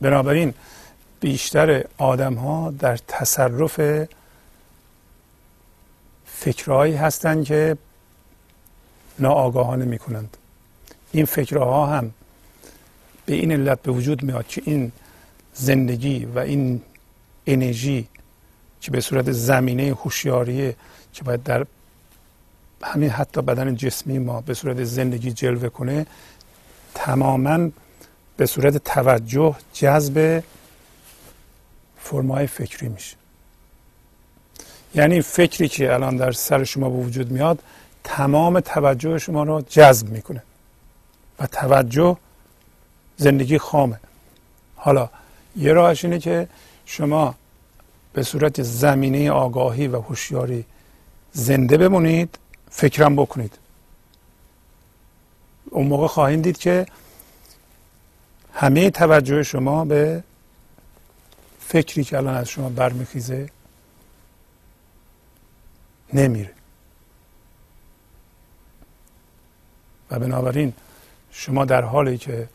بنابراین 0.00 0.54
بیشتر 1.20 1.84
آدم 1.98 2.34
ها 2.34 2.70
در 2.78 2.96
تصرف 2.96 4.06
فکرهایی 6.42 6.94
هستند 6.94 7.44
که 7.44 7.76
ناآگاهانه 9.18 9.84
می‌کنند. 9.84 10.36
این 11.12 11.24
فکرها 11.24 11.86
هم 11.86 12.10
به 13.26 13.34
این 13.34 13.52
علت 13.52 13.82
به 13.82 13.92
وجود 13.92 14.22
میاد 14.22 14.46
که 14.46 14.62
این 14.64 14.92
زندگی 15.54 16.24
و 16.24 16.38
این 16.38 16.82
انرژی 17.46 18.08
که 18.80 18.90
به 18.90 19.00
صورت 19.00 19.32
زمینه 19.32 19.94
هوشیاری 20.04 20.74
که 21.12 21.24
باید 21.24 21.42
در 21.42 21.66
همین 22.82 23.10
حتی 23.10 23.42
بدن 23.42 23.76
جسمی 23.76 24.18
ما 24.18 24.40
به 24.40 24.54
صورت 24.54 24.84
زندگی 24.84 25.32
جلوه 25.32 25.68
کنه 25.68 26.06
تماما 26.94 27.70
به 28.36 28.46
صورت 28.46 28.76
توجه 28.76 29.56
جذب 29.72 30.42
فرمای 31.98 32.46
فکری 32.46 32.88
میشه. 32.88 33.21
یعنی 34.94 35.22
فکری 35.22 35.68
که 35.68 35.94
الان 35.94 36.16
در 36.16 36.32
سر 36.32 36.64
شما 36.64 36.90
به 36.90 36.96
وجود 36.96 37.30
میاد 37.30 37.58
تمام 38.04 38.60
توجه 38.60 39.18
شما 39.18 39.42
رو 39.42 39.62
جذب 39.68 40.08
می‌کنه 40.08 40.42
و 41.38 41.46
توجه 41.46 42.16
زندگی 43.16 43.58
خامه. 43.58 44.00
حالا 44.76 45.08
یه 45.56 45.72
راهش 45.72 46.04
اینه 46.04 46.18
که 46.18 46.48
شما 46.86 47.34
به 48.12 48.22
صورت 48.22 48.62
زمینه 48.62 49.30
آگاهی 49.30 49.88
و 49.88 50.00
هوشیاری 50.00 50.64
زنده 51.32 51.76
بمونید 51.76 52.38
فکرم 52.70 53.16
بکنید. 53.16 53.58
اون 55.70 55.86
موقع 55.86 56.06
خواهید 56.06 56.42
دید 56.42 56.58
که 56.58 56.86
همه 58.54 58.90
توجه 58.90 59.42
شما 59.42 59.84
به 59.84 60.22
فکری 61.60 62.04
که 62.04 62.16
الان 62.16 62.34
از 62.34 62.48
شما 62.48 62.68
برمیخیزه 62.68 63.48
نمیره. 66.12 66.50
و 70.10 70.18
بنابراین 70.18 70.72
شما 71.30 71.64
در 71.64 71.82
حالی 71.82 72.18
که 72.18 72.48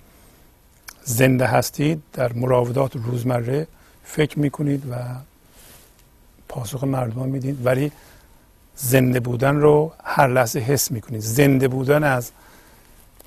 زنده 1.03 1.45
هستید 1.45 2.03
در 2.13 2.33
مراودات 2.33 2.95
روزمره 2.95 3.67
فکر 4.03 4.39
می‌کنید 4.39 4.91
و 4.91 4.95
پاسخ 6.47 6.83
مردم 6.83 7.29
می‌دید 7.29 7.65
ولی 7.65 7.91
زنده 8.75 9.19
بودن 9.19 9.55
رو 9.55 9.93
هر 10.03 10.27
لحظه 10.27 10.59
حس 10.59 10.91
می‌کنید. 10.91 11.21
زنده 11.21 11.67
بودن 11.67 12.03
از 12.03 12.31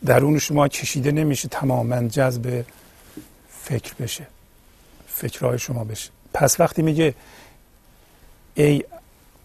درون 0.06 0.38
شما 0.38 0.68
کشیده 0.68 1.12
نمیشه 1.12 1.48
تماما 1.48 2.08
جذب 2.08 2.64
فکر 3.48 3.94
بشه 3.94 4.26
فکرهای 5.08 5.58
شما 5.58 5.84
بشه. 5.84 6.10
پس 6.34 6.60
وقتی 6.60 6.82
میگه 6.82 7.14
ای 8.54 8.84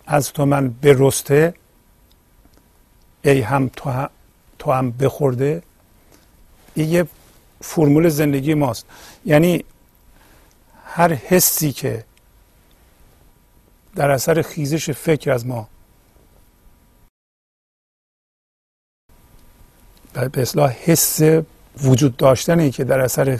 از 0.07 0.33
تو 0.33 0.45
من 0.45 0.69
برسته 0.69 1.53
ای 3.23 3.41
هم 3.41 3.69
تو 3.75 3.89
هم, 3.89 4.09
تو 4.59 4.71
هم 4.71 4.91
بخورده. 4.91 5.63
این 6.73 6.89
یه 6.89 7.07
فرمول 7.61 8.09
زندگی 8.09 8.53
ماست. 8.53 8.85
یعنی 9.25 9.63
هر 10.85 11.13
حسی 11.13 11.71
که 11.71 12.03
در 13.95 14.11
اثر 14.11 14.41
خیزش 14.41 14.89
فکر 14.89 15.31
از 15.31 15.45
ما 15.45 15.69
به 20.13 20.41
اصلاح 20.41 20.71
حس 20.71 21.19
وجود 21.83 22.17
داشتنی 22.17 22.71
که 22.71 22.83
در 22.83 22.99
اثر 22.99 23.39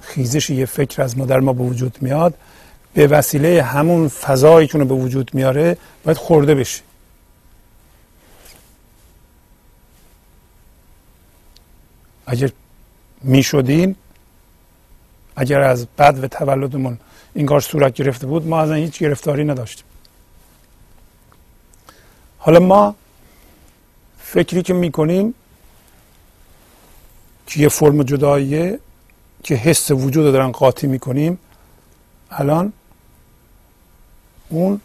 خیزش 0.00 0.50
یه 0.50 0.66
فکر 0.66 1.02
از 1.02 1.18
ما 1.18 1.26
در 1.26 1.40
ما 1.40 1.52
به 1.52 1.62
وجود 1.62 1.98
میاد 2.00 2.34
به 2.94 3.06
وسیله 3.06 3.62
همون 3.62 4.08
فضایی 4.08 4.68
که 4.68 4.78
به 4.78 4.94
وجود 4.94 5.30
میاره 5.34 5.76
باید 6.04 6.16
خورده 6.16 6.54
بشه. 6.54 6.82
اگر 12.26 12.50
می‌شدین 13.22 13.96
اگر 15.36 15.60
از 15.60 15.86
بد 15.98 16.24
و 16.24 16.28
تولدمون 16.28 16.98
این 17.34 17.46
کار 17.46 17.60
صورت 17.60 17.94
گرفته 17.94 18.26
بود 18.26 18.46
ما 18.46 18.60
از 18.60 18.70
هیچ 18.70 18.98
گرفتاری 18.98 19.44
نداشتیم. 19.44 19.84
حالا 22.38 22.60
ما 22.60 22.94
فکری 24.18 24.62
که 24.62 24.74
می‌کنیم 24.74 25.34
که 27.46 27.60
یه 27.60 27.68
فرم 27.68 28.02
جداییه 28.02 28.78
که 29.42 29.54
حس 29.54 29.90
وجود 29.90 30.26
رو 30.26 30.32
دارن 30.32 30.52
قاطی 30.52 30.86
می‌کنیم 30.86 31.38
الان 32.30 32.72
اون 34.52 34.80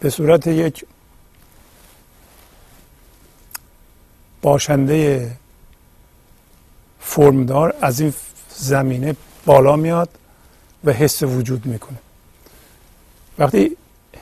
به 0.00 0.10
صورت 0.10 0.46
یک 0.46 0.84
باشنده 4.42 5.30
فرمدار 7.00 7.74
از 7.80 8.00
این 8.00 8.14
زمینه 8.56 9.16
بالا 9.44 9.76
میاد 9.76 10.08
و 10.84 10.92
حس 10.92 11.22
وجود 11.22 11.66
می‌کنه. 11.66 11.98
وقتی 13.38 13.76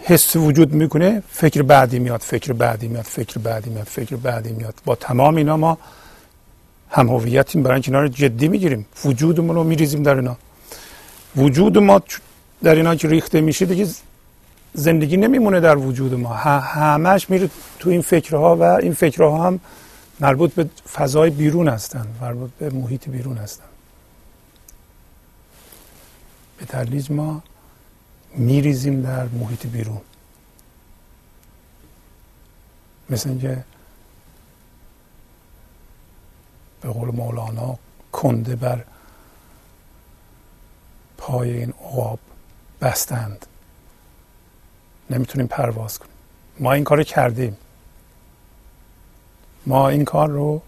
حس 0.05 0.37
وجود 0.37 0.73
می‌کنه 0.73 1.23
فکر 1.29 1.63
بعدی 1.63 1.99
میاد 1.99 2.21
فکر 2.21 2.53
بعدی 2.53 2.89
میاد 2.89 3.05
فکر 3.05 3.39
بعدی 3.39 3.71
میاد 3.71 3.87
فکر 3.87 4.17
بعدی 4.17 4.53
میاد. 4.53 4.75
با 4.85 4.95
تمام 4.95 5.37
اینا 5.37 5.57
ما 5.57 5.79
هم 6.91 7.09
هویتیم 7.09 7.63
برای 7.63 7.75
اینکه 7.75 7.89
اینا 7.89 8.01
رو 8.03 8.09
جدی 8.09 8.49
می‌گیریم. 8.49 8.87
وجودمون 9.05 9.57
رو 9.57 9.65
میریزیم 9.65 10.03
در 10.03 10.15
اینا. 10.15 10.37
وجود 11.37 11.79
ما 11.79 12.03
در 12.63 12.75
اینا 12.75 12.95
که 12.95 13.09
ریخته 13.09 13.41
میشه 13.41 13.67
دیگه 13.67 13.89
زندگی 14.75 15.17
نمیمونه 15.17 15.61
در 15.61 15.77
وجود 15.77 16.15
ما. 16.15 16.35
همش 16.35 17.31
میره 17.31 17.51
تو 17.79 17.91
این 17.91 18.03
فکرها 18.03 18.57
و 18.57 18.63
این 18.63 18.95
فکرها 18.95 19.47
هم 19.47 19.61
مربوط 20.21 20.55
به 20.55 20.69
فضای 20.93 21.31
بیرون 21.31 21.69
هستن 21.69 22.07
مربوط 22.21 22.51
به 22.51 22.71
محیط 22.71 23.09
بیرون 23.09 23.37
هستن. 23.37 23.65
به 26.59 26.65
تدریج 26.65 27.11
ما 27.11 27.43
میریزیم 28.35 29.03
در 29.03 29.27
محیط 29.27 29.67
بیرون. 29.67 30.01
مثل 33.11 33.29
اینکه 33.29 33.65
به 36.81 36.89
قول 36.89 37.09
مولانا 37.09 37.79
کنده 38.13 38.57
بر 38.57 38.85
پای 41.19 41.57
این 41.57 41.71
عقاب 41.71 42.19
بستند. 42.81 43.47
نمی‌تونیم 45.11 45.47
پرواز 45.47 45.99
کنیم. 45.99 46.13
ما 46.59 46.73
این 46.73 46.85
کار 46.85 47.03
کردیم. 47.03 47.57
ما 49.67 49.89
این 49.89 50.05
کار 50.05 50.29
رو 50.29 50.63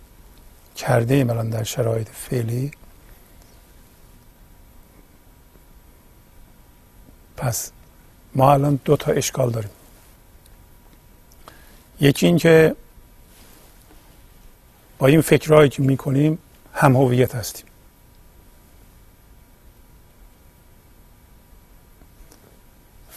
کردیم 0.77 1.31
الان 1.31 1.51
در 1.51 1.63
شرایط 1.63 2.09
فعلی. 2.09 2.71
پس 7.37 7.73
ما 8.35 8.53
الان 8.53 8.81
دو 8.85 8.97
تا 8.97 9.13
اشکال 9.13 9.51
داریم. 9.51 9.71
یکی 12.01 12.27
این 12.27 12.39
که 12.39 12.77
با 14.99 15.07
این 15.07 15.21
فکرهایی 15.21 15.71
که 15.71 15.83
می‌کنیم 15.83 16.39
هم 16.75 16.97
هویت 16.97 17.35
هستیم. 17.35 17.67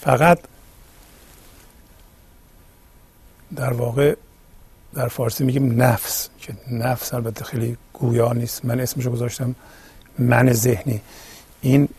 فقط 0.05 0.39
در 3.55 3.73
واقع 3.73 4.15
در 4.93 5.07
فارسی 5.07 5.43
میگیم 5.43 5.81
نفس 5.81 6.29
که 6.39 6.53
نفس 6.71 7.13
البته 7.13 7.45
خیلی 7.45 7.77
گویا 7.93 8.33
نیست. 8.33 8.65
من 8.65 8.79
اسمشو 8.79 9.11
گذاشتم 9.11 9.55
من 10.19 10.53
ذهنی. 10.53 11.01
این 11.61 11.89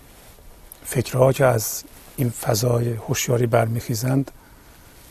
فکرها 0.85 1.33
که 1.33 1.45
از 1.45 1.85
این 2.17 2.31
فضای 2.31 2.93
هوشیاری 2.93 3.47
برمیخیزند 3.47 4.31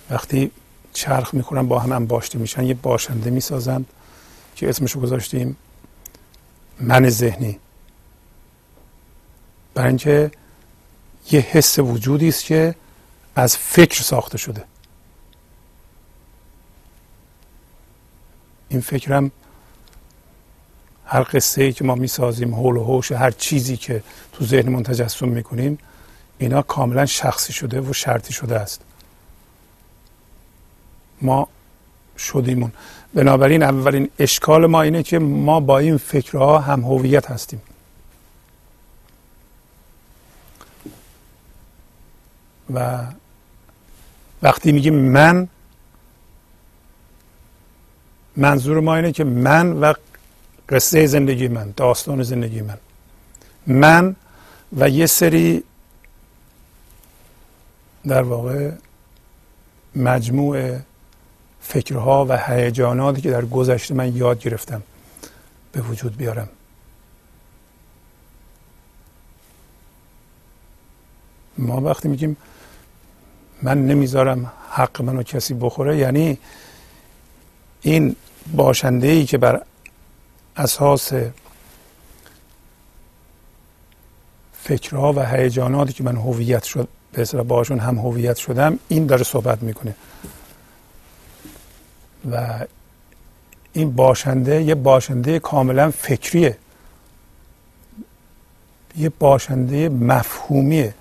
وقتی 0.09 0.51
چرخ 0.93 1.33
می‌کنن 1.33 1.67
با 1.67 1.79
هم 1.79 1.91
انباشته 1.91 2.39
میشن 2.39 2.63
یه 2.63 2.73
باشنده 2.73 3.29
می‌سازند 3.29 3.85
که 4.55 4.69
اسمشو 4.69 4.99
گذاشتیم 4.99 5.57
من 6.79 7.09
ذهنی. 7.09 7.59
برای 9.73 9.87
اینکه 9.87 10.31
یه 11.31 11.39
حس 11.39 11.79
وجودی 11.79 12.27
است 12.27 12.43
که 12.43 12.75
از 13.35 13.57
فکر 13.57 14.01
ساخته 14.01 14.37
شده. 14.37 14.63
این 18.69 18.81
فکرم 18.81 19.31
هر 21.05 21.23
قصه 21.23 21.63
ای 21.63 21.73
که 21.73 21.83
ما 21.83 21.95
می‌سازیم 21.95 22.55
حول 22.55 22.77
و 22.77 22.83
حوش 22.83 23.11
هر 23.11 23.31
چیزی 23.31 23.77
که 23.77 24.03
تو 24.33 24.45
ذهنمون 24.45 24.83
تجسم 24.83 25.27
می‌کنیم 25.27 25.77
اینا 26.37 26.61
کاملا 26.61 27.05
شخصی 27.05 27.53
شده 27.53 27.81
و 27.81 27.93
شرطی 27.93 28.33
شده 28.33 28.59
است. 28.59 28.81
ما 31.21 31.47
شدیمون. 32.17 32.71
بنابراین 33.13 33.63
اولین 33.63 34.09
اشکال 34.19 34.65
ما 34.65 34.81
اینه 34.81 35.03
که 35.03 35.19
ما 35.19 35.59
با 35.59 35.77
این 35.79 35.97
فکرها 35.97 36.59
هم 36.59 36.81
هویت 36.81 37.31
هستیم. 37.31 37.61
و 42.73 43.05
وقتی 44.41 44.71
میگیم 44.71 44.95
من 44.95 45.47
منظور 48.37 48.79
ما 48.79 48.95
اینه 48.95 49.11
که 49.11 49.23
من 49.23 49.73
و 49.73 49.93
قصه 50.69 51.07
زندگی 51.07 51.47
من 51.47 51.73
داستان 51.77 52.23
زندگی 52.23 52.61
من. 52.61 52.77
من 53.67 54.15
و 54.77 54.89
یه 54.89 55.05
سری 55.05 55.63
در 58.07 58.23
واقع 58.23 58.71
مجموع 59.95 60.79
فکرها 61.61 62.25
و 62.29 62.37
هیجاناتی 62.37 63.21
که 63.21 63.31
در 63.31 63.45
گذشته 63.45 63.93
من 63.93 64.15
یاد 64.15 64.39
گرفتم 64.39 64.83
به 65.71 65.81
وجود 65.81 66.17
بیارم. 66.17 66.49
ما 71.57 71.81
وقتی 71.81 72.07
میگیم 72.07 72.37
من 73.61 73.87
نمی‌ذارم 73.87 74.51
حق 74.69 75.01
منو 75.01 75.23
کسی 75.23 75.53
بخوره. 75.53 75.97
یعنی 75.97 76.37
این 77.81 78.15
باشنده 78.53 79.07
ای 79.07 79.25
که 79.25 79.37
بر 79.37 79.61
اساس 80.57 81.13
فکرها 84.63 85.13
و 85.13 85.25
هیجاناتی 85.25 85.93
که 85.93 86.03
من 86.03 86.15
هویت 86.15 86.63
شد 86.63 86.87
به 87.11 87.21
اصطلاح 87.21 87.45
باشون 87.45 87.79
هم 87.79 87.97
هویت 87.97 88.37
شدم 88.37 88.79
این 88.87 89.05
داره 89.05 89.23
صحبت 89.23 89.63
می‌کنه. 89.63 89.95
و 92.31 92.65
این 93.73 93.95
باشنده 93.95 94.63
یه 94.63 94.75
باشنده 94.75 95.39
کاملا 95.39 95.91
فکریه. 95.91 96.57
یه 98.97 99.09
باشنده 99.09 99.89
مفهومیه. 99.89 100.93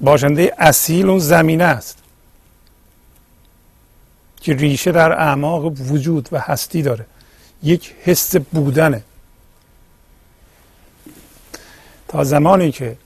باشنده 0.00 0.54
اصیل 0.58 1.08
اون 1.08 1.18
زمینه 1.18 1.64
است 1.64 1.98
که 4.40 4.54
ریشه 4.54 4.92
در 4.92 5.12
اعماق 5.12 5.64
وجود 5.64 6.28
و 6.32 6.40
هستی 6.40 6.82
داره. 6.82 7.06
یک 7.62 7.94
حس 8.02 8.36
بودنه. 8.36 9.02
تا 12.08 12.24
زمانی 12.24 12.72
که 12.72 12.96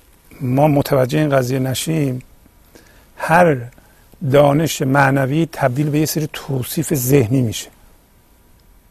ما 0.40 0.68
متوجه 0.68 1.18
این 1.18 1.30
قضیه 1.30 1.58
نشیم 1.58 2.22
هر 3.16 3.56
دانش 4.32 4.82
معنوی 4.82 5.48
تبدیل 5.52 5.90
به 5.90 5.98
یه 5.98 6.06
سری 6.06 6.28
توصیف 6.32 6.94
ذهنی 6.94 7.42
میشه. 7.42 7.68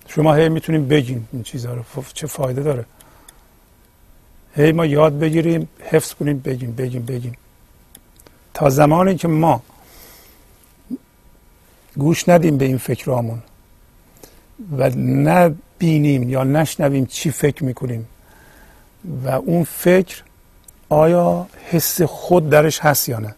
شما 0.08 0.34
هی 0.34 0.50
می‌تونیم 0.50 0.88
بگیم 0.88 1.28
این 1.34 1.44
چیزها 1.44 1.74
رو 1.74 1.84
چه 2.14 2.28
فایده 2.28 2.64
داره. 2.64 2.86
هی 4.56 4.72
ما 4.72 4.86
یاد 4.86 5.20
بگیریم 5.20 5.70
حفظ 5.80 6.14
کنیم 6.14 6.40
بگیم 6.40 6.72
بگیم 6.72 7.06
بگیم. 7.06 7.36
تا 8.54 8.70
زمانی 8.70 9.16
که 9.16 9.28
ما 9.28 9.62
گوش 11.98 12.30
ندیم 12.30 12.58
به 12.58 12.66
این 12.66 12.78
فکرامون 12.78 13.42
و 14.78 14.90
نبینیم 14.98 16.30
یا 16.30 16.44
نشنویم 16.44 17.06
چی 17.06 17.32
فکر 17.32 17.64
می‌کنیم 17.64 18.08
و 19.24 19.30
اون 19.30 19.64
فکر 19.64 20.24
آیا 20.90 21.48
حس 21.70 22.02
خود 22.02 22.50
درش 22.50 22.80
هست 22.80 23.10
یا 23.10 23.20
نه؟ 23.20 23.36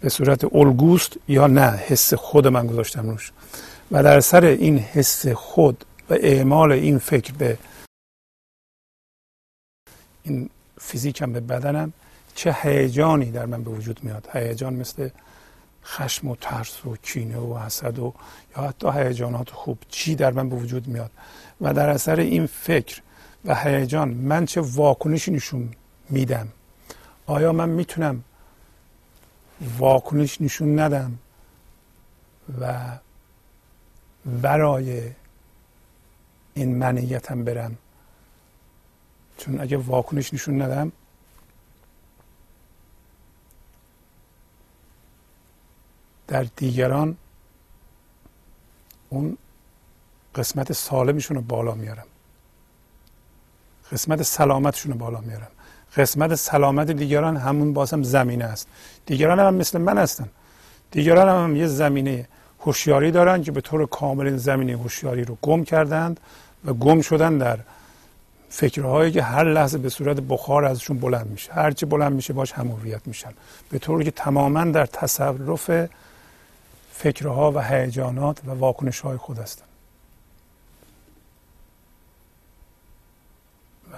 به 0.00 0.08
صورت 0.08 0.54
الگوست 0.54 1.16
یا 1.28 1.46
نه؟ 1.46 1.70
حس 1.70 2.14
خود 2.14 2.46
من 2.46 2.66
گذاشتم 2.66 3.10
روش. 3.10 3.32
و 3.90 4.02
در 4.02 4.20
سر 4.20 4.44
این 4.44 4.78
حس 4.78 5.26
خود 5.26 5.84
و 6.10 6.14
اعمال 6.20 6.72
این 6.72 6.98
فکر 6.98 7.32
به 7.32 7.58
این 10.22 10.50
فیزیکم 10.80 11.32
به 11.32 11.40
بدنم 11.40 11.92
چه 12.34 12.56
هیجانی 12.62 13.30
در 13.30 13.46
من 13.46 13.62
به 13.62 13.70
وجود 13.70 14.04
میاد؟ 14.04 14.28
هیجان 14.32 14.74
مثل 14.74 15.08
خشم 15.84 16.28
و 16.28 16.36
ترس 16.36 16.86
و 16.86 16.96
کینه 16.96 17.38
و 17.38 17.58
حسد 17.58 17.98
و 17.98 18.14
یا 18.56 18.62
حتی 18.62 18.88
هیجانات 18.90 19.50
خوب. 19.50 19.78
چی 19.88 20.14
در 20.14 20.30
من 20.30 20.48
به 20.48 20.56
وجود 20.56 20.88
میاد؟ 20.88 21.10
و 21.60 21.74
در 21.74 21.88
اثر 21.88 22.20
این 22.20 22.46
فکر 22.46 23.00
و 23.44 23.54
هیجان 23.54 24.08
من 24.08 24.46
چه 24.46 24.60
واکنشی 24.60 25.30
نشون 25.30 25.70
میدم؟ 26.10 26.48
آیا 27.26 27.52
من 27.52 27.68
می‌تونم 27.68 28.24
واکنش 29.78 30.40
نشون 30.40 30.78
ندم 30.78 31.18
و 32.60 32.80
برای 34.42 35.02
این 36.54 36.74
منیتم 36.74 37.44
برم؟ 37.44 37.78
چون 39.38 39.60
اگه 39.60 39.76
واکنش 39.76 40.34
نشون 40.34 40.62
ندم 40.62 40.92
در 46.32 46.46
دیگران 46.56 47.16
اون 49.08 49.38
قسمت 50.34 50.72
سالمشون 50.72 51.36
رو 51.36 51.42
بالا 51.42 51.74
میارم. 51.74 52.06
قسمت 53.92 54.22
سلامتشون 54.22 54.92
رو 54.92 54.98
بالا 54.98 55.20
میارم. 55.20 55.48
قسمت 55.96 56.34
سلامت 56.34 56.90
دیگران 56.90 57.36
همون 57.36 57.72
بازم 57.72 58.02
زمینه 58.02 58.44
است. 58.44 58.68
دیگران 59.06 59.40
هم 59.40 59.54
مثل 59.54 59.78
من 59.78 59.98
هستن. 59.98 60.28
دیگران 60.90 61.28
هم 61.28 61.56
یه 61.56 61.66
زمینه 61.66 62.28
هوشیاری 62.60 63.10
دارن 63.10 63.42
که 63.42 63.52
به 63.52 63.60
طور 63.60 63.86
کامل 63.86 64.26
این 64.26 64.36
زمینه 64.36 64.72
هوشیاری 64.72 65.24
رو 65.24 65.36
گم 65.42 65.64
کردند 65.64 66.20
و 66.64 66.72
گم 66.72 67.00
شدن 67.00 67.38
در 67.38 67.58
فکرهایی 68.48 69.12
که 69.12 69.22
هر 69.22 69.44
لحظه 69.44 69.78
به 69.78 69.88
صورت 69.88 70.20
بخار 70.20 70.64
ازشون 70.64 70.98
بلند 70.98 71.26
میشه. 71.26 71.52
هرچی 71.52 71.86
بلند 71.86 72.12
میشه 72.12 72.32
باش 72.32 72.52
هموریت 72.52 73.06
میشن. 73.06 73.32
به 73.70 73.78
طوری 73.78 74.04
که 74.04 74.10
تماما 74.10 74.64
در 74.64 74.86
تصرف 74.86 75.70
فکرها 76.92 77.52
و 77.52 77.58
هیجانات 77.60 78.44
و 78.46 78.50
واکنش 78.50 79.00
های 79.00 79.16
خود 79.16 79.38
هستن 79.38 79.64
و 83.92 83.96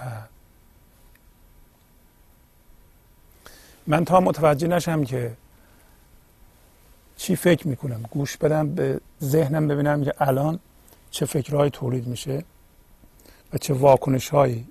من 3.86 4.05
تا 4.05 4.20
متوجه 4.20 4.68
نشم 4.68 5.05
که 5.05 5.36
چی 7.16 7.36
فکر 7.36 7.68
می‌کنم. 7.68 8.03
گوش 8.11 8.36
بدم 8.36 8.74
به 8.74 9.01
ذهنم 9.22 9.68
ببینم 9.68 10.05
که 10.05 10.14
الان 10.20 10.59
چه 11.11 11.26
فکرهایی 11.26 11.70
تولید 11.70 12.07
میشه 12.07 12.45
و 13.53 13.59
چه 13.59 13.74
واکنش 13.74 14.28
هایی 14.28 14.66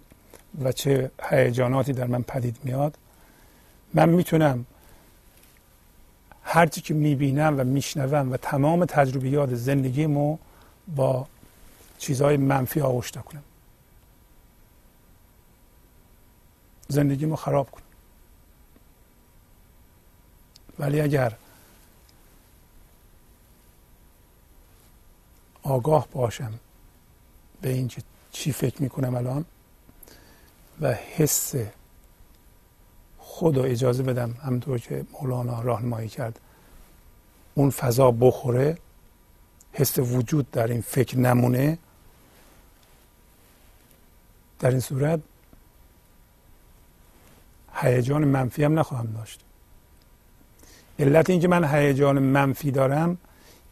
و 0.63 0.71
چه 0.71 1.11
هیجاناتی 1.30 1.93
در 1.93 2.07
من 2.07 2.21
پدید 2.21 2.57
میاد. 2.63 2.97
من 3.93 4.09
می‌تونم 4.09 4.65
هرچی 6.44 6.82
که 6.82 6.94
می‌بینم 6.94 7.60
و 7.60 7.64
میشنوم 7.64 8.32
و 8.32 8.38
تمام 8.38 8.86
تجربیات 8.86 9.56
زندگیمو 9.56 10.38
با 10.96 11.28
چیزهای 12.00 12.38
منفی 12.38 12.82
آغشته 12.82 13.20
کنم. 13.20 13.44
زندگیمو 16.88 17.36
خراب 17.36 17.72
کنم 17.72 17.84
ولی 20.80 21.02
اگر 21.02 21.34
آگاه 25.64 26.08
باشم 26.12 26.54
به 27.62 27.70
اینکه 27.70 28.02
چی 28.32 28.52
فکر 28.52 28.82
می‌کنم 28.82 29.16
الان 29.16 29.46
و 30.82 30.94
حس 30.94 31.56
رو 33.41 33.61
اجازه 33.61 34.03
بدم 34.03 34.31
همطور 34.43 34.79
که 34.79 35.05
مولانا 35.11 35.61
راهنمایی 35.61 36.09
کرد. 36.09 36.39
اون 37.55 37.69
فضا 37.69 38.11
بخوره 38.11 38.77
حس 39.73 39.99
وجود 39.99 40.51
در 40.51 40.67
این 40.67 40.81
فکر 40.81 41.17
نمونه. 41.17 41.77
در 44.59 44.71
این 44.71 44.79
صورت 44.79 45.19
هیجان 47.73 48.25
منفی 48.25 48.63
هم 48.63 48.79
نخواهم 48.79 49.13
داشت. 49.17 49.39
علت 50.99 51.29
اینکه 51.29 51.47
من 51.47 51.63
هیجان 51.63 52.19
منفی 52.19 52.71
دارم 52.71 53.17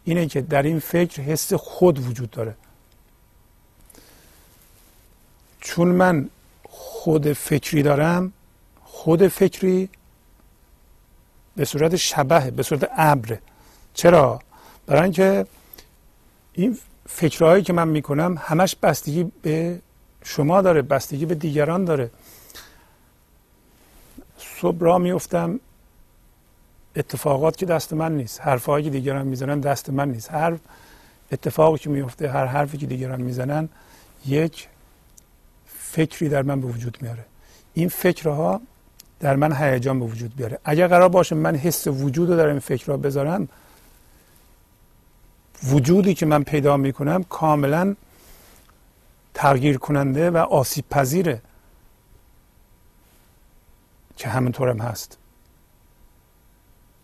اینه 0.04 0.26
که 0.26 0.40
در 0.40 0.62
این 0.62 0.78
فکر 0.78 1.22
حس 1.22 1.52
خود 1.52 1.98
وجود 1.98 2.30
داره. 2.30 2.54
چون 5.60 5.88
من 5.88 6.30
خود 6.68 7.32
فکری 7.32 7.82
دارم 7.82 8.32
خود 8.94 9.28
فکری 9.28 9.88
به 11.56 11.64
صورت 11.64 11.96
شبه 11.96 12.50
به 12.50 12.62
صورت 12.62 12.90
ابره 12.96 13.40
چرا؟ 13.94 14.40
برای 14.86 15.02
اینکه 15.02 15.46
این 16.52 16.78
فکرهایی 17.08 17.62
که 17.62 17.72
من 17.72 17.88
می‌کنم 17.88 18.38
همش 18.40 18.76
بستگی 18.76 19.32
به 19.42 19.80
شما 20.24 20.62
داره 20.62 20.82
بستگی 20.82 21.26
به 21.26 21.34
دیگران 21.34 21.84
داره. 21.84 22.10
صبح 24.38 24.78
را 24.78 24.98
میفتم 24.98 25.60
اتفاقات 26.96 27.56
که 27.56 27.66
دست 27.66 27.92
من 27.92 28.16
نیست 28.16 28.40
حرفهایی 28.40 28.84
که 28.84 28.90
دیگران 28.90 29.26
می‌زنن 29.26 29.60
دست 29.60 29.90
من 29.90 30.10
نیست. 30.10 30.30
هر 30.30 30.58
اتفاقی 31.32 31.78
که 31.78 31.90
میفته 31.90 32.30
هر 32.30 32.46
حرفی 32.46 32.78
که 32.78 32.86
دیگران 32.86 33.22
می‌زنن 33.22 33.68
یک 34.26 34.68
فکری 35.66 36.28
در 36.28 36.42
من 36.42 36.60
به 36.60 36.66
وجود 36.66 36.98
میاره. 37.00 37.24
این 37.74 37.88
فکرها 37.88 38.60
در 39.22 39.36
من 39.36 39.52
هیجان 39.52 40.00
به 40.00 40.06
وجود 40.06 40.36
بیاره. 40.36 40.58
اگر 40.64 40.88
قرار 40.88 41.08
باشه 41.08 41.34
من 41.34 41.56
حس 41.56 41.86
وجود 41.86 42.30
رو 42.30 42.36
در 42.36 42.46
این 42.46 42.58
فکرها 42.58 42.96
بذارم 42.96 43.48
وجودی 45.64 46.14
که 46.14 46.26
من 46.26 46.42
پیدا 46.42 46.76
می‌کنم 46.76 47.22
کاملا 47.22 47.96
تغییر 49.34 49.78
کننده 49.78 50.30
و 50.30 50.36
آسیب 50.36 50.84
پذیره 50.90 51.42
که 54.16 54.28
همینطورم 54.28 54.78
هست. 54.78 55.18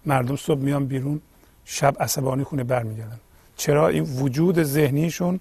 مردم 0.06 0.36
صبح 0.36 0.60
میان 0.60 0.86
بیرون 0.86 1.20
شب 1.64 1.96
عصبانی 2.00 2.44
خونه 2.44 2.64
برمیگردن. 2.64 3.20
چرا؟ 3.56 3.88
این 3.88 4.02
وجود 4.02 4.62
ذهنیشون 4.62 5.40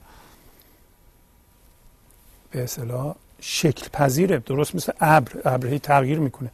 به 2.52 2.64
اصطلاح 2.64 3.16
شکل 3.42 3.90
پذیره. 3.94 4.40
درست 4.40 4.76
مثل 4.76 4.92
ابر. 5.00 5.32
ابر 5.46 5.78
تغییر 5.78 6.20
می‌کنه. 6.20 6.52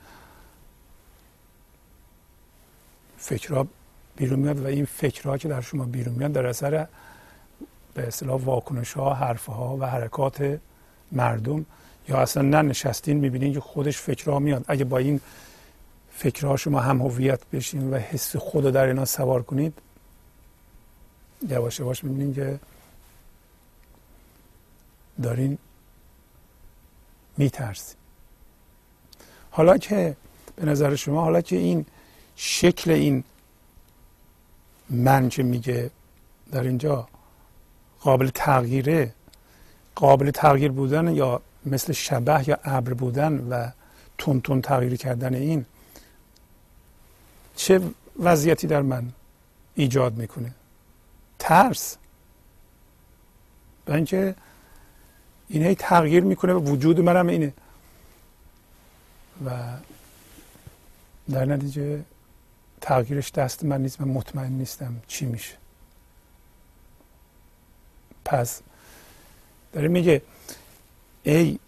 فکرها 3.23 3.67
بیرون 4.15 4.39
میاد 4.39 4.59
و 4.59 4.65
این 4.65 4.85
فکرها 4.85 5.37
که 5.37 5.47
در 5.47 5.61
شما 5.61 5.85
بیرون 5.85 6.15
میاد 6.15 6.31
در 6.31 6.45
اثر 6.45 6.87
به 7.93 8.07
اصطلاح 8.07 8.41
واکنش 8.41 8.93
ها 8.93 9.13
حرف 9.13 9.45
ها 9.45 9.77
و 9.77 9.85
حرکات 9.85 10.59
مردم 11.11 11.65
یا 12.09 12.17
اصلا 12.17 12.43
نه 12.43 12.61
نشستین 12.61 13.17
می‌بینین 13.17 13.53
که 13.53 13.59
خودش 13.59 13.97
فکرها 13.97 14.39
میاد. 14.39 14.65
اگه 14.67 14.83
با 14.83 14.97
این 14.97 15.19
فکرها 16.13 16.57
شما 16.57 16.79
هم 16.79 17.01
هویت 17.01 17.39
بشین 17.53 17.93
و 17.93 17.97
حس 17.97 18.35
خود 18.35 18.63
در 18.63 18.85
اینا 18.85 19.05
سوار 19.05 19.41
کنید 19.41 19.73
یواش 21.49 21.79
یواش 21.79 22.03
می‌بینین 22.03 22.33
که 22.33 22.59
دارین 25.23 25.57
میترسید 27.37 27.97
حالا 29.51 29.77
که 29.77 30.15
به 30.55 30.65
نظر 30.65 30.95
شما 30.95 31.21
حالا 31.21 31.41
که 31.41 31.55
این 31.55 31.85
شکل 32.35 32.91
این 32.91 33.23
من 34.89 35.29
که 35.29 35.43
میگه 35.43 35.91
در 36.51 36.63
اینجا 36.63 37.07
قابل 37.99 38.29
تغییره 38.29 39.13
قابل 39.95 40.31
تغییر 40.31 40.71
بودن 40.71 41.15
یا 41.15 41.41
مثل 41.65 41.93
شبه 41.93 42.49
یا 42.49 42.59
ابر 42.63 42.93
بودن 42.93 43.47
و 43.49 43.69
تون 44.17 44.41
تون 44.41 44.61
تغییر 44.61 44.95
کردن 44.95 45.33
این 45.33 45.65
چه 47.55 47.81
وضعیتی 48.19 48.67
در 48.67 48.81
من 48.81 49.11
ایجاد 49.75 50.17
می‌کنه؟ 50.17 50.51
ترس. 51.39 51.97
به 53.85 53.95
اینکه 53.95 54.35
این 55.47 55.63
هی 55.63 55.75
تغییر 55.75 56.23
می‌کنه 56.23 56.53
و 56.53 56.59
وجود 56.59 56.99
منم 56.99 57.27
اینه. 57.27 57.53
و 59.45 59.51
در 61.31 61.45
نتیجه 61.45 62.03
تغییرش 62.83 63.31
دست 63.31 63.65
من 63.65 63.81
نیست 63.81 64.01
من 64.01 64.07
مطمئن 64.07 64.51
نیستم 64.51 64.95
چی 65.07 65.25
میشه. 65.25 65.55
پس 68.25 68.61
داره 69.73 69.87
میگه 69.87 70.21
ای 71.23 71.59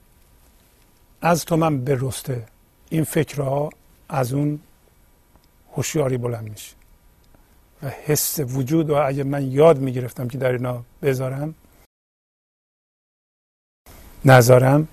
از 1.22 1.46
تو 1.46 1.58
من 1.58 1.84
برسته. 1.84 2.46
این 2.90 3.04
فکرها 3.04 3.70
از 4.10 4.34
اون 4.34 4.60
هوشیاری 5.76 6.18
بلند 6.18 6.50
میشه. 6.50 6.76
و 7.84 7.90
حس 7.90 8.40
وجود 8.40 8.90
و 8.90 8.96
اگه 8.96 9.24
من 9.24 9.52
یاد 9.52 9.80
می‌گرفتم 9.80 10.28
که 10.28 10.38
در 10.38 10.52
اینا 10.52 10.84
بذارم 11.02 11.56
نذارم 14.26 14.88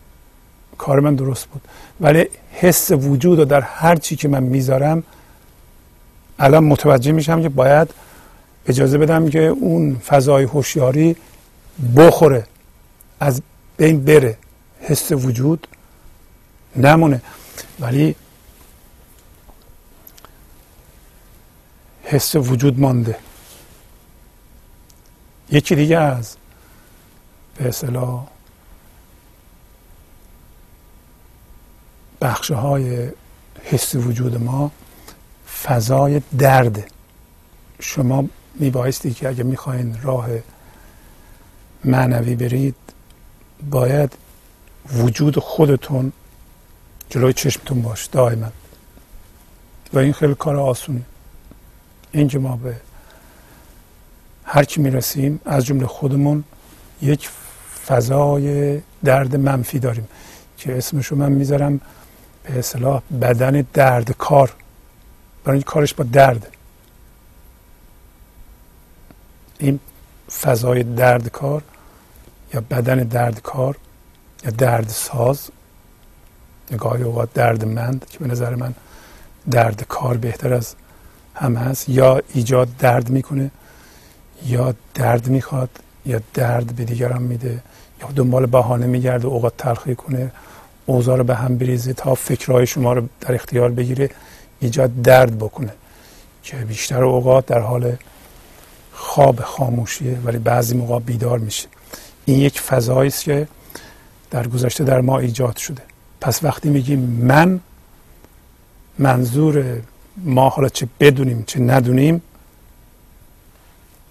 کار 0.79 1.01
من 1.01 1.15
درست 1.15 1.47
بود. 1.47 1.69
ولی 2.01 2.29
حس 2.53 2.91
وجود 2.91 3.39
رو 3.39 3.45
در 3.45 3.61
هر 3.61 3.97
چی 3.97 4.17
که 4.17 4.29
من 4.29 4.43
می‌ذارم 4.43 5.03
الان 6.43 6.65
متوجه 6.65 7.13
میشم 7.13 7.43
که 7.43 7.49
باید 7.49 7.95
اجازه 8.67 8.99
بدم 8.99 9.31
که 9.31 9.39
اون 9.39 9.99
فضای 9.99 10.45
هوشیاری 10.45 11.17
بخوره 11.97 12.47
از 13.21 13.43
بین 13.77 14.05
بره. 14.05 14.39
حس 14.81 15.13
وجود 15.13 15.69
نمونه. 16.77 17.23
ولی 17.81 18.15
حس 22.05 22.35
وجود 22.35 22.81
مانده. 22.81 23.17
یکی 25.51 25.77
دیگه 25.77 25.99
از 25.99 26.37
به 27.57 27.69
اصطلاح 27.69 28.27
بخشه 32.21 32.55
های 32.55 33.09
حس 33.65 33.95
وجود 33.95 34.43
ما 34.43 34.71
فضای 35.65 36.23
درد. 36.39 36.91
شما 37.81 38.25
میبایستی 38.55 39.11
که 39.11 39.29
اگه 39.29 39.43
می‌خواین 39.43 39.97
راه 40.03 40.29
معنوی 41.85 42.35
برید 42.35 42.75
باید 43.71 44.13
وجود 44.93 45.39
خودتون 45.39 46.13
جلوی 47.11 47.33
چشمتون 47.33 47.83
باش 47.83 48.07
دائما. 48.07 48.53
و 49.93 49.99
این 49.99 50.13
خیلی 50.13 50.35
کار 50.35 50.57
آسونی. 50.57 51.05
اینجا 52.13 52.41
ما 52.41 52.57
به 52.57 52.77
هر 54.45 54.65
کی 54.65 54.81
می‌رسیم 54.81 55.41
از 55.45 55.67
جمله 55.67 55.87
خودمون 55.87 56.45
یک 57.03 57.31
فضای 57.87 58.81
درد 59.05 59.37
منفی 59.37 59.79
داریم 59.79 60.09
که 60.59 60.79
اسمشو 60.79 61.17
من 61.17 61.33
می‌ذارم 61.33 61.81
به 62.43 62.59
اصطلاح 62.59 63.03
بدن 63.21 63.67
درد 63.73 64.11
کار 64.11 64.55
برای 65.45 65.57
اینکه 65.57 65.71
کارش 65.71 65.95
با 65.95 66.05
درد. 66.05 66.57
این 69.59 69.81
فضای 70.41 70.83
درد 70.83 71.29
کار 71.29 71.63
یا 72.55 72.61
بدن 72.61 72.97
درد 72.97 73.43
کار 73.43 73.77
یا 74.45 74.51
درد 74.51 74.89
ساز 74.89 75.51
نگاهی 76.71 77.03
اوقات 77.03 77.33
درد 77.33 77.65
مند 77.65 78.07
که 78.11 78.19
به 78.19 78.27
نظر 78.27 78.55
من 78.55 78.75
درد 79.51 79.85
کار 79.89 80.17
بهتر 80.17 80.55
از 80.55 80.75
هم 81.35 81.57
هست 81.57 81.89
یا 81.89 82.21
ایجاد 82.35 82.69
درد 82.79 83.11
می‌کنه 83.11 83.51
یا 84.47 84.75
درد 84.95 85.29
می‌خواد 85.29 85.71
یا 86.07 86.21
درد 86.35 86.77
به 86.77 86.85
دیگران 86.85 87.23
میده 87.23 87.63
یا 88.01 88.09
دنبال 88.17 88.47
بهانه 88.47 88.87
میگرده 88.87 89.27
اوقات 89.27 89.57
تلخی 89.57 89.95
کنه 89.95 90.33
اوضاع 90.87 91.23
به 91.23 91.35
هم 91.35 91.59
بریزه 91.59 91.93
تا 91.93 92.15
فکرهای 92.15 92.67
شما 92.67 92.93
رو 92.93 93.09
در 93.21 93.35
اختیار 93.35 93.71
بگیره. 93.71 94.11
ایجاد 94.63 95.03
درد 95.03 95.39
بکنه 95.39 95.73
که 96.43 96.57
بیشتر 96.57 97.05
اوقات 97.05 97.47
در 97.47 97.59
حال 97.61 97.97
خواب 98.93 99.41
خاموشیه 99.41 100.19
ولی 100.25 100.39
بعضی 100.39 100.77
موقع 100.77 100.99
بیدار 100.99 101.39
میشه. 101.39 101.69
این 102.25 102.39
یک 102.39 102.61
فضایی 102.61 103.09
است 103.09 103.25
که 103.25 103.49
در 104.31 104.47
گذشته 104.47 104.85
در 104.85 105.01
ما 105.01 105.19
ایجاد 105.19 105.57
شده. 105.57 105.83
پس 106.21 106.45
وقتی 106.45 106.71
میگیم 106.71 106.99
من 106.99 107.61
منظور 108.99 109.81
ما 110.17 110.49
حالا 110.49 110.69
چه 110.69 110.89
بدونیم 111.01 111.45
چه 111.47 111.61
ندونیم 111.61 112.23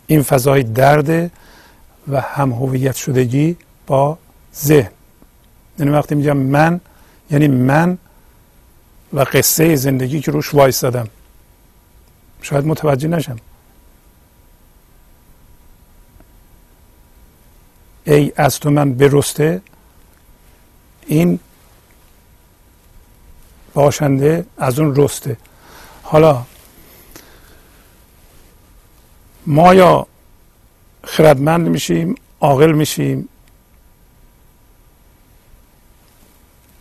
این 0.07 0.21
فضای 0.21 0.63
درد 0.63 1.31
و 2.07 2.21
هم 2.21 2.51
هویت 2.51 2.95
شدگی 2.95 3.57
با 3.87 4.17
ذهن. 4.55 4.91
یعنی 5.79 5.91
وقتی 5.91 6.15
میگم 6.15 6.37
من 6.37 6.81
یعنی 7.31 7.47
من 7.47 7.97
و 9.13 9.19
قصه 9.19 9.75
زندگی 9.75 10.21
که 10.21 10.31
روش 10.31 10.53
وایستادم. 10.53 11.07
شاید 12.41 12.65
متوجه 12.65 13.07
نشم. 13.07 13.37
ای 18.03 18.33
از 18.35 18.59
تو 18.59 18.69
من 18.69 18.93
برسته 18.93 19.61
این 21.07 21.39
باشنده 23.73 24.45
از 24.57 24.79
اون 24.79 24.95
رسته. 24.95 25.37
حالا 26.03 26.45
ما 29.45 29.73
یا 29.73 30.07
خردمند 31.03 31.67
میشیم 31.67 32.15
عاقل 32.39 32.71
میشیم 32.71 33.29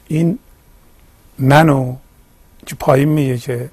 این 0.08 0.38
منو 1.38 1.96
که 2.66 2.74
پایین 2.74 3.08
میگه 3.08 3.38
که 3.38 3.70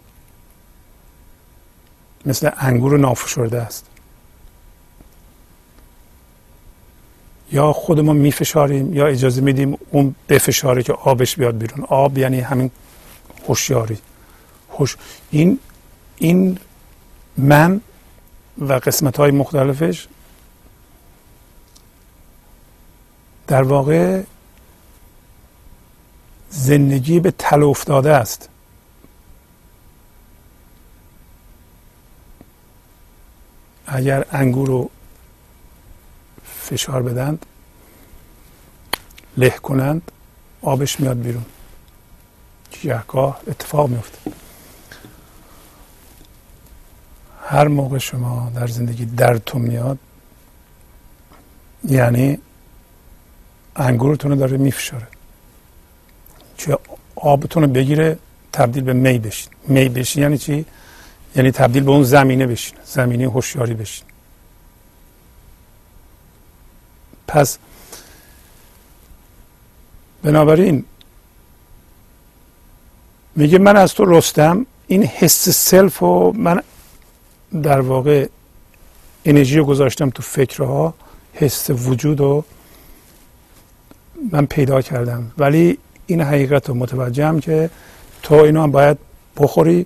مثل 2.25 2.49
انگور 2.57 2.99
نافشرده 2.99 3.61
است. 3.61 3.85
یا 7.51 7.73
خودمون 7.73 8.17
میفشاریم 8.17 8.93
یا 8.93 9.07
اجازه 9.07 9.41
میدیم 9.41 9.77
اون 9.91 10.15
بفشاره 10.29 10.83
که 10.83 10.93
آبش 10.93 11.35
بیاد 11.35 11.57
بیرون. 11.57 11.85
آب 11.89 12.17
یعنی 12.17 12.39
همین 12.39 12.71
هوشیاری. 13.47 13.97
هوش. 14.71 14.97
این 15.31 15.59
این 16.17 16.59
من 17.37 17.81
و 18.57 18.73
قسمت 18.73 19.17
های 19.17 19.31
مختلفش 19.31 20.07
در 23.47 23.63
واقع 23.63 24.23
زندگی 26.49 27.19
به 27.19 27.31
تل 27.31 27.63
افتاده 27.63 28.13
است. 28.13 28.49
اگر 33.87 34.25
انگور 34.31 34.67
رو 34.67 34.89
فشار 36.45 37.03
بدند 37.03 37.45
له 39.37 39.49
کنند 39.49 40.11
آبش 40.61 40.99
میاد 40.99 41.21
بیرون. 41.21 41.45
گهگاه 42.83 43.41
اتفاق 43.47 43.89
میفته 43.89 44.31
هر 47.43 47.67
موقع 47.67 47.97
شما 47.97 48.51
در 48.55 48.67
زندگی 48.67 49.05
دردتون 49.05 49.61
میاد 49.61 49.97
یعنی 51.83 52.37
انگورتون 53.75 54.31
رو 54.31 54.37
داره 54.37 54.57
میفشاره. 54.57 55.07
چه 56.57 56.77
آبتون 57.15 57.63
رو 57.63 57.69
بگیره 57.69 58.19
تبدیل 58.53 58.83
به 58.83 58.93
می 58.93 59.19
بشین. 59.19 59.53
می 59.67 59.89
بشین 59.89 60.23
یعنی 60.23 60.37
چی؟ 60.37 60.65
یعنی 61.37 61.51
تبدیل 61.51 61.83
به 61.83 61.91
اون 61.91 62.03
زمینه 62.03 62.47
بشین 62.47 62.77
زمینه 62.85 63.25
هوشیاری 63.25 63.73
بشین. 63.73 64.05
پس 67.27 67.57
بنابراین 70.23 70.85
میگه 73.35 73.57
من 73.57 73.77
از 73.77 73.93
تو 73.93 74.05
رستم 74.05 74.65
این 74.87 75.03
حس 75.03 75.49
سلف 75.49 76.03
و 76.03 76.33
من 76.35 76.61
در 77.63 77.79
واقع 77.79 78.27
انرژی 79.25 79.57
رو 79.57 79.65
گذاشتم 79.65 80.09
تو 80.09 80.23
فکرها 80.23 80.93
حس 81.33 81.69
وجود 81.69 82.19
رو 82.19 82.43
من 84.31 84.45
پیدا 84.45 84.81
کردم. 84.81 85.31
ولی 85.37 85.77
این 86.07 86.21
حقیقت 86.21 86.69
رو 86.69 86.75
متوجهم 86.75 87.39
که 87.39 87.69
تو 88.23 88.35
اینو 88.35 88.63
هم 88.63 88.71
باید 88.71 88.97
بخوری. 89.37 89.85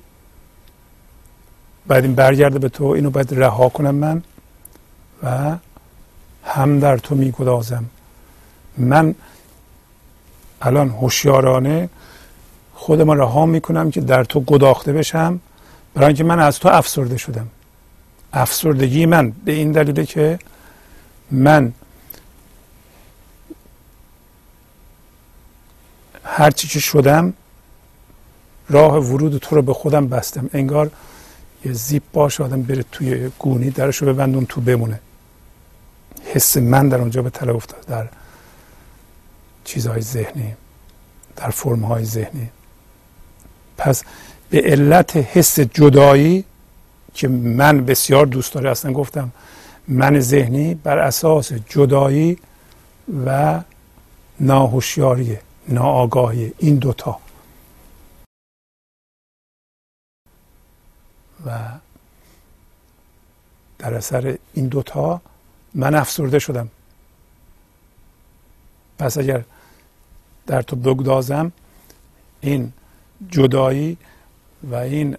بعد 1.91 2.03
این 2.03 2.15
برگرده 2.15 2.59
به 2.59 2.69
تو 2.69 2.85
اینو 2.85 3.09
باید 3.09 3.33
رها 3.33 3.69
کنم 3.69 3.95
من 3.95 4.23
و 5.23 5.57
هم 6.45 6.79
در 6.79 6.97
تو 6.97 7.15
میگدازم. 7.15 7.85
من 8.77 9.15
الان 10.61 10.89
هوشیارانه 10.89 11.89
خودم 12.73 13.11
رها 13.11 13.45
می‌کنم 13.45 13.91
که 13.91 14.01
در 14.01 14.23
تو 14.23 14.39
گداخته 14.39 14.93
بشم 14.93 15.39
برای 15.93 16.07
اینکه 16.07 16.23
من 16.23 16.39
از 16.39 16.59
تو 16.59 16.69
افسرده 16.69 17.17
شدم. 17.17 17.47
افسردگی 18.33 19.05
من 19.05 19.31
به 19.45 19.51
این 19.51 19.71
دلیله 19.71 20.05
که 20.05 20.39
من 21.31 21.73
هرچی 26.23 26.67
که 26.67 26.79
شدم 26.79 27.33
راه 28.69 28.97
ورود 28.97 29.37
تو 29.37 29.55
رو 29.55 29.61
به 29.61 29.73
خودم 29.73 30.07
بستم. 30.07 30.49
انگار 30.53 30.91
یه 31.65 31.73
زیب 31.73 32.03
باش 32.13 32.41
آدم 32.41 32.61
بره 32.61 32.85
توی 32.91 33.29
گونی 33.39 33.69
درشو 33.69 34.05
ببندون 34.05 34.45
تو 34.45 34.61
بمونه. 34.61 34.99
حس 36.25 36.57
من 36.57 36.89
در 36.89 36.97
اونجا 36.97 37.21
به 37.21 37.29
تله 37.29 37.55
افتاد 37.55 37.85
در 37.85 38.07
چیزهای 39.63 40.01
ذهنی 40.01 40.53
در 41.35 41.49
فرمهای 41.49 42.05
ذهنی. 42.05 42.49
پس 43.77 44.03
به 44.49 44.61
علت 44.61 45.17
حس 45.17 45.59
جدایی 45.59 46.45
که 47.13 47.27
من 47.27 47.85
بسیار 47.85 48.25
دوست 48.25 48.53
داره 48.53 48.71
اصلا 48.71 48.93
گفتم 48.93 49.31
من 49.87 50.19
ذهنی 50.19 50.75
بر 50.75 50.97
اساس 50.97 51.53
جدایی 51.53 52.37
و 53.25 53.61
ناهوشیاری 54.39 55.37
ناآگاهی 55.67 56.53
این 56.57 56.75
دوتا. 56.75 57.19
و 61.45 61.59
در 63.79 63.93
اثر 63.93 64.37
این 64.53 64.67
دوتا 64.67 65.21
من 65.73 65.95
افسرده 65.95 66.39
شدم. 66.39 66.69
پس 68.99 69.17
اگر 69.17 69.43
در 70.47 70.61
تو 70.61 70.75
بگدازم 70.75 71.51
این 72.41 72.73
جدایی 73.29 73.97
و 74.63 74.75
این 74.75 75.17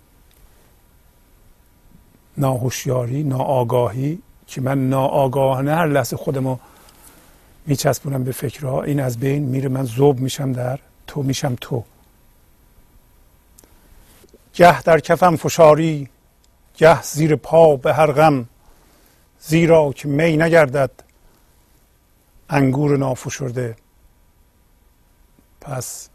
ناهوشیاری 2.37 3.23
ناآگاهی 3.23 4.19
که 4.47 4.61
من 4.61 4.89
ناآگاهانه 4.89 5.75
هر 5.75 5.87
لحظه 5.87 6.17
خودمو 6.17 6.57
میچسبونم 7.67 8.25
به 8.25 8.33
فکرها 8.33 8.83
این 8.83 9.01
از 9.01 9.19
بین 9.19 9.43
میره 9.43 9.69
من 9.69 9.85
زوب 9.85 10.21
میشم 10.21 10.53
در 10.53 10.79
تو 11.07 11.23
میشم 11.23 11.57
تو. 11.61 11.85
گه 14.55 14.83
در 14.83 15.01
کفم 15.01 15.37
فشاری 15.37 16.09
گه 16.77 17.03
زیر 17.03 17.37
پا 17.37 17.77
به 17.77 17.95
هر 17.95 18.13
غم 18.13 18.49
زیرا 19.41 19.93
که 19.93 20.09
می 20.09 20.37
نگردد 20.37 20.91
انگور 22.51 22.99
نافشرده. 22.99 23.77
پس 25.61 26.09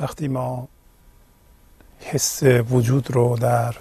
وقتی 0.00 0.28
ما 0.28 0.68
حس 2.00 2.42
وجود 2.42 3.10
رو 3.10 3.36
در 3.36 3.74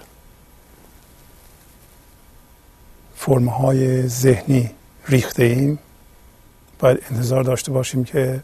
فرمهای 3.16 4.08
ذهنی 4.08 4.72
ریخته 5.08 5.44
ایم 5.44 5.80
باید 6.80 7.04
انتظار 7.12 7.44
داشته 7.44 7.72
باشیم 7.72 8.04
که 8.04 8.44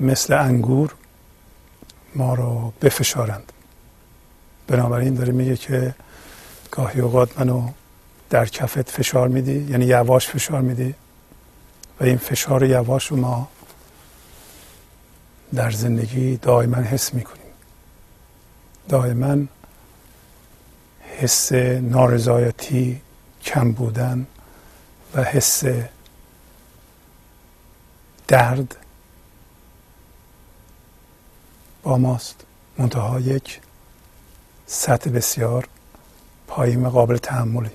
مثل 0.00 0.32
انگور 0.32 0.94
ما 2.14 2.34
رو 2.34 2.72
بفشارند. 2.82 3.52
بنابراین 4.66 5.14
داره 5.14 5.32
میگه 5.32 5.56
که 5.56 5.94
گاهی 6.70 7.00
اوقات 7.00 7.40
منو 7.40 7.68
در 8.30 8.46
کفت 8.46 8.90
فشار 8.90 9.28
میدی 9.28 9.66
یعنی 9.70 9.84
یواش 9.84 10.28
فشار 10.28 10.60
میدی 10.60 10.94
و 12.00 12.04
این 12.04 12.16
فشار 12.16 12.64
یواش 12.64 13.06
رو 13.06 13.16
ما 13.16 13.48
در 15.54 15.70
زندگی 15.70 16.36
دائما 16.36 16.76
حس 16.76 17.14
می‌کنیم. 17.14 17.52
دائما 18.88 19.36
حس 21.18 21.52
نارضایتی 21.82 23.00
کم 23.42 23.72
بودن 23.72 24.26
و 25.14 25.22
حس 25.22 25.64
درد 28.28 28.76
با 31.88 31.98
ماست 31.98 32.44
منتها 32.78 33.20
یک 33.20 33.60
سطح 34.66 35.10
بسیار 35.10 35.68
پایین 36.46 36.88
قابل 36.88 37.16
تحملی. 37.16 37.70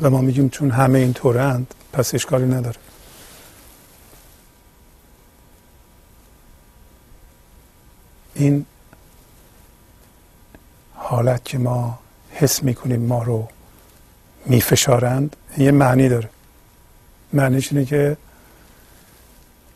و 0.00 0.10
ما 0.10 0.20
میگیم 0.20 0.48
چون 0.48 0.70
همه 0.70 0.98
این 0.98 1.12
طورند 1.12 1.74
پس 1.92 2.14
اشکالی 2.14 2.44
نداره. 2.44 2.76
این 8.34 8.66
حالت 10.94 11.44
که 11.44 11.58
ما 11.58 11.98
حس 12.30 12.62
می‌کنیم 12.62 13.00
ما 13.00 13.22
رو 13.22 13.48
میفشارند 14.46 15.36
یه 15.58 15.70
معنی 15.70 16.08
داره. 16.08 16.28
معنیش 17.32 17.72
اینه 17.72 17.84
که 17.84 18.16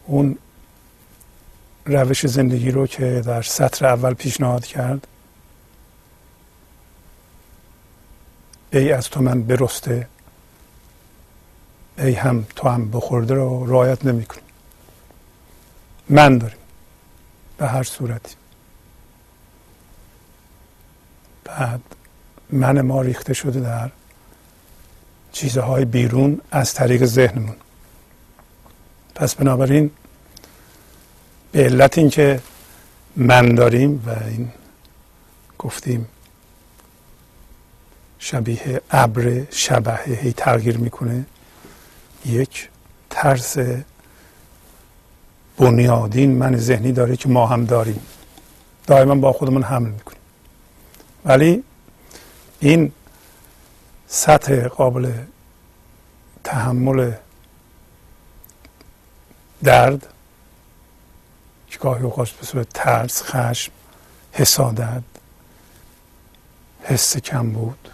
اون 0.06 0.38
روش 1.86 2.26
زندگی 2.26 2.70
رو 2.70 2.86
که 2.86 3.22
در 3.26 3.42
سطر 3.42 3.86
اول 3.86 4.14
پیشنهاد 4.14 4.66
کرد 4.66 5.06
ای 8.72 8.92
از 8.92 9.10
تو 9.10 9.22
من 9.22 9.42
برسته 9.42 10.08
ای 11.98 12.12
هم 12.12 12.46
تو 12.56 12.68
هم 12.68 12.90
بخورده 12.90 13.34
رو 13.34 13.66
رعایت 13.66 14.04
نمی‌کنی 14.04 14.42
من 16.08 16.38
داریم 16.38 16.56
به 17.58 17.66
هر 17.66 17.82
صورتی. 17.82 18.34
بعد 21.44 21.80
من 22.50 22.80
ما 22.80 23.02
ریخته 23.02 23.34
شده 23.34 23.60
در 23.60 23.90
چیزهای 25.32 25.84
بیرون 25.84 26.40
از 26.50 26.74
طریق 26.74 27.04
ذهنمون. 27.04 27.56
پس 29.14 29.34
بنابراین 29.34 29.90
به 31.52 31.64
علت 31.64 31.98
اینکه 31.98 32.40
من 33.16 33.54
داریم 33.54 34.02
و 34.06 34.24
این 34.24 34.52
گفتیم 35.58 36.08
شبیه 38.18 38.80
ابر 38.90 39.46
شبه 39.50 40.00
هی 40.06 40.32
تغییر 40.32 40.78
می‌کنه 40.78 41.26
یک 42.26 42.68
ترس 43.10 43.56
بنیادین 45.58 46.38
من 46.38 46.56
ذهنی 46.56 46.92
داره 46.92 47.16
که 47.16 47.28
ما 47.28 47.46
هم 47.46 47.64
داریم. 47.64 48.02
دائما 48.86 49.14
با 49.14 49.32
خودمون 49.32 49.62
حمل 49.62 49.88
می‌کنیم. 49.88 50.20
ولی 51.24 51.64
این 52.60 52.92
سطح 54.06 54.68
قابل 54.68 55.12
تحمل 56.44 57.12
درد 59.64 60.06
که 61.70 61.78
گاهی 61.78 62.02
اوقات 62.02 62.30
به 62.30 62.46
صورت 62.46 62.68
ترس 62.74 63.22
خشم 63.22 63.72
حسادت 64.32 65.02
حس 66.82 67.16
کم 67.16 67.50
بود. 67.50 67.88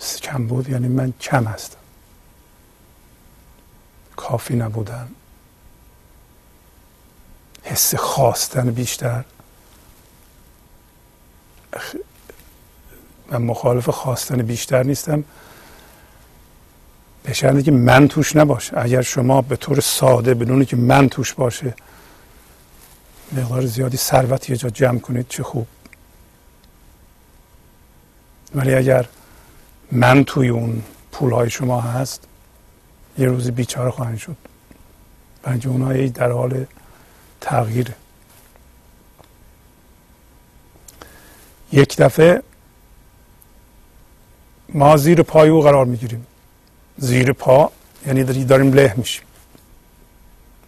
حس 0.00 0.20
کم 0.20 0.46
بود 0.46 0.68
یعنی 0.68 0.88
من 0.88 1.12
کم 1.20 1.44
هستم. 1.44 1.78
کافی 4.16 4.56
نبودم. 4.56 5.08
حس 7.62 7.94
خواستن 7.94 8.70
بیشتر. 8.70 9.24
من 13.30 13.42
مخالف 13.42 13.88
خواستن 13.88 14.42
بیشتر 14.42 14.82
نیستم. 14.82 15.24
به 17.26 17.32
شرطی 17.32 17.62
که 17.62 17.70
من 17.70 18.08
توش 18.08 18.36
نباشه. 18.36 18.78
اگر 18.78 19.02
شما 19.02 19.42
به 19.42 19.56
طور 19.56 19.80
ساده 19.80 20.34
بدون 20.34 20.64
که 20.64 20.76
من 20.76 21.08
توش 21.08 21.34
باشه 21.34 21.74
مقدار 23.32 23.66
زیادی 23.66 23.96
ثروت 23.96 24.50
یه 24.50 24.56
جا 24.56 24.70
جمع 24.70 24.98
کنید 24.98 25.26
چه 25.28 25.42
خوب. 25.42 25.66
ولی 28.54 28.74
اگر 28.74 29.08
من 29.92 30.24
توی 30.24 30.48
اون 30.48 30.82
پول 31.12 31.32
های 31.32 31.50
شما 31.50 31.80
هست 31.80 32.24
یه 33.18 33.26
روزی 33.26 33.50
بیچاره 33.50 33.90
خواهند 33.90 34.18
شد. 34.18 34.36
بنج 35.42 35.66
اونایی 35.66 36.10
در 36.10 36.30
حال 36.30 36.64
تغییره. 37.40 37.94
یک 41.72 41.96
دفعه 41.96 42.42
ما 44.68 44.96
زیر 44.96 45.22
پای 45.22 45.48
او 45.48 45.60
قرار 45.60 45.84
می‌گیریم. 45.84 46.26
زیر 46.98 47.32
پا 47.32 47.72
یعنی 48.06 48.44
داریم 48.44 48.72
له 48.72 48.94
میشیم. 48.96 49.24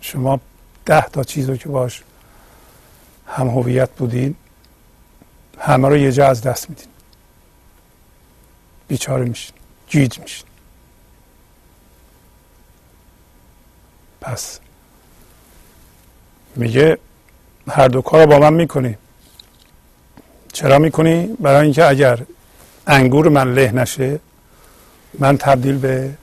شما 0.01 0.41
ده 0.87 1.09
تا 1.09 1.25
چیز 1.25 1.49
رو 1.49 1.57
که 1.57 1.69
باش 1.69 2.03
هم 3.27 3.49
هویت 3.49 3.91
بودین 3.91 4.35
همه 5.59 5.89
رو 5.89 5.97
یه 5.97 6.13
جا 6.13 6.27
از 6.27 6.43
دست 6.43 6.71
میدین. 6.71 6.89
بیچاره 8.89 9.25
میشین 9.25 9.57
گیج 9.89 10.19
میشین. 10.19 10.47
پس 14.21 14.61
میگه 16.57 16.99
هر 17.69 17.89
دو 17.89 18.03
کار 18.03 18.27
با 18.27 18.39
من 18.39 18.55
می‌کنی. 18.55 18.97
چرا 20.53 20.79
می‌کنی؟ 20.79 21.27
برای 21.41 21.65
اینکه 21.65 21.89
اگر 21.89 22.21
انگور 22.87 23.29
من 23.29 23.55
له 23.55 23.73
نشه 23.73 24.21
من 25.15 25.39
تبدیل 25.39 25.79
به 25.79 26.15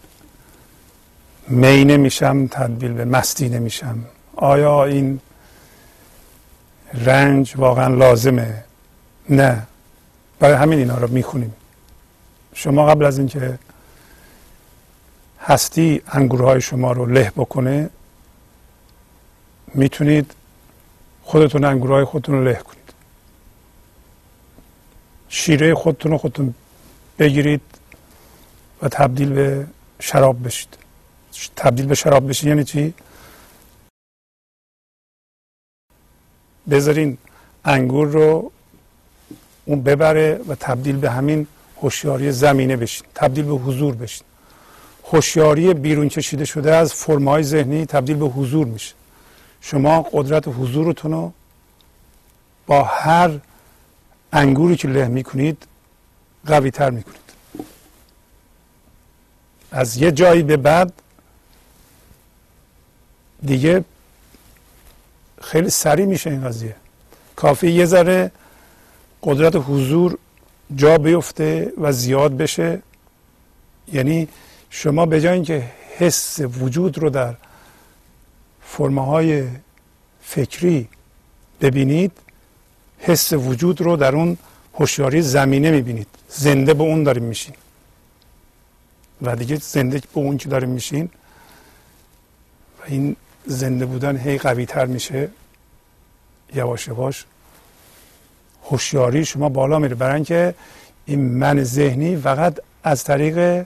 می 1.48 1.86
نمیشم 1.86 2.48
تبدیل 2.48 2.94
به 2.94 3.06
مستی 3.06 3.50
نمیشم. 3.50 4.06
آیا 4.36 4.86
این 4.86 5.20
رنج 6.94 7.54
واقعا 7.58 7.88
لازمه؟ 7.88 8.64
نه. 9.30 9.68
برای 10.40 10.56
همین 10.56 10.80
اینا 10.80 10.98
رو 10.98 11.08
می‌خونیم. 11.08 11.54
شما 12.54 12.86
قبل 12.86 13.06
از 13.06 13.18
اینکه 13.18 13.60
هستی 15.42 16.02
انگورهای 16.08 16.62
شما 16.62 16.92
رو 16.92 17.06
له 17.06 17.32
بکنه 17.36 17.90
می‌تونید 19.74 20.32
خودتون 21.24 21.64
انگورهای 21.64 22.04
خودتون 22.04 22.36
رو 22.36 22.44
له 22.44 22.54
کنید. 22.54 22.94
شیره 25.30 25.76
خودتون 25.76 26.12
رو 26.12 26.18
خودتون 26.18 26.54
بگیرید. 27.20 27.62
تبدیل 28.90 29.34
به 29.34 29.68
شراب 30.00 30.46
بشید. 30.46 30.78
تبدیل 31.56 31.86
به 31.86 31.96
شراب 31.96 32.30
بشید 32.30 32.48
یعنی 32.48 32.64
چی؟ 32.64 32.94
بذارین 36.70 37.18
انگور 37.66 38.08
رو 38.08 38.52
اون 39.66 39.84
ببره 39.84 40.40
و 40.48 40.56
تبدیل 40.56 40.98
به 40.98 41.12
همین 41.12 41.48
هوشیاری 41.82 42.32
زمینه 42.32 42.76
بشین. 42.78 43.08
تبدیل 43.16 43.46
به 43.46 43.54
حضور 43.54 43.96
بشین. 43.96 44.28
هوشیاری 45.12 45.74
بیرون 45.74 46.10
کشیده 46.10 46.46
شده 46.46 46.76
از 46.76 46.94
فرمای 46.94 47.44
ذهنی 47.44 47.86
تبدیل 47.86 48.18
به 48.18 48.26
حضور 48.26 48.68
میشه. 48.68 48.96
شما 49.62 50.02
قدرت 50.02 50.48
حضورتون 50.48 51.12
رو 51.12 51.32
با 52.68 52.84
هر 52.84 53.40
انگوری 54.34 54.76
که 54.76 54.88
له 54.88 55.08
می‌کنید 55.08 55.68
قوی 56.46 56.72
تر 56.72 56.90
می‌کنید. 56.90 57.25
از 59.76 59.98
یه 59.98 60.12
جایی 60.12 60.44
به 60.44 60.58
بعد 60.58 60.94
دیگه 63.46 63.84
خیلی 65.42 65.70
سریع 65.70 66.06
میشه 66.06 66.30
این 66.30 66.48
قضیه. 66.48 66.76
کافی 67.36 67.72
یه 67.72 67.86
ذره 67.86 68.32
قدرت 69.24 69.56
حضور 69.56 70.18
جا 70.76 70.98
بیفته 70.98 71.74
و 71.78 71.92
زیاد 71.92 72.38
بشه. 72.38 72.82
یعنی 73.94 74.28
شما 74.70 75.06
به 75.06 75.22
جای 75.22 75.34
اینکه 75.34 75.72
حس 75.98 76.40
وجود 76.40 76.98
رو 76.98 77.10
در 77.10 77.36
فرمه 78.62 79.06
های 79.06 79.44
فکری 80.22 80.88
ببینید 81.62 82.12
حس 83.00 83.34
وجود 83.34 83.82
رو 83.82 83.96
در 83.96 84.16
اون 84.16 84.38
هوشیاری 84.74 85.22
زمینه 85.22 85.72
می‌بینید. 85.72 86.08
زنده 86.30 86.74
به 86.74 86.84
اون 86.84 87.04
داریم 87.04 87.24
میشین 87.24 87.56
و 89.22 89.36
دیگه 89.36 89.56
زنده 89.56 90.00
به 90.00 90.08
اون 90.14 90.38
که 90.38 90.50
داریم 90.50 90.70
میشین 90.70 91.10
و 92.80 92.84
این 92.86 93.16
زنده 93.46 93.86
بودن 93.86 94.18
هی 94.18 94.38
قوی 94.38 94.66
تر 94.66 94.86
میشه. 94.86 95.30
یواش 96.54 96.88
یواش 96.88 97.26
هوشیاری 98.64 99.26
شما 99.26 99.50
بالا 99.50 99.80
میره. 99.80 99.96
برای 99.96 100.16
اینکه 100.16 100.56
این 101.06 101.22
من 101.22 101.64
ذهنی 101.64 102.18
فقط 102.18 102.60
از 102.84 103.04
طریق 103.04 103.66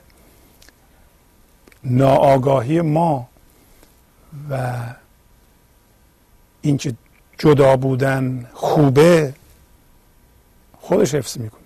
ناآگاهی 1.84 2.80
ما 2.80 3.28
و 4.50 4.76
اینکه 6.62 6.94
جدا 7.38 7.76
بودن 7.76 8.50
خوبه 8.52 9.34
خودش 10.80 11.14
حفظ 11.14 11.38
می‌کنه. 11.38 11.60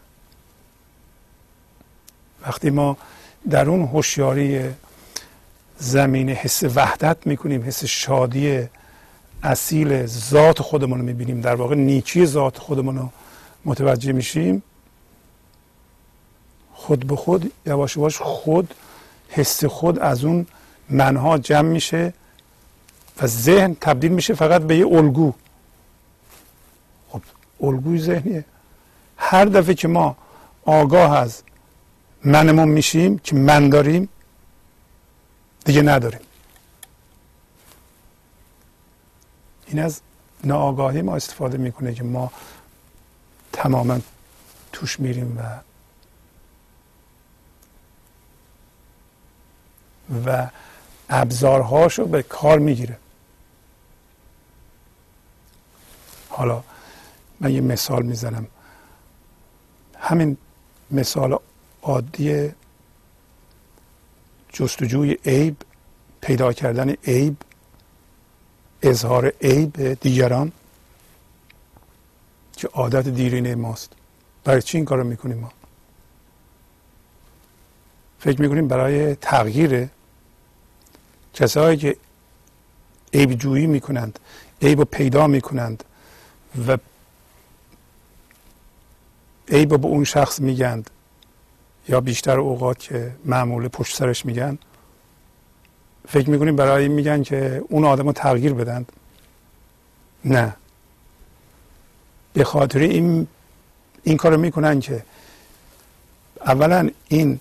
وقتی 2.43 2.71
ما 2.71 2.97
در 3.51 3.69
اون 3.69 3.83
هوشیاری 3.83 4.71
زمین 5.79 6.29
حس 6.29 6.63
وحدت 6.63 7.27
می‌کنیم 7.27 7.63
حس 7.63 7.85
شادی 7.85 8.69
اصیل 9.43 10.07
ذات 10.07 10.63
خودمون 10.63 10.99
رو 10.99 11.05
می‌بینیم. 11.05 11.41
در 11.41 11.55
واقع 11.55 11.75
نیکی 11.75 12.27
ذات 12.27 12.59
خودمون 12.59 12.99
رو 12.99 13.09
متوجه 13.65 14.13
میشیم. 14.13 14.63
خود 16.75 17.07
به 17.07 17.17
خود 17.17 17.53
یواش 17.67 17.97
یواش 17.97 18.17
خود 18.17 18.75
حس 19.29 19.65
خود 19.65 19.99
از 19.99 20.25
اون 20.25 20.47
منها 20.89 21.39
جمع 21.39 21.69
میشه 21.69 22.13
و 23.23 23.27
ذهن 23.27 23.77
تبدیل 23.81 24.13
میشه 24.13 24.35
فقط 24.35 24.63
به 24.63 24.77
یه 24.77 24.87
الگو. 24.87 25.33
خب 27.11 27.21
الگوی 27.61 27.99
ذهنیه. 28.01 28.45
هر 29.17 29.45
دفعه 29.45 29.75
که 29.75 29.89
ما 29.89 30.17
آگاه 30.65 31.19
از 31.19 31.43
منمون 32.25 32.69
میشیم 32.69 33.19
که 33.19 33.37
من 33.37 33.69
داریم 33.69 34.09
دیگه 35.65 35.83
نداریم. 35.83 36.21
این 39.67 39.79
از 39.79 40.01
ناآگاهی 40.45 41.03
ما 41.03 41.17
استفاده 41.17 41.59
می‌کنه 41.59 41.95
که 41.95 42.03
ما 42.03 42.33
تماما 43.53 43.99
توش 44.73 45.01
میریم 45.01 45.39
و 45.39 45.61
و 50.27 50.51
ابزارهاشو 51.09 52.07
به 52.07 52.23
کار 52.23 52.59
می‌گیره. 52.59 52.99
حالا 56.29 56.63
من 57.41 57.51
یه 57.51 57.61
مثال 57.61 58.03
می‌زنم. 58.03 58.47
همین 59.99 60.37
مثال 60.91 61.39
عادی 61.85 62.51
جستجوی 64.53 65.19
عیب 65.27 65.57
پیدا 66.21 66.53
کردن 66.53 66.91
عیب 66.91 67.37
اظهار 68.83 69.33
عیب 69.43 69.95
دیگران 69.95 70.53
که 72.57 72.69
عادت 72.69 73.09
دیرینه 73.09 73.55
ماست. 73.55 73.93
برای 74.45 74.63
چی 74.63 74.79
این 74.79 74.85
کار 74.85 74.99
رو 74.99 75.05
می‌کنیم 75.05 75.39
ما؟ 75.39 75.53
فکر 78.19 78.41
می‌کنیم 78.41 78.69
برای 78.69 79.15
تغییر 79.15 79.89
کسایی 81.35 81.77
که 81.77 81.97
عیب 83.15 83.33
جویی 83.35 83.67
می‌کنند 83.67 84.19
عیب 84.63 84.79
رو 84.79 84.85
پیدا 84.85 85.27
می‌کنند 85.27 85.85
و 86.69 86.79
عیب 89.49 89.73
رو 89.73 89.79
به 89.79 89.87
اون 89.87 90.05
شخص 90.05 90.41
میگند. 90.41 90.91
یا 91.89 92.01
بیشتر 92.01 92.39
اوقات 92.39 92.79
که 92.79 93.17
معمول 93.25 93.69
پشت 93.69 93.97
سرش 93.97 94.27
میگن 94.27 94.59
فکر 96.09 96.31
می‌کنیم 96.31 96.57
برای 96.57 96.83
این 96.83 96.93
میگن 96.93 97.23
که 97.23 97.65
اون 97.69 97.85
آدم 97.85 98.07
رو 98.07 98.13
تغییر 98.13 98.55
بدند 98.55 98.93
نه. 100.25 100.57
به 102.33 102.45
خاطر 102.45 102.79
این 102.79 103.27
این 104.03 104.17
کارو 104.17 104.37
می‌کنن 104.37 104.81
که 104.81 105.05
اولا 106.47 106.91
این 107.09 107.41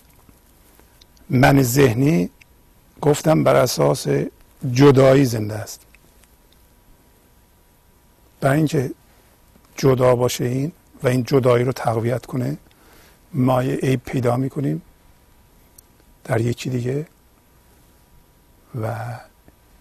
من 1.30 1.62
ذهنی 1.62 2.30
گفتم 3.02 3.44
بر 3.44 3.56
اساس 3.56 4.08
جدایی 4.72 5.26
زنده 5.26 5.56
است. 5.56 5.82
برای 8.42 8.58
اینکه 8.58 8.92
جدا 9.78 10.16
باشه 10.16 10.46
این 10.46 10.72
و 11.04 11.08
این 11.08 11.24
جدایی 11.24 11.64
رو 11.66 11.72
تقویت 11.72 12.26
کنه 12.26 12.58
ما 13.34 13.64
یه 13.64 13.76
عیب 13.76 14.02
پیدا 14.06 14.38
می‌کنیم 14.38 14.82
در 16.24 16.42
یکی 16.42 16.70
دیگه 16.70 17.08
و 18.82 18.96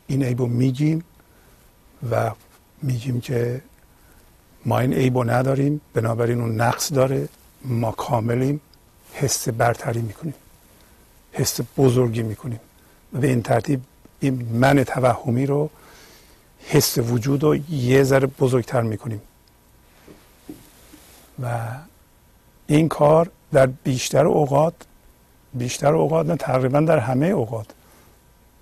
این 0.06 0.22
عیب 0.22 0.40
رو 0.40 0.46
میگیم 0.46 1.04
و 2.10 2.30
میگیم 2.82 3.20
که 3.20 3.62
ما 4.66 4.78
این 4.78 4.92
عیب 4.92 5.18
رو 5.18 5.30
نداریم 5.30 5.80
بنابراین 5.94 6.40
اون 6.40 6.60
نقص 6.60 6.92
داره. 6.92 7.28
ما 7.64 7.92
کاملیم 7.92 8.60
حس 9.12 9.48
برتری 9.48 10.00
می‌کنیم 10.00 10.34
حس 11.32 11.60
بزرگی 11.76 12.22
می‌کنیم. 12.22 12.60
و 13.12 13.18
به 13.18 13.26
این 13.26 13.42
ترتیب 13.42 13.80
این 14.20 14.48
من 14.52 14.84
توهمی 14.84 15.46
رو 15.46 15.70
حس 16.58 16.98
وجود 16.98 17.42
رو 17.42 17.56
یه 17.70 18.02
ذره 18.02 18.26
بزرگتر 18.26 18.82
می‌کنیم. 18.82 19.20
و 21.42 21.68
این 22.66 22.88
کار 22.88 23.30
در 23.52 23.66
بیشتر 23.66 24.26
اوقات 24.26 24.74
بیشتر 25.54 25.94
اوقات 25.94 26.26
نه 26.26 26.36
تقریبا 26.36 26.80
در 26.80 26.98
همه 26.98 27.26
اوقات 27.26 27.66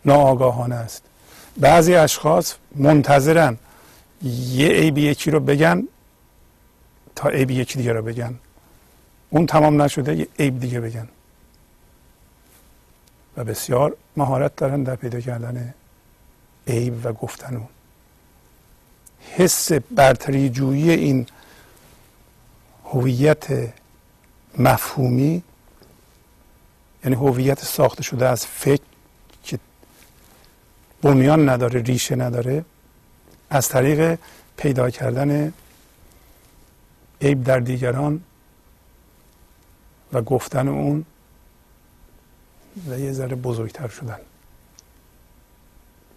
ناآگاهانه 0.05 0.74
است. 0.74 1.03
بعضی 1.57 1.95
اشخاص 1.95 2.55
منتظرن 2.74 3.59
یه 4.22 4.68
عیبی 4.68 5.03
یکی 5.03 5.30
رو 5.30 5.41
بگن 5.41 5.88
تا 7.14 7.28
عیبی 7.28 7.55
یکی 7.55 7.78
دیگه 7.78 7.93
رو 7.93 8.03
بگن. 8.03 8.34
اون 9.30 9.47
تمام 9.47 9.82
نشده 9.82 10.16
یه 10.16 10.28
عیب 10.38 10.61
دیگه 10.61 10.80
بگن. 10.80 11.09
و 13.36 13.45
بسیار 13.45 13.97
مهارت 14.16 14.57
دارن 14.57 14.82
در 14.82 14.97
پیدا 14.97 15.20
کردن 15.20 15.74
عیب 16.66 17.07
و 17.07 17.12
گفتن 17.12 17.57
اون. 17.57 17.68
حس 19.36 19.72
برتری 19.72 20.51
جویی 20.51 20.91
این 20.91 21.26
هویت 22.84 23.72
مفهومی 24.59 25.42
یعنی 27.05 27.16
هویت 27.16 27.64
ساخته 27.64 28.03
شده 28.03 28.28
از 28.28 28.46
فکر 28.46 28.82
که 29.42 29.59
بنیان 31.03 31.48
نداره 31.48 31.80
ریشه 31.82 32.16
نداره 32.16 32.64
از 33.51 33.68
طریق 33.68 34.18
پیدا 34.57 34.90
کردن 34.90 35.53
عیب 37.20 37.44
در 37.44 37.61
دیگران 37.61 38.20
و 40.12 40.22
گفتن 40.22 40.68
اون 40.68 41.05
و 42.88 42.98
یه 42.98 43.12
ذره 43.12 43.36
بزرگتر 43.36 43.88
شدن. 43.88 44.18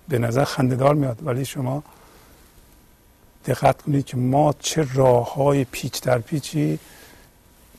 به 0.08 0.20
نظر 0.20 0.44
خندهدار 0.44 0.96
میاد 0.96 1.28
ولی 1.28 1.46
شما 1.46 1.84
دقت 3.46 3.82
کنید 3.82 4.06
که 4.06 4.18
ما 4.18 4.54
چه 4.60 4.88
راه 4.94 5.34
های 5.34 5.64
پیچ 5.64 6.02
در 6.02 6.20
پیچی 6.20 6.80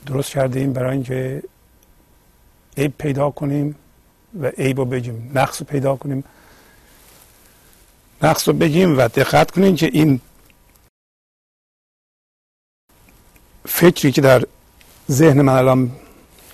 درست 0.06 0.30
کرده 0.30 0.60
ایم 0.60 0.72
برای 0.72 0.92
اینکه 0.92 1.42
عیب 2.76 2.94
پیدا 2.98 3.30
کنیم 3.30 3.76
و 4.40 4.46
عیب 4.46 4.78
رو 4.78 4.84
بگیم 4.84 5.30
نقص 5.34 5.60
رو 5.60 5.66
پیدا 5.66 5.96
کنیم. 5.96 6.24
نقص 8.22 8.48
رو 8.48 8.54
بگیم 8.54 8.98
و 8.98 9.08
دقت 9.08 9.50
کنیم 9.50 9.76
که 9.76 9.90
این 9.92 10.20
فکری 13.68 14.12
که 14.12 14.20
در 14.20 14.44
ذهن 15.10 15.40
من 15.40 15.52
الان 15.52 15.90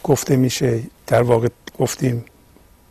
گفته 0.02 0.36
میشه 0.36 0.82
در 1.06 1.22
واقع 1.22 1.48
گفتیم 1.78 2.24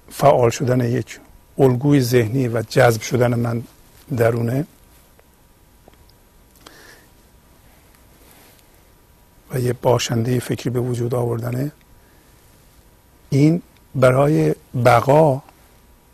فعال 0.10 0.50
شدن 0.50 0.82
یک 0.82 1.20
الگوی 1.58 2.02
ذهنی 2.02 2.48
و 2.48 2.62
جذب 2.62 3.02
شدن 3.02 3.34
من 3.34 3.64
درونه. 4.18 4.66
و 9.52 9.60
یه 9.60 9.74
باشنده 9.74 10.40
فکری 10.40 10.70
به 10.70 10.80
وجود 10.80 11.16
آوردنه. 11.16 11.72
این 13.30 13.62
برای 13.96 14.56
بقا 14.86 15.42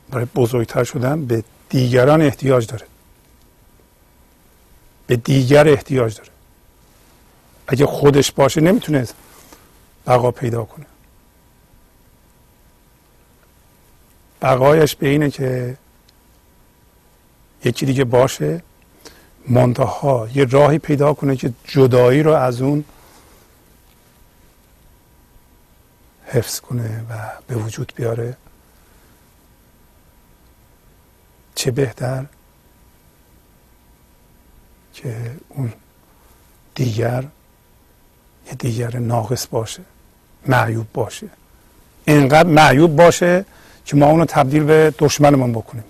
برای 0.10 0.26
بزرگتر 0.36 0.84
شدن 0.84 1.26
به 1.26 1.44
دیگران 1.70 2.22
احتیاج 2.22 2.68
داره. 2.68 2.86
به 5.08 5.16
دیگر 5.16 5.68
احتیاج 5.68 6.18
داره. 6.18 6.30
اگه 7.68 7.86
خودش 7.86 8.32
باشه 8.32 8.62
نمی‌تونه 8.62 9.08
بقا 10.08 10.32
پیدا 10.32 10.64
کنه. 10.64 10.86
بقایش 14.42 14.96
به 14.96 15.08
اینه 15.08 15.30
که 15.30 15.78
یکی 17.66 17.86
دیگه 17.86 18.04
باشه 18.04 18.64
منتها 19.48 20.28
یه 20.36 20.46
راهی 20.46 20.80
پیدا 20.80 21.14
کنه 21.14 21.36
که 21.36 21.54
جدایی 21.64 22.24
رو 22.24 22.34
از 22.34 22.62
اون 22.62 22.84
حفظ 26.36 26.60
کنه 26.60 27.06
و 27.10 27.32
به 27.48 27.56
وجود 27.56 27.94
بیاره. 27.96 28.38
چه 31.56 31.72
بهتر 31.72 32.26
که 34.94 35.36
اون 35.50 35.74
دیگر 36.76 37.24
یه 38.48 38.54
دیگر 38.54 38.98
ناقص 38.98 39.48
باشه 39.48 39.84
معیوب 40.48 40.88
باشه. 40.94 41.30
اینقدر 42.06 42.50
معیوب 42.50 42.96
باشه 42.96 43.46
که 43.86 43.96
ما 43.96 44.06
اونو 44.06 44.26
تبدیل 44.26 44.64
به 44.64 44.94
دشمنمون 45.00 45.52
بکنیم. 45.52 45.84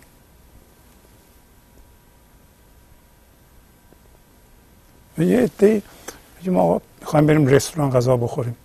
یه 5.18 5.40
عده 5.40 5.82
بگیم 6.40 6.58
آقا 6.58 6.82
می‌خوایم 7.00 7.26
بریم 7.26 7.48
رستوران 7.48 7.92
غذا 7.92 8.18
بخوریم. 8.18 8.56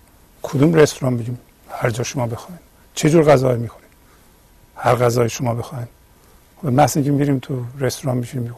کدوم 0.41 0.73
رستوران 0.73 1.17
بگیم 1.17 1.39
هر 1.73 1.89
جا 1.89 2.03
شما 2.03 2.27
بخواین. 2.27 2.59
چه 2.95 3.09
جور 3.09 3.23
غذایی 3.23 3.59
می‌خوریم 3.59 3.89
هر 4.75 4.95
غذای 4.95 5.29
شما 5.29 5.55
بخواین. 5.55 5.87
خب 6.61 6.67
مثلا 6.67 7.03
که 7.03 7.11
میریم 7.11 7.39
تو 7.39 7.65
رستوران 7.79 8.17
میشیم 8.17 8.55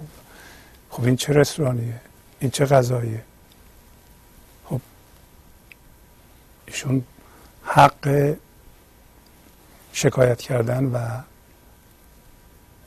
خب 0.90 1.06
این 1.06 1.16
چه 1.16 1.34
رستورانیه؟ 1.34 2.02
این 2.40 2.52
چه 2.52 2.66
غذاییه؟ 2.66 3.24
خب 4.66 4.82
ایشون 6.66 7.04
حق 7.64 8.36
شکایت 9.94 10.42
کردن 10.42 10.86
و 10.86 11.08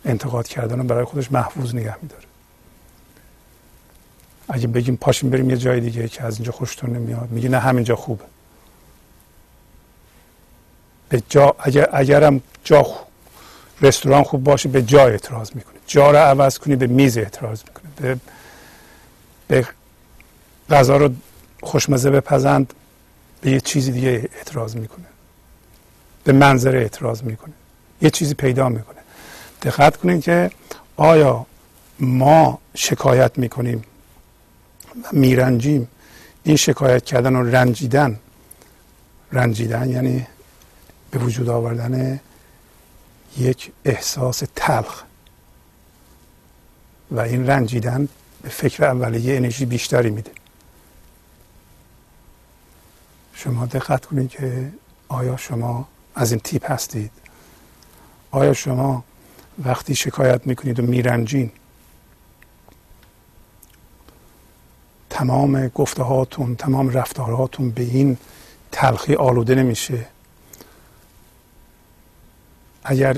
انتقاد 0.05 0.49
کردن 0.49 0.79
رو 0.79 0.85
برای 0.85 1.05
خودش 1.05 1.33
محفوظ 1.33 1.74
نگه 1.74 1.97
میداره. 2.03 2.24
اگه 4.49 4.66
بگیم 4.66 4.97
پاشیم 4.97 5.31
بریم 5.31 5.51
یه 5.51 5.57
جای 5.57 5.81
دیگه 5.81 6.09
که 6.09 6.24
از 6.24 6.37
اینجا 6.37 6.53
خوشتون 6.53 6.91
نمیاد 6.91 7.31
میگه 7.31 7.49
نه 7.49 7.59
همینجا 7.59 7.97
خوبه. 7.97 8.24
به 11.09 11.23
جا 11.29 11.57
اگر 11.59 11.89
اگرم 11.93 12.41
جا 12.65 12.83
خوب 12.83 13.07
رستوران 13.81 14.23
خوب 14.23 14.45
باشه 14.45 14.69
به 14.69 14.83
جا 14.83 15.07
اعتراض 15.07 15.51
می‌کنه. 15.55 15.75
جا 15.87 16.11
رو 16.11 16.17
عوض 16.17 16.59
کنی 16.59 16.77
به 16.77 16.87
میز 16.87 17.19
اعتراض 17.19 17.63
می‌کنه. 17.69 17.91
به, 17.97 18.21
به 19.49 19.67
غذا 20.71 20.97
رو 20.97 21.11
خوشمزه 21.63 22.11
بپزند 22.11 22.75
به 23.41 23.51
یه 23.51 23.61
چیزی 23.61 23.93
دیگه 23.93 24.29
اعتراض 24.37 24.77
می‌کنه. 24.77 25.07
به 26.25 26.33
منظره 26.33 26.79
اعتراض 26.79 27.23
می‌کنه. 27.23 27.53
یه 28.03 28.11
چیزی 28.11 28.35
پیدا 28.35 28.69
می‌کنه. 28.69 28.99
دقت 29.63 29.97
کنید 29.97 30.23
که 30.23 30.51
آیا 30.97 31.47
ما 32.01 32.59
شکایت 32.75 33.39
می‌کنیم 33.39 33.85
و 35.03 35.07
میرنجیم؟ 35.13 35.89
این 36.45 36.57
شکایت 36.57 37.05
کردن 37.05 37.37
و 37.37 37.43
رنجیدن. 37.43 38.19
رنجیدن 39.33 39.91
یعنی 39.91 40.27
به 41.11 41.19
وجود 41.19 41.49
آوردن 41.49 42.21
یک 43.39 43.73
احساس 43.85 44.43
تلخ 44.57 45.03
و 47.11 47.21
این 47.21 47.47
رنجیدن 47.47 48.09
به 48.43 48.49
فکر 48.49 48.85
اولیه 48.85 49.37
انرژی 49.37 49.65
بیشتری 49.65 50.11
میده. 50.11 50.31
شما 53.35 53.67
دقت 53.67 54.05
کنید 54.05 54.31
که 54.31 54.73
آیا 55.09 55.37
شما 55.37 55.89
از 56.15 56.33
این 56.33 56.41
تیپ 56.41 56.71
هستید؟ 56.71 57.11
آیا 58.31 58.53
شما 58.53 59.05
وقتی 59.65 59.95
شکایت 59.95 60.47
می‌کنید 60.47 60.81
و 60.81 60.83
میرنجین 60.83 61.53
تمام 65.11 65.69
گفته 65.69 66.03
هاتون 66.03 66.57
تمام 66.57 66.89
رفتارهاتون 66.89 67.71
به 67.71 67.83
این 67.83 68.17
تلخی 68.73 69.15
آلوده 69.15 69.55
نمیشه؟ 69.55 70.07
اگر 72.89 73.16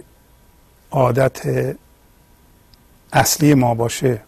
عادت 0.91 1.77
اصلی 3.13 3.55
ما 3.55 3.75
باشه 3.75 4.23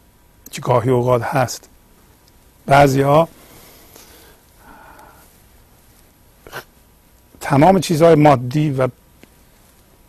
که 0.50 0.60
گاهی 0.60 0.90
اوقات 0.90 1.22
هست 1.22 1.68
بعضی 2.66 3.00
ها 3.00 3.28
تمام 7.40 7.80
چیزهای 7.80 8.14
مادی 8.14 8.70
و 8.70 8.88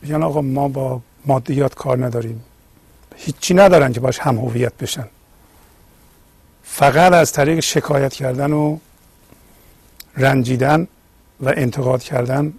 یعنی 0.04 0.24
آقا 0.24 0.42
ما 0.42 0.68
با 0.68 1.02
مادیات 1.26 1.76
کار 1.76 2.06
نداریم. 2.06 2.44
هیچی 3.16 3.54
ندارن 3.54 3.94
که 3.94 4.00
باش 4.00 4.20
هم 4.20 4.38
هویت 4.38 4.74
بشن. 4.74 5.08
فقط 6.64 7.14
از 7.14 7.32
طریق 7.32 7.60
شکایت 7.60 8.14
کردن 8.14 8.54
و 8.54 8.78
رنجیدن 10.18 10.88
و 11.40 11.54
انتقاد 11.58 12.04
کردن 12.04 12.54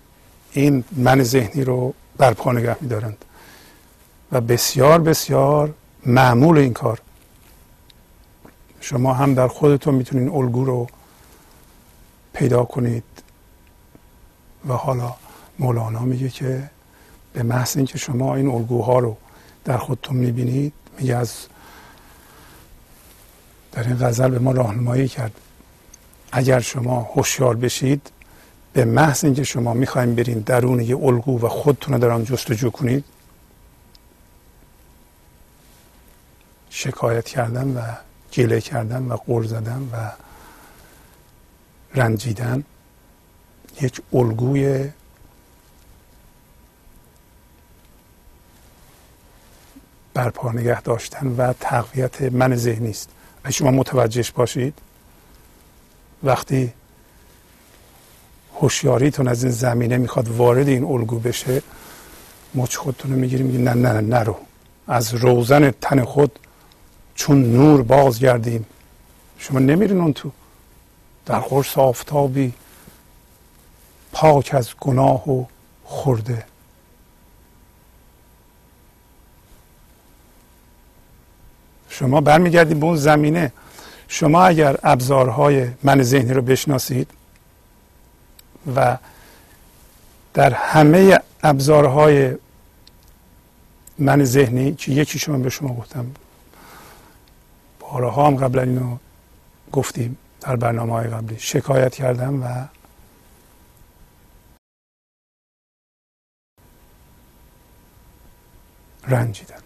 این 0.52 0.84
من 0.92 1.22
ذهنی 1.22 1.64
رو 1.64 1.94
برپا 2.16 2.52
نگه 2.52 2.76
میدارند. 2.80 3.24
و 4.32 4.40
بسیار 4.40 5.00
بسیار 5.00 5.74
معمول 6.06 6.58
این 6.58 6.72
کار. 6.72 7.00
شما 8.80 9.12
هم 9.14 9.34
در 9.34 9.48
خودتون 9.48 9.94
می‌تونید 9.94 10.32
الگو 10.32 10.64
رو 10.64 10.86
پیدا 12.32 12.64
کنید. 12.64 13.04
و 14.68 14.72
حالا 14.72 15.14
مولانا 15.58 16.00
میگه 16.00 16.28
که 16.28 16.70
به 17.32 17.42
محض 17.42 17.76
اینکه 17.76 17.98
شما 17.98 18.36
این 18.36 18.50
الگوها 18.50 18.98
رو 18.98 19.16
در 19.64 19.78
خودتون 19.78 20.16
می‌بینید 20.16 20.72
میگه 20.98 21.16
از 21.16 21.32
در 23.72 23.86
این 23.86 23.96
غزل 24.06 24.30
به 24.30 24.38
ما 24.38 24.52
راهنمایی 24.52 25.08
کرد. 25.08 25.32
اگر 26.32 26.60
شما 26.60 27.10
هوشیار 27.16 27.56
بشید 27.56 28.10
به 28.72 28.84
محض 28.84 29.24
اینکه 29.24 29.44
شما 29.44 29.74
می‌خوایم 29.74 30.14
برین 30.14 30.38
درون 30.38 30.80
یه 30.80 30.96
الگو 30.96 31.40
و 31.40 31.48
خودتون 31.48 31.94
رو 31.94 32.00
در 32.00 32.10
آن 32.10 32.24
جستجو 32.24 32.70
کنید 32.70 33.04
شکایت 36.70 37.24
کردن 37.24 37.76
و 37.76 37.82
گله 38.32 38.60
کردن 38.60 39.02
و 39.02 39.16
قول 39.16 39.46
زدن 39.46 39.88
و 39.92 40.10
رنجیدن 41.94 42.64
یک 43.80 44.02
الگوی 44.12 44.90
برپا 50.14 50.52
نگه 50.52 50.82
داشتن 50.82 51.26
و 51.26 51.52
تقویت 51.52 52.22
من 52.22 52.56
ذهنی 52.56 52.90
است. 52.90 53.10
اگه 53.44 53.52
شما 53.52 53.70
متوجهش 53.70 54.30
باشید 54.30 54.78
وقتی 56.22 56.72
هوشیاریتون 58.60 59.28
از 59.28 59.42
این 59.42 59.52
زمینه 59.52 59.96
می‌خواد 59.96 60.28
وارد 60.28 60.68
این 60.68 60.84
الگو 60.84 61.18
بشه 61.18 61.62
مچ 62.54 62.76
خودتون 62.76 63.10
رو 63.10 63.18
می‌گیریم؟ 63.18 63.46
میگیم 63.46 63.68
نه 63.68 63.74
نه 63.74 64.00
نرو 64.00 64.36
از 64.88 65.14
روزن 65.14 65.70
تن 65.70 66.04
خود 66.04 66.38
چون 67.14 67.52
نور 67.52 67.82
بازگردیم. 67.82 68.66
شما 69.38 69.58
نمیرین 69.58 70.00
اون 70.00 70.12
تو. 70.12 70.30
در 71.26 71.38
قرص 71.38 71.78
آفتابی 71.78 72.52
پاک 74.12 74.50
از 74.54 74.70
گناه 74.80 75.30
و 75.30 75.44
خورده. 75.84 76.44
شما 81.88 82.20
برمیگردید 82.20 82.80
به 82.80 82.86
اون 82.86 82.96
زمینه. 82.96 83.52
شما 84.08 84.44
اگر 84.44 84.78
ابزارهای 84.82 85.68
من 85.82 86.02
ذهنی 86.02 86.32
رو 86.32 86.42
بشناسید 86.42 87.10
و 88.76 88.98
در 90.34 90.52
همه 90.52 91.20
ابزارهای 91.42 92.36
من 93.98 94.24
ذهنی 94.24 94.74
که 94.74 94.92
یکی 94.92 95.18
شما 95.18 95.38
به 95.38 95.50
شما 95.50 95.74
گفتم. 95.74 96.06
بارها 97.80 98.26
هم 98.26 98.36
قبلا 98.36 98.62
اینو 98.62 98.96
گفتیم 99.72 100.18
در 100.40 100.56
برنامه 100.56 100.92
های 100.92 101.08
قبلی. 101.08 101.38
شکایت 101.38 101.94
کردم 101.94 102.42
و 102.42 102.68
رنجیدن 109.08 109.62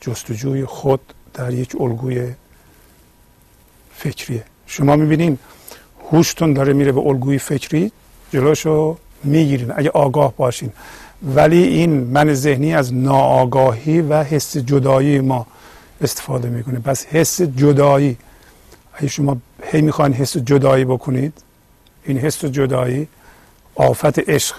جستجوی 0.00 0.64
خود 0.64 1.12
در 1.34 1.54
یک 1.54 1.76
الگوی 1.80 2.34
فکریه. 3.96 4.44
شما 4.66 4.96
می‌بینین 4.96 5.38
هوشتون 6.12 6.52
داره 6.52 6.72
میره 6.72 6.92
به 6.92 7.00
الگوی 7.00 7.38
فکری 7.38 7.92
جلوشو 8.32 8.96
می‌گیرین 9.24 9.72
اگه 9.76 9.90
آگاه 9.90 10.34
باشین. 10.36 10.72
ولی 11.22 11.62
این 11.62 11.90
من 11.90 12.34
ذهنی 12.34 12.74
از 12.74 12.94
ناآگاهی 12.94 14.00
و 14.00 14.22
حس 14.22 14.56
جدایی 14.56 15.20
ما 15.20 15.46
استفاده 16.00 16.48
می‌کنه. 16.48 16.78
پس 16.78 17.06
حس 17.06 17.42
جدایی 17.42 18.16
اگه 18.94 19.08
شما 19.08 19.36
هی 19.62 19.80
می‌خواین 19.80 20.12
حس 20.12 20.36
جدایی 20.36 20.84
بکنید 20.84 21.42
این 22.04 22.18
حس 22.18 22.44
جدایی 22.44 23.08
آفت 23.74 24.18
عشق 24.18 24.56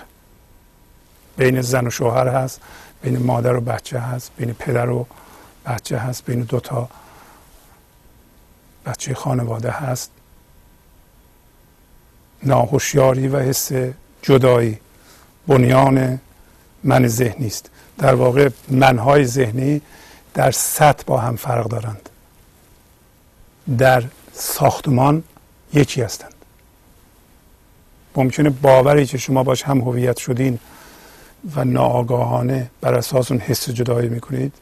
بین 1.38 1.62
زن 1.62 1.88
و 1.88 1.90
شوهر 1.90 2.28
هست 2.28 2.62
بین 3.02 3.18
مادر 3.18 3.56
و 3.56 3.62
بچه 3.62 4.00
هست 4.00 4.32
بین 4.38 4.54
پدر 4.54 4.90
و 4.90 5.06
بچه 5.66 5.98
هست 5.98 6.26
بین 6.26 6.42
دوتا 6.42 6.90
بچه 8.88 9.14
خانواده 9.14 9.72
هست. 9.72 10.12
ناهوشیاری 12.44 13.28
و 13.28 13.40
حس 13.40 13.72
جدایی 14.22 14.80
بنیان 15.48 16.20
من 16.84 17.08
ذهنی 17.08 17.48
است. 17.48 17.70
در 17.98 18.16
واقع 18.16 18.50
منهای 18.70 19.26
ذهنی 19.26 19.82
در 20.34 20.52
سطح 20.52 21.04
با 21.06 21.18
هم 21.18 21.36
فرق 21.36 21.68
دارند. 21.68 22.10
در 23.78 24.04
ساختمان 24.34 25.24
یکی 25.74 26.02
هستند. 26.02 26.34
ممکنه 28.16 28.50
باوری 28.50 29.06
که 29.06 29.18
شما 29.18 29.44
باش 29.44 29.64
هم 29.64 29.82
هویت 29.82 30.18
شدین 30.18 30.60
و 31.56 31.66
ناآگاهانه 31.66 32.70
بر 32.82 32.94
اساس 32.94 33.32
اون 33.32 33.40
حس 33.40 33.70
جدایی 33.70 34.10
می‌کنید 34.10 34.54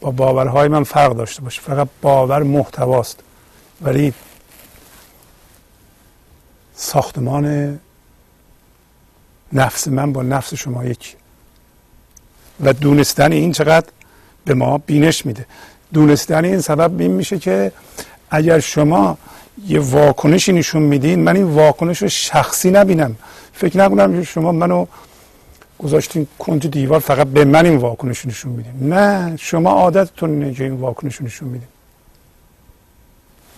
با 0.00 0.10
باورهای 0.10 0.68
من 0.68 0.84
فرق 0.84 1.12
داشته 1.12 1.42
باشه. 1.42 1.60
فقط 1.60 1.88
باور 2.02 2.42
محتواست. 2.42 3.22
ولی 3.82 4.12
ساختمان 6.74 7.78
نفس 9.52 9.88
من 9.88 10.12
با 10.12 10.22
نفس 10.22 10.54
شما 10.54 10.84
یکی 10.84 11.14
و 12.60 12.72
دونستن 12.72 13.32
این 13.32 13.52
چقدر 13.52 13.86
به 14.44 14.54
ما 14.54 14.78
بینش 14.78 15.26
میده. 15.26 15.46
دونستن 15.92 16.44
این 16.44 16.60
سبب 16.60 17.00
این 17.00 17.10
میشه 17.10 17.38
که 17.38 17.72
اگر 18.30 18.60
شما 18.60 19.18
یه 19.66 19.80
واکنشی 19.80 20.52
نشون 20.52 20.82
میدین 20.82 21.20
من 21.20 21.36
این 21.36 21.44
واکنش 21.44 22.02
رو 22.02 22.08
شخصی 22.08 22.70
نبینم. 22.70 23.16
فکر 23.52 23.78
نکنم 23.78 24.22
شما 24.22 24.52
منو 24.52 24.86
گذاشتین 25.78 26.26
کنج 26.38 26.66
دیوار 26.66 27.00
فقط 27.00 27.26
به 27.26 27.44
من 27.44 27.66
این 27.66 27.76
واکنش 27.76 28.26
نشون 28.26 28.52
میدین. 28.52 28.92
نه 28.92 29.36
شما 29.36 29.70
عادتتون 29.70 30.30
اینه 30.30 30.54
که 30.54 30.64
این 30.64 30.72
واکنش 30.72 31.22
نشون 31.22 31.48
میدین. 31.48 31.68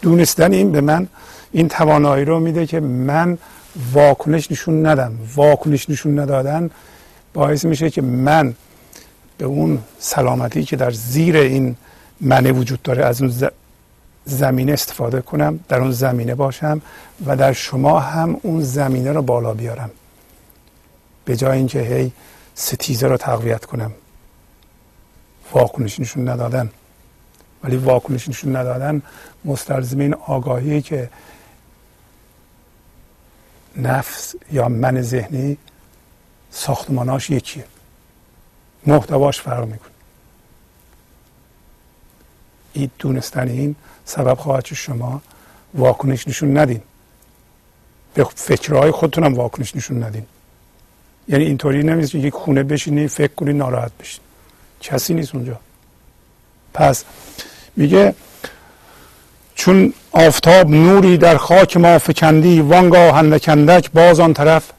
دونستن 0.03 0.53
این 0.53 0.73
به 0.73 0.81
من 0.81 1.09
این 1.53 1.69
توانایی 1.69 2.25
رو 2.25 2.41
میده 2.41 2.67
که 2.67 2.81
من 2.81 3.39
واکنش 3.93 4.51
نشون 4.51 4.87
ندم 4.87 5.13
واکنش 5.35 5.91
نشون 5.91 6.19
ندادن 6.19 6.71
باعث 7.35 7.65
میشه 7.65 7.91
که 7.91 8.03
من 8.03 8.55
به 9.39 9.45
اون 9.45 9.79
سلامتی 9.99 10.65
که 10.65 10.77
در 10.77 10.91
زیر 10.91 11.37
این 11.37 11.77
منه 12.21 12.53
وجود 12.53 12.83
داره 12.83 13.05
از 13.05 13.23
اون 13.23 13.51
زمینه 14.25 14.73
استفاده 14.73 15.21
کنم 15.21 15.61
در 15.69 15.81
اون 15.81 15.91
زمینه 15.91 16.35
باشم 16.35 16.83
و 17.27 17.37
در 17.37 17.53
شما 17.53 18.01
هم 18.01 18.37
اون 18.43 18.63
زمینه 18.63 19.13
رو 19.13 19.23
بالا 19.23 19.55
بیارم. 19.55 19.91
به 21.25 21.37
جای 21.37 21.59
اینکه 21.59 21.81
هی 21.81 22.13
ستیزه 22.55 23.07
رو 23.07 23.17
تقویت 23.17 23.65
کنم. 23.65 23.93
واکنش 25.53 26.01
نشون 26.01 26.29
ندادن. 26.29 26.71
ولی 27.65 27.77
واکنش 27.77 28.29
نشون 28.29 28.57
ندادن 28.57 29.03
مستلزم 29.45 29.99
این 29.99 30.15
آگاهی 30.15 30.83
که 30.83 31.11
نفس 33.77 34.35
یا 34.53 34.69
من 34.69 35.03
ذهنی 35.03 35.57
ساختماناش 36.51 37.31
یکیه. 37.31 37.65
محتواش 38.87 39.41
فرق 39.41 39.65
می‌کنه. 39.65 39.93
این 42.73 42.91
دونستن 42.99 43.49
این 43.49 43.77
سبب 44.05 44.35
خواهد 44.35 44.67
شما 44.67 45.23
واکنش 45.75 46.29
نشون 46.29 46.59
ندین. 46.59 46.83
به 48.15 48.25
فکرهای 48.25 48.91
خودتونم 48.91 49.35
واکنش 49.35 49.77
نشون 49.77 50.03
ندین. 50.03 50.27
یعنی 51.29 51.45
اینطوری 51.45 51.83
نمیشه 51.83 52.19
یک 52.19 52.35
خونه 52.35 52.63
بشینی 52.63 53.09
فکر 53.09 53.35
کنی 53.35 53.53
ناراحت 53.53 53.93
بشین. 54.01 54.21
کسی 54.81 55.15
نیست 55.15 55.35
اونجا. 55.35 55.61
پس 56.75 57.05
میگه 57.77 58.15
چون 59.63 59.93
آفتاب 60.13 60.71
نوری 60.71 61.17
در 61.17 61.37
خاک 61.37 61.77
ما 61.77 61.99
فکندی 61.99 62.61
وانگاه 62.61 63.15
هندکندک 63.15 63.91
باز 63.91 64.21
آن 64.21 64.35
طرف 64.35 64.71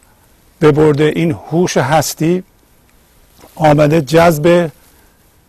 ببرده 0.61 1.03
این 1.03 1.31
هوش 1.31 1.77
هستی 1.77 2.43
آمده 3.55 4.01
جذب 4.01 4.71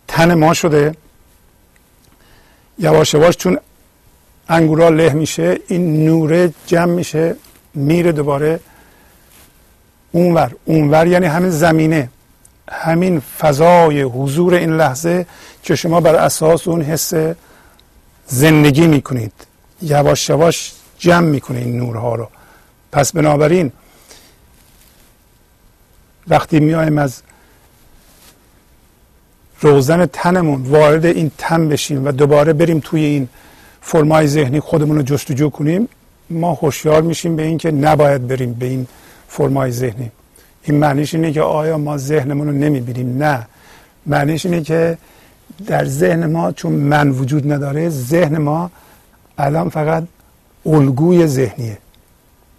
تن 0.08 0.34
ما 0.34 0.54
شده. 0.54 0.94
یواش 2.78 3.14
یواش 3.14 3.36
چون 3.36 3.58
انگورا 4.48 4.88
له 4.88 5.12
میشه 5.12 5.58
این 5.68 6.04
نوره 6.04 6.52
جمع 6.66 6.92
میشه 6.92 7.36
میره 7.74 8.12
دوباره 8.12 8.60
اونور. 10.12 10.52
اونور 10.64 11.06
یعنی 11.06 11.26
همین 11.26 11.50
زمینه. 11.50 12.08
همین 12.70 13.22
فضای 13.38 14.02
حضور 14.02 14.54
این 14.54 14.76
لحظه 14.76 15.26
که 15.62 15.74
شما 15.74 16.00
بر 16.00 16.14
اساس 16.14 16.68
اون 16.68 16.82
حس 16.82 17.14
زندگی 18.26 18.86
می‌کنید. 18.86 19.32
یواش 19.82 20.28
یواش 20.28 20.72
جمع 20.98 21.28
می‌کنه 21.28 21.58
این 21.58 21.76
نورها 21.76 22.14
رو. 22.14 22.28
پس 22.92 23.12
بنابراین 23.12 23.72
وقتی 26.28 26.60
میایم 26.60 26.98
از 26.98 27.22
روزن 29.60 30.06
تنمون 30.06 30.62
وارد 30.62 31.06
این 31.06 31.30
تن 31.38 31.68
بشیم 31.68 32.04
و 32.04 32.12
دوباره 32.12 32.52
بریم 32.52 32.80
توی 32.80 33.04
این 33.04 33.28
فرمای 33.80 34.26
ذهنی 34.26 34.60
خودمون 34.60 34.96
رو 34.96 35.02
جستجو 35.02 35.50
کنیم 35.50 35.88
ما 36.30 36.52
هوشیار 36.54 37.02
میشیم 37.02 37.36
به 37.36 37.42
اینکه 37.42 37.70
نباید 37.70 38.28
بریم 38.28 38.52
به 38.52 38.66
این 38.66 38.86
فرمای 39.28 39.70
ذهنی. 39.70 40.10
این 40.62 40.78
معنیش 40.78 41.14
اینه 41.14 41.32
که 41.32 41.42
آیا 41.42 41.78
ما 41.78 41.98
ذهنمون 41.98 42.46
رو 42.46 42.52
نمی‌بینیم؟ 42.52 43.22
نه. 43.22 43.46
معنیش 44.06 44.46
اینه 44.46 44.62
که 44.62 44.98
در 45.66 45.84
ذهن 45.84 46.26
ما 46.26 46.52
چون 46.52 46.72
من 46.72 47.10
وجود 47.10 47.52
نداره 47.52 47.88
ذهن 47.88 48.38
ما 48.38 48.70
الان 49.38 49.68
فقط 49.68 50.04
الگوی 50.66 51.26
ذهنیه. 51.26 51.78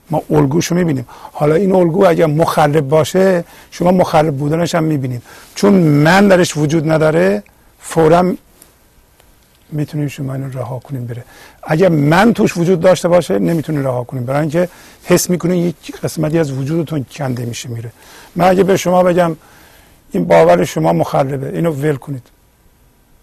ما 0.10 0.22
الگوش 0.30 0.66
رو 0.66 0.78
می‌بینیم. 0.78 1.06
حالا 1.32 1.56
این 1.56 1.76
الگو 1.76 2.06
اگر 2.06 2.26
مخرب 2.26 2.90
باشه 2.90 3.44
شما 3.72 3.92
مخرب 3.92 4.38
بودنش 4.38 4.76
هم 4.76 4.84
می‌بینیم 4.84 5.22
چون 5.56 5.74
من 5.74 6.28
درش 6.28 6.58
وجود 6.58 6.92
نداره 6.92 7.44
فورا 7.80 8.34
می‌تونیم 9.72 10.08
شما 10.08 10.34
اینو 10.34 10.50
رها 10.50 10.80
کنیم 10.80 11.06
بره. 11.06 11.24
اگر 11.64 11.90
من 11.90 12.34
توش 12.34 12.58
وجود 12.58 12.80
داشته 12.80 13.08
باشه 13.08 13.40
نمی‌تونیم 13.40 13.84
رها 13.84 14.04
کنیم. 14.04 14.26
برای 14.26 14.42
اینکه 14.42 14.70
حس 15.04 15.30
می‌کنین 15.30 15.66
یک 15.66 16.02
قسمتی 16.04 16.40
از 16.40 16.52
وجودتون 16.52 17.06
کنده 17.12 17.46
میشه 17.46 17.70
میره. 17.70 17.92
من 18.36 18.46
اگه 18.46 18.64
به 18.64 18.78
شما 18.78 19.04
بگم 19.04 19.36
این 20.12 20.26
باور 20.26 20.64
شما 20.64 20.94
مخربه. 20.94 21.50
اینو 21.50 21.72
ول 21.72 21.96
کنید. 21.96 22.35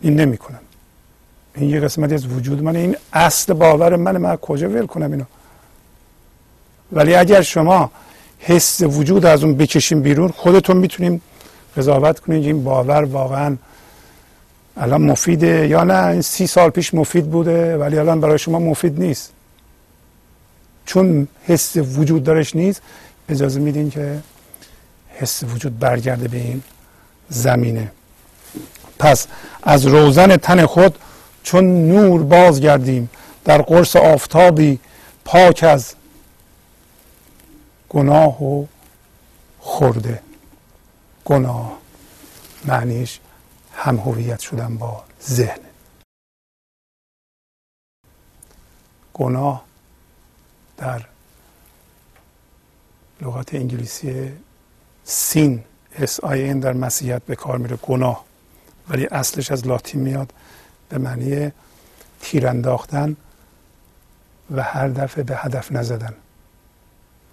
این 0.03 0.21
نمی‌کنم 0.21 0.61
این 1.55 1.71
یه 1.71 1.81
قسمتی 1.81 2.15
از 2.15 2.27
وجود 2.27 2.63
من 2.63 2.77
این 2.77 2.97
اصل 3.13 3.53
باور 3.53 3.97
من 3.97 4.17
من 4.17 4.37
کجا 4.37 4.69
ول 4.69 4.87
کنم 4.87 5.13
اینو؟ 5.13 5.25
ولی 6.93 7.15
اگر 7.15 7.43
شما 7.43 7.91
حس 8.39 8.81
وجود 8.83 9.27
از 9.27 9.45
اون 9.45 9.57
بکشیم 9.57 10.03
بیرون 10.03 10.29
خودتون 10.29 10.77
می‌تونیم 10.77 11.23
قضاوت 11.77 12.21
کنید 12.21 12.45
این 12.45 12.65
باور 12.65 13.05
واقعا 13.05 13.57
الان 14.77 15.03
مفیده 15.03 15.69
یا 15.69 15.85
نه؟ 15.85 16.07
این 16.07 16.23
سی 16.23 16.47
سال 16.47 16.71
پیش 16.71 16.95
مفید 16.95 17.31
بوده 17.31 17.77
ولی 17.77 17.99
الان 17.99 18.21
برای 18.21 18.39
شما 18.39 18.59
مفید 18.59 19.01
نیست. 19.01 19.33
چون 20.87 21.29
حس 21.47 21.77
وجود 21.77 22.25
دارش 22.25 22.57
نیست 22.57 22.83
اجازه 23.29 23.61
میدین 23.61 23.91
که 23.91 24.19
حس 25.09 25.45
وجود 25.45 25.79
برگرده 25.79 26.29
به 26.29 26.37
این 26.37 26.63
زمینه. 27.29 27.93
پس 28.99 29.27
از 29.63 29.87
روزن 29.87 30.37
تن 30.37 30.67
خود 30.67 30.99
چون 31.43 31.89
نور 31.89 32.23
بازگردیم 32.23 33.11
در 33.45 33.63
قرص 33.63 33.97
آفتابی 33.97 34.79
پاک 35.25 35.65
از 35.69 35.95
گناه 37.89 38.45
و 38.45 38.67
خورده. 39.59 40.23
گناه 41.25 41.79
معنیش 42.65 43.21
هم 43.75 43.97
هویت 43.97 44.41
شدن 44.41 44.77
با 44.77 45.05
ذهن. 45.23 45.61
گناه 49.15 49.65
در 50.77 51.07
لغت 53.21 53.55
انگلیسی 53.55 54.33
سین 55.05 55.65
آی 56.23 56.55
در 56.55 56.73
مسیحیت 56.73 57.23
به 57.23 57.37
کار 57.37 57.59
میره. 57.59 57.77
گناه. 57.77 58.25
ولی 58.89 59.07
اصلش 59.07 59.53
از 59.53 59.67
لاتین 59.67 60.01
میاد 60.01 60.33
به 60.89 60.99
معنی 60.99 61.53
تیر 62.21 62.49
انداختن 62.49 63.17
و 64.51 64.63
هر 64.63 64.89
دفعه 64.89 65.25
به 65.25 65.37
هدف 65.37 65.73
نزدن. 65.73 66.15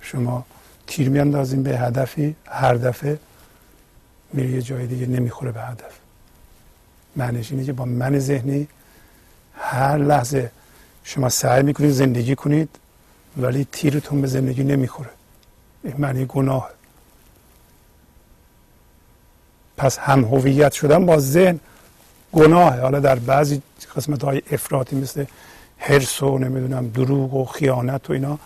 شما 0.02 0.46
تیر 0.88 1.10
میاندازیم 1.10 1.64
به 1.64 1.80
هدفی 1.80 2.36
هر 2.46 2.74
دفعه 2.74 3.20
میره 4.34 4.50
یه 4.50 4.62
جای 4.62 4.88
دیگه 4.88 5.06
نمی‌خوره 5.06 5.52
به 5.52 5.62
هدف. 5.62 6.00
معنیش 7.16 7.52
اینه 7.52 7.66
که 7.66 7.74
با 7.74 7.86
من 7.86 8.20
ذهنی 8.20 8.68
هر 9.56 9.98
لحظه 9.98 10.52
شما 11.04 11.30
سعی 11.30 11.64
می‌کنید 11.64 11.92
زندگی 11.92 12.36
کنید 12.36 12.70
ولی 13.38 13.68
تیرتون 13.72 14.22
به 14.22 14.28
زندگی 14.28 14.64
نمی‌خوره. 14.64 15.10
این 15.84 15.96
معنی 15.98 16.26
گناه 16.26 16.70
پس 19.80 19.98
هم 19.98 20.24
هویت 20.24 20.72
شدن 20.72 21.06
با 21.06 21.20
ذهن 21.20 21.60
گناه. 22.34 22.80
حالا 22.80 23.00
در 23.00 23.16
بعضی 23.16 23.62
قسمت 23.96 24.24
های 24.24 24.42
افراطی 24.52 24.96
مثل 24.96 25.26
حرس 25.78 26.24
و 26.24 26.38
نمی‌دونم 26.38 26.88
دروغ 26.88 27.34
و 27.34 27.46
خیانت 27.46 28.10
و 28.10 28.14
اینا 28.14 28.38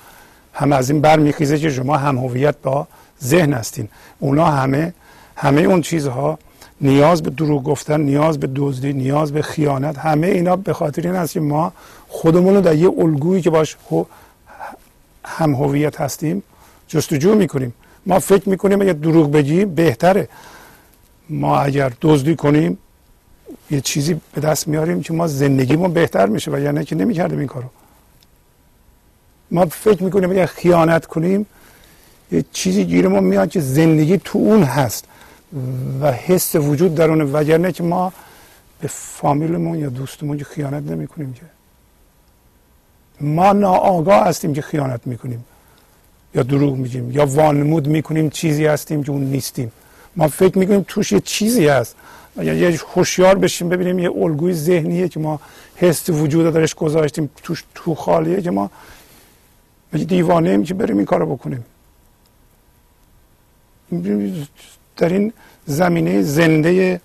هم 0.53 0.71
از 0.71 0.89
این 0.89 1.01
برمیخیزه 1.01 1.59
که 1.59 1.69
شما 1.69 1.97
هم 1.97 2.17
هویت 2.17 2.55
با 2.63 2.87
ذهن 3.23 3.53
هستین. 3.53 3.89
اونا 4.19 4.45
همه 4.45 4.93
همه 5.35 5.61
اون 5.61 5.81
چیزها 5.81 6.39
نیاز 6.81 7.23
به 7.23 7.29
دروغ 7.29 7.63
گفتن 7.63 8.01
نیاز 8.01 8.39
به 8.39 8.49
دزدی 8.55 8.93
نیاز 8.93 9.31
به 9.31 9.41
خیانت 9.41 9.97
همه 9.97 10.27
اینا 10.27 10.55
به 10.55 10.73
خاطر 10.73 11.01
این 11.01 11.15
است 11.15 11.33
که 11.33 11.39
ما 11.39 11.73
خودمون 12.07 12.55
رو 12.55 12.61
در 12.61 12.75
یه 12.75 12.89
الگویی 12.97 13.41
که 13.41 13.49
باش 13.49 13.77
هم 15.25 15.55
هویت 15.55 16.01
هستیم 16.01 16.43
جستجو 16.87 17.35
می‌کنیم. 17.35 17.73
ما 18.05 18.19
فکر 18.19 18.49
می‌کنیم 18.49 18.81
اگر 18.81 18.93
دروغ 18.93 19.31
بگیم 19.31 19.75
بهتره. 19.75 20.27
ما 21.29 21.59
اگر 21.59 21.91
دزدی 22.01 22.35
کنیم 22.35 22.77
یه 23.71 23.81
چیزی 23.81 24.21
به 24.33 24.41
دست 24.41 24.67
میاریم 24.67 25.01
که 25.01 25.13
ما 25.13 25.27
زندگیمون 25.27 25.93
بهتر 25.93 26.25
میشه 26.25 26.51
و 26.51 26.59
یعنی 26.59 26.85
که 26.85 26.95
نمی‌کردیم 26.95 27.39
این 27.39 27.47
کارو. 27.47 27.65
ما 29.51 29.65
فکر 29.65 30.03
می‌کنیم 30.03 30.31
اگر 30.31 30.45
خیانت 30.45 31.05
کنیم 31.05 31.45
یه 32.31 32.45
چیزی 32.51 32.85
گیرمون 32.85 33.23
میاد 33.23 33.49
که 33.49 33.59
زندگی 33.59 34.17
تو 34.17 34.39
اون 34.39 34.63
هست 34.63 35.05
و 36.01 36.11
حس 36.11 36.55
وجود 36.55 36.95
در 36.95 37.09
اونه. 37.09 37.23
وگرنه 37.23 37.71
که 37.71 37.83
ما 37.83 38.13
به 38.81 38.87
فامیلمون 38.87 39.79
یا 39.79 39.89
دوستمون 39.89 40.37
که 40.37 40.43
خیانت 40.45 40.91
نمی 40.91 41.07
کنیم 41.07 41.33
که. 41.33 41.41
ما 43.21 43.53
ناآگاه 43.53 44.27
هستیم 44.27 44.53
که 44.53 44.61
خیانت 44.61 45.01
می‌کنیم. 45.05 45.45
یا 46.35 46.43
دروغ 46.43 46.77
میگیم 46.77 47.11
یا 47.11 47.25
وانمود 47.25 47.87
می‌کنیم 47.87 48.29
چیزی 48.29 48.65
هستیم 48.65 49.03
که 49.03 49.11
اون 49.11 49.21
نیستیم. 49.21 49.71
ما 50.15 50.27
فکر 50.27 50.57
می‌کنیم 50.57 50.85
توش 50.87 51.11
یه 51.11 51.19
چیزی 51.19 51.67
هست. 51.67 51.95
یا 52.37 52.53
یه 52.53 52.79
هوشیار 52.95 53.35
بشیم 53.37 53.69
ببینیم 53.69 53.99
یه 53.99 54.11
الگوی 54.11 54.53
ذهنیه 54.53 55.09
که 55.09 55.19
ما 55.19 55.39
حس 55.75 56.09
وجود 56.09 56.53
درش 56.53 56.75
گذاشتیم 56.75 57.29
توش 57.43 57.63
تو 57.75 57.95
خالیه 57.95 58.41
که 58.41 58.51
ما 58.51 58.71
دیوانه 59.93 60.49
ایم 60.49 60.63
که 60.63 60.73
بریم 60.73 60.97
این 60.97 61.05
کارو 61.05 61.35
بکنیم. 61.35 61.65
در 64.97 65.09
این 65.09 65.33
زمینه 65.65 66.21
زنده 66.21 67.01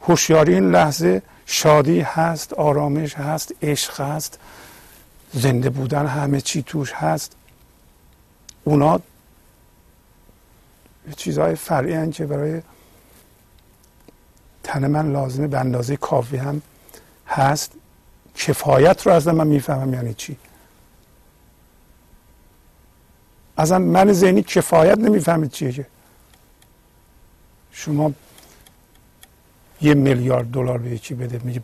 هوشیاری 0.00 0.54
این 0.54 0.70
لحظه 0.70 1.22
شادی 1.46 2.00
هست 2.00 2.52
آرامش 2.52 3.14
هست 3.14 3.54
عشق 3.62 4.00
هست 4.00 4.38
زنده 5.32 5.70
بودن 5.70 6.06
همه 6.06 6.40
چی 6.40 6.62
توش 6.62 6.92
هست. 6.92 7.32
اونا 8.64 9.00
چیزهای 11.16 11.54
فرعی 11.54 12.10
که 12.10 12.26
برای 12.26 12.62
تن 14.62 14.86
من 14.86 15.12
لازمه 15.12 15.46
به 15.46 15.58
اندازه 15.58 15.96
کافی 15.96 16.36
هم 16.36 16.62
هست. 17.26 17.72
کفایت 18.34 19.06
رو 19.06 19.12
از 19.12 19.28
من 19.28 19.46
می‌فهمم 19.46 19.94
یعنی 19.94 20.14
چی؟ 20.14 20.36
اصلا 23.58 23.78
من 23.78 24.12
ذهنی 24.12 24.42
کفایت 24.42 24.98
نمی‌فهمید 24.98 25.50
چیه 25.50 25.72
که 25.72 25.86
شما 27.72 28.12
یه 29.80 29.94
میلیارد 29.94 30.50
دلار 30.50 30.78
به 30.78 30.90
یکی 30.90 31.14
بده. 31.14 31.40
میگه 31.44 31.62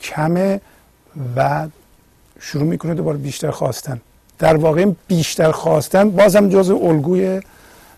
کمه 0.00 0.60
و 1.36 1.68
شروع 2.40 2.64
می‌کنه 2.64 2.94
دوباره 2.94 3.18
بیشتر 3.18 3.50
خواستن. 3.50 4.00
در 4.38 4.56
واقع 4.56 4.86
بیشتر 5.08 5.52
خواستن 5.52 6.10
بازم 6.10 6.48
جز 6.48 6.70
الگوی 6.70 7.40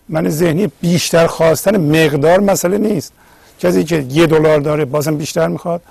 من 0.09 0.29
ذهنی 0.29 0.67
بیشتر 0.81 1.27
خواستن 1.27 1.77
مقدار 1.77 2.39
مسئله 2.39 2.77
نیست. 2.77 3.13
کسی 3.59 3.83
که 3.83 4.05
یه 4.09 4.27
دلار 4.27 4.59
داره 4.59 4.85
بازم 4.85 5.17
بیشتر 5.17 5.47
می‌خواد 5.47 5.81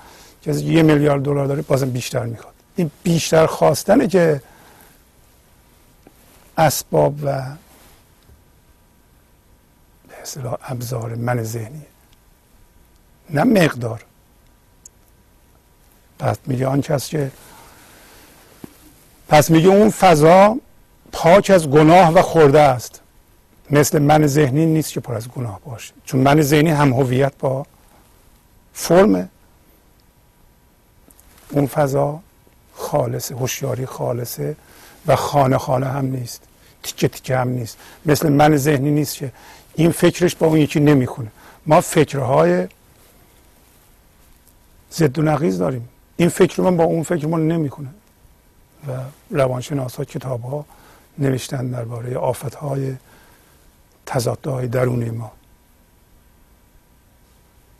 کسی 0.41 0.65
که 0.65 0.71
یه 0.71 0.83
میلیارد 0.83 1.21
دلار 1.21 1.45
داره 1.45 1.61
بازم 1.61 1.89
بیشتر 1.89 2.25
می‌خواد. 2.25 2.53
این 2.75 2.91
بیشتر 3.03 3.45
خواستنه 3.45 4.07
که 4.07 4.41
اسباب 6.57 7.13
و 7.23 7.43
به 10.07 10.57
ابزار 10.63 11.15
من 11.15 11.43
ذهنی. 11.43 11.81
نه 13.29 13.43
مقدار. 13.43 14.05
پس 16.19 16.37
میگه 16.45 16.67
آن 16.67 16.81
کس 16.81 17.09
که 17.09 17.31
پس 19.29 19.51
میگه 19.51 19.67
اون 19.67 19.89
فضا 19.89 20.57
پاک 21.11 21.49
از 21.49 21.69
گناه 21.69 22.13
و 22.13 22.21
خورده 22.21 22.59
است. 22.59 23.01
مثل 23.71 23.99
من 23.99 24.27
ذهنی 24.27 24.65
نیست 24.65 24.93
که 24.93 24.99
پر 24.99 25.15
از 25.15 25.29
گناه 25.29 25.59
باشه. 25.65 25.93
چون 26.05 26.19
من 26.21 26.41
ذهنی 26.41 26.69
هم 26.69 26.93
هویت 26.93 27.33
با 27.39 27.65
فرم 28.73 29.29
اون 31.49 31.67
فضا 31.67 32.19
خالصه 32.73 33.35
هوشیاری 33.35 33.85
خالصه 33.85 34.55
و 35.07 35.15
خانه 35.15 35.57
خانه 35.57 35.85
هم 35.85 36.05
نیست. 36.05 36.41
تیکه 36.83 37.07
تیکه 37.07 37.37
هم 37.37 37.49
نیست. 37.49 37.77
مثل 38.05 38.29
من 38.29 38.57
ذهنی 38.57 38.91
نیست 38.91 39.15
که 39.15 39.31
این 39.75 39.91
فکرش 39.91 40.35
با 40.35 40.47
اون 40.47 40.57
یکی 40.57 40.79
نمی‌خونه. 40.79 41.31
ما 41.65 41.81
فکرهای 41.81 42.67
ضد 44.93 45.19
و 45.19 45.21
نقیز 45.21 45.57
داریم. 45.57 45.89
این 46.17 46.29
فکر 46.29 46.61
من 46.61 46.77
با 46.77 46.83
اون 46.83 47.03
فکر 47.03 47.27
من 47.27 47.47
نمی‌خونه 47.47 47.89
و 48.87 48.91
روانشناس 49.29 49.95
ها 49.95 50.03
کتاب 50.03 50.41
ها 50.41 50.65
نوشتن 51.17 51.67
درباره 51.67 52.17
آفت 52.17 52.55
های 52.55 52.95
تضادهای 54.05 54.67
درونی 54.67 55.09
ما. 55.09 55.31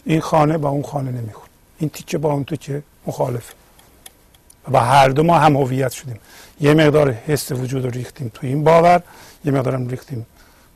این 0.05 0.21
خانه 0.21 0.57
با 0.57 0.69
اون 0.69 0.84
خانه 0.84 1.11
نمی‌خونه 1.11 1.49
این 1.77 1.89
تیکه 1.89 2.17
با 2.17 2.34
اون 2.34 2.43
تیکه 2.43 2.84
مخالفه. 3.07 3.53
و 4.71 4.80
هر 4.80 5.09
دو 5.09 5.23
ما 5.23 5.39
هم 5.39 5.57
هویت 5.57 5.91
شدیم. 5.91 6.19
یه 6.59 6.73
مقدار 6.73 7.11
حس 7.11 7.51
وجود 7.51 7.84
رو 7.85 7.89
ریختیم 7.89 8.31
تو 8.34 8.47
این 8.47 8.63
باور 8.63 9.03
یه 9.45 9.51
مقدارم 9.51 9.88
ریختیم 9.88 10.26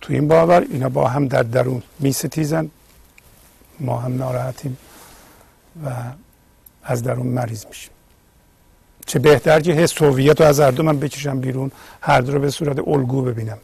تو 0.01 0.13
این 0.13 0.27
باور. 0.27 0.61
اینا 0.71 0.89
با 0.89 1.07
هم 1.07 1.27
در 1.27 1.43
درون 1.43 1.83
میستیزن. 1.99 2.69
ما 3.79 3.97
هم 3.97 4.17
ناراحتیم 4.17 4.77
و 5.85 5.89
از 6.83 7.03
درون 7.03 7.27
مریض 7.27 7.65
میشیم. 7.65 7.92
چه 9.05 9.19
بهتر 9.19 9.59
که 9.59 9.71
حس 9.71 10.01
هویت 10.01 10.41
رو 10.41 10.47
از 10.47 10.59
هر 10.59 10.71
دو 10.71 10.83
من 10.83 10.99
بکشم 10.99 11.39
بیرون 11.39 11.71
هر 12.01 12.21
دو 12.21 12.31
رو 12.31 12.39
به 12.39 12.49
صورت 12.49 12.87
الگو 12.87 13.21
ببینم. 13.21 13.57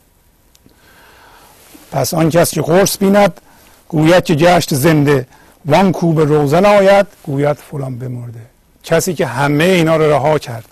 پس 1.92 2.14
آن 2.14 2.30
کس 2.30 2.52
که 2.52 2.62
قرص 2.62 2.98
بیند 2.98 3.42
گوید 3.90 4.24
که 4.24 4.36
گشت 4.36 4.76
زنده. 4.76 5.28
وان 5.66 5.92
کو 5.92 6.14
به 6.14 6.24
روزن 6.24 6.66
آید 6.66 7.08
گوید 7.24 7.58
فلان 7.58 8.00
بمرده. 8.00 8.42
کسی 8.84 9.14
که 9.14 9.26
همه 9.26 9.64
اینا 9.64 9.96
رو 9.96 10.12
رها 10.12 10.40
کرد. 10.40 10.66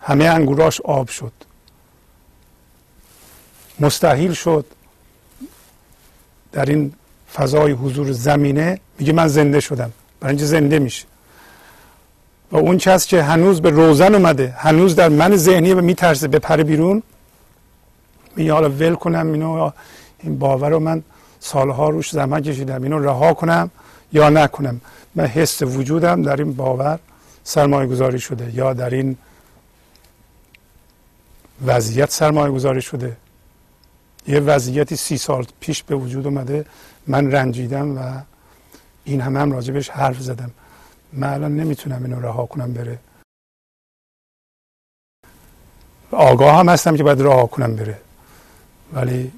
همه 0.00 0.24
انگوراش 0.24 0.80
آب 0.80 1.08
شد. 1.08 1.32
مستحیل 3.80 4.32
شد. 4.32 4.64
در 6.52 6.64
این 6.64 6.92
فضای 7.34 7.72
حضور 7.72 8.12
زمینه 8.12 8.80
میگه 8.98 9.12
من 9.12 9.28
زنده 9.28 9.60
شدم. 9.60 9.92
برای 10.20 10.30
اینکه 10.30 10.44
زنده 10.46 10.78
میشه. 10.78 11.06
و 12.52 12.56
اون 12.56 12.78
کس 12.78 13.06
که 13.06 13.22
هنوز 13.22 13.62
به 13.62 13.70
روزن 13.70 14.14
اومده 14.14 14.54
هنوز 14.58 14.94
در 14.94 15.08
من 15.08 15.36
ذهنی 15.36 15.72
و 15.72 15.80
میترسه 15.80 16.28
پر 16.28 16.62
بیرون 16.62 17.02
میگه 18.36 18.52
حالا 18.52 18.68
ول 18.68 18.94
کنم 18.94 19.32
اینو 19.32 19.70
این 20.22 20.38
باور 20.38 20.70
رو 20.70 20.78
من 20.80 21.02
سالها 21.40 21.88
روش 21.88 22.10
زحمت 22.10 22.42
کشیدم 22.42 22.82
اینو 22.82 22.98
رها 22.98 23.34
کنم 23.34 23.70
یا 24.12 24.30
نکنم. 24.30 24.80
من 25.14 25.26
حس 25.26 25.62
وجودم 25.62 26.22
در 26.22 26.36
این 26.36 26.52
باور 26.52 26.98
سرمایه 27.44 27.88
گذاری 27.88 28.20
شده 28.20 28.50
یا 28.54 28.72
در 28.72 28.90
این 28.90 29.16
وضعیت 31.66 32.10
سرمایه 32.10 32.52
گذاری 32.52 32.82
شده. 32.82 33.16
یه 34.26 34.40
وضعیتی 34.40 34.96
سی 34.96 35.18
سال 35.18 35.46
پیش 35.60 35.82
به 35.82 35.94
وجود 35.94 36.26
اومده 36.26 36.64
من 37.06 37.32
رنجیدم 37.32 37.98
و 37.98 38.22
این 39.04 39.20
همه 39.20 39.40
هم 39.40 39.52
راجبش 39.52 39.90
حرف 39.90 40.20
زدم. 40.20 40.50
من 41.12 41.32
الان 41.32 41.56
نمی‌تونم 41.56 42.04
اینو 42.04 42.20
رها 42.20 42.46
کنم 42.46 42.72
بره. 42.72 42.98
آگاه 46.10 46.58
هم 46.58 46.68
هستم 46.68 46.96
که 46.96 47.02
باید 47.02 47.22
رها 47.22 47.46
کنم 47.46 47.76
بره. 47.76 47.98
ولی 48.92 49.32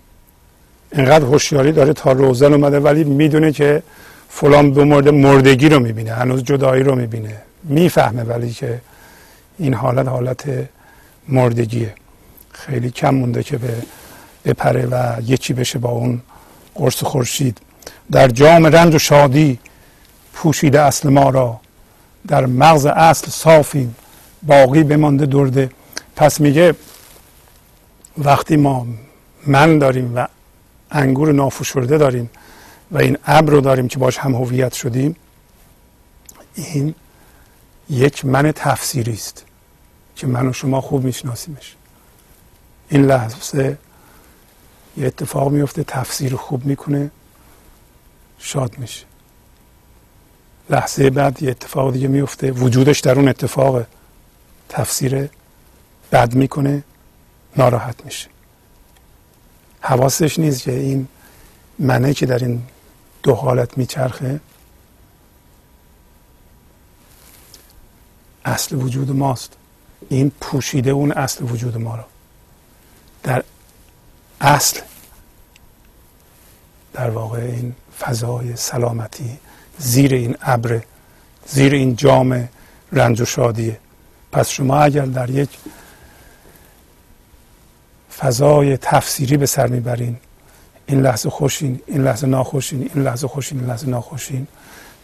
اینقدر 0.93 1.25
هوشیاری 1.25 1.73
داره 1.73 1.93
تا 1.93 2.13
روزن 2.13 2.53
اومده 2.53 2.81
ولی 2.81 3.05
می‌دونه 3.05 3.53
که 3.53 3.83
فلان 4.29 4.73
به 4.73 4.85
مورد 4.85 5.09
مردگی 5.09 5.69
رو 5.69 5.81
می‌بینه 5.81 6.13
هنوز 6.13 6.45
جدایی 6.45 6.83
رو 6.83 6.95
می‌بینه. 6.95 7.43
می‌فهمه 7.65 8.23
ولی 8.23 8.51
که 8.51 8.81
این 9.59 9.75
حالت 9.75 10.09
حالت 10.09 10.69
مردگیه. 11.29 11.95
خیلی 12.53 12.91
کم 12.91 13.15
مونده 13.15 13.43
که 13.43 13.59
به 13.59 13.83
بپره 14.45 14.87
و 14.87 15.21
یکی 15.23 15.53
بشه 15.53 15.79
با 15.79 15.91
اون 15.91 16.23
قرص 16.75 17.05
خورشید. 17.05 17.59
در 18.13 18.29
جام 18.29 18.67
رنج 18.67 18.95
و 18.95 18.99
شادی 18.99 19.59
پوشیده 20.33 20.81
اصل 20.81 21.09
ما 21.09 21.31
را. 21.31 21.61
در 22.27 22.47
مغز 22.47 22.87
اصل 22.87 23.31
صافیم 23.31 23.97
باقی 24.43 24.83
بمانده 24.83 25.27
درده. 25.27 25.71
پس 26.17 26.41
میگه 26.41 26.75
وقتی 28.19 28.57
ما 28.57 28.87
من 29.47 29.79
داریم 29.79 30.13
و 30.17 30.29
انگور 30.91 31.33
نافشرده 31.33 31.99
داریم 31.99 32.31
و 32.91 32.99
این 32.99 33.19
ابر 33.27 33.53
رو 33.53 33.61
داریم 33.61 33.89
که 33.89 33.99
باش 33.99 34.19
هم 34.19 34.35
هویت 34.35 34.73
شدیم 34.73 35.17
این 36.55 36.95
یک 37.91 38.25
من 38.25 38.53
تفسیری 38.53 39.13
است 39.13 39.45
که 40.17 40.27
من 40.27 40.49
و 40.49 40.53
شما 40.53 40.81
خوب 40.81 41.05
میشناسیمش. 41.05 41.77
این 42.89 43.05
لحظه 43.05 43.79
یه 44.97 45.07
اتفاق 45.07 45.53
میفته 45.53 45.85
تفسیر 45.85 46.37
خوب 46.37 46.65
می‌کنه 46.65 47.11
شاد 48.39 48.79
میشه. 48.79 49.10
لحظه 50.71 51.11
بعد 51.11 51.43
یه 51.43 51.51
اتفاق 51.51 51.93
دیگه 51.93 52.09
میفته. 52.09 52.51
وجودش 52.51 53.01
در 53.01 53.17
اون 53.17 53.29
اتفاق 53.29 53.83
تفسیر 54.69 55.29
بد 56.13 56.35
می‌کنه 56.35 56.83
ناراحت 57.57 58.05
میشه. 58.05 58.29
حواسش 59.81 60.39
نیست 60.39 60.63
که 60.63 60.73
این 60.73 61.09
منه 61.79 62.15
که 62.15 62.27
در 62.27 62.39
این 62.39 62.63
دو 63.23 63.35
حالت 63.35 63.79
میچرخه. 63.79 64.41
اصل 68.45 68.77
وجود 68.77 69.11
ماست. 69.11 69.53
این 70.09 70.31
پوشیده 70.41 70.91
اون 70.91 71.13
اصل 71.13 71.45
وجود 71.45 71.77
ما 71.77 71.97
رو. 71.97 72.03
در 73.23 73.45
اصل 74.41 74.81
در 76.93 77.11
واقع 77.11 77.39
این 77.39 77.75
فضای 78.01 78.57
سلامتی 78.57 79.39
زیر 79.81 80.15
این 80.15 80.37
ابر 80.43 80.83
زیر 81.47 81.73
این 81.75 81.97
جام 81.97 82.49
رنج 82.93 83.21
و 83.21 83.25
شادیه. 83.25 83.79
پس 84.33 84.49
شما 84.49 84.79
اگر 84.79 85.05
در 85.05 85.31
یک 85.31 85.49
فضای 88.19 88.77
تفسیری 88.77 89.37
به 89.37 89.47
سر 89.47 89.67
می‌برین 89.67 90.17
این 90.87 91.01
لحظه 91.03 91.31
خوشین 91.31 91.81
این 91.87 92.03
لحظه 92.03 92.27
ناخوشین 92.27 92.91
این 92.95 93.05
لحظه 93.05 93.29
خوشین 93.29 93.61
این 93.61 93.69
لحظه 93.69 93.87
ناخوشین 93.87 94.47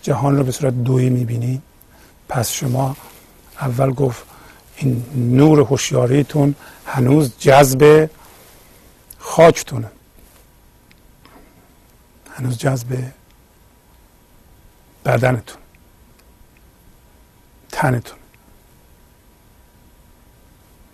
جهان 0.02 0.36
رو 0.36 0.44
به 0.44 0.52
صورت 0.52 0.74
دویی 0.74 1.10
می‌بینین 1.10 1.62
پس 2.28 2.50
شما 2.50 2.96
اول 3.60 3.90
گفت 3.90 4.24
این 4.76 5.04
نور 5.14 5.60
هوشیاریتون 5.60 6.54
هنوز 6.86 7.32
جذب 7.38 8.10
خاکتونه. 9.18 9.90
هنوز 12.30 12.58
جذب 12.58 12.98
بدنتون. 15.06 15.62
تنتون. 17.68 18.18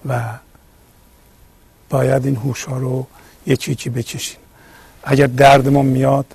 و 0.07 0.39
باید 1.91 2.27
این 2.27 2.37
هوش 2.37 2.65
ها 2.65 2.79
رو 2.79 3.07
یه 3.47 3.57
چیچی 3.57 3.91
بکشین. 3.91 4.39
اگر 5.05 5.27
دردمون 5.27 5.87
میاد 5.87 6.35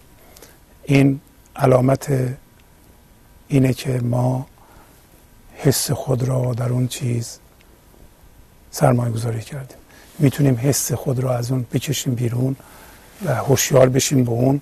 این 0.83 1.19
علامت 1.55 2.35
اینه 3.47 3.73
که 3.73 3.99
ما 3.99 4.47
حس 5.55 5.91
خود 5.91 6.23
را 6.23 6.53
در 6.53 6.69
اون 6.69 6.87
چیز 6.87 7.39
سرمایه 8.71 9.11
گذاری 9.11 9.41
کردیم. 9.41 9.77
می‌تونیم 10.19 10.55
حس 10.55 10.91
خود 10.91 11.19
را 11.19 11.37
از 11.37 11.51
اون 11.51 11.65
بکشیم 11.73 12.15
بیرون 12.15 12.55
و 13.25 13.35
هوشیار 13.35 13.89
بشیم 13.89 14.23
به 14.23 14.31
اون. 14.31 14.61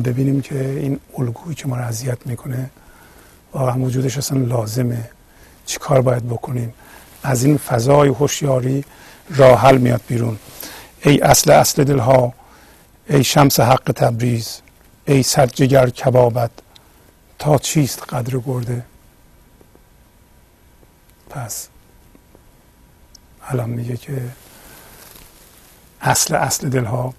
ببینیم 0.00 0.40
که 0.40 0.68
این 0.68 1.00
الگویی 1.18 1.54
که 1.54 1.68
ما 1.68 1.76
را 1.76 1.84
اذیت 1.84 2.26
می‌کنه 2.26 2.70
واقعا 3.52 3.78
وجودش 3.78 4.18
اصلا 4.18 4.38
لازمه. 4.38 5.10
چی 5.66 5.78
کار 5.78 6.02
باید 6.02 6.26
بکنیم؟ 6.26 6.74
از 7.22 7.44
این 7.44 7.56
فضای 7.56 8.08
هوشیاری 8.08 8.84
راه 9.30 9.60
حل 9.60 9.78
میاد 9.78 10.00
بیرون. 10.08 10.38
ای 11.02 11.20
اصل 11.20 11.50
اصل 11.50 11.84
دلها 11.84 12.34
ای 13.08 13.24
شمس 13.24 13.60
حق 13.60 13.92
تبریز 13.96 14.60
ای 15.06 15.22
جگر 15.22 15.90
کبابت 15.90 16.50
تا 17.38 17.58
چیست 17.58 18.02
قدر 18.02 18.38
گرده؟ 18.38 18.84
پس 21.30 21.68
الان 23.48 23.70
میگه 23.70 23.96
که 23.96 24.22
اصل 26.00 26.34
اصل 26.34 26.68
دلها 26.68 27.14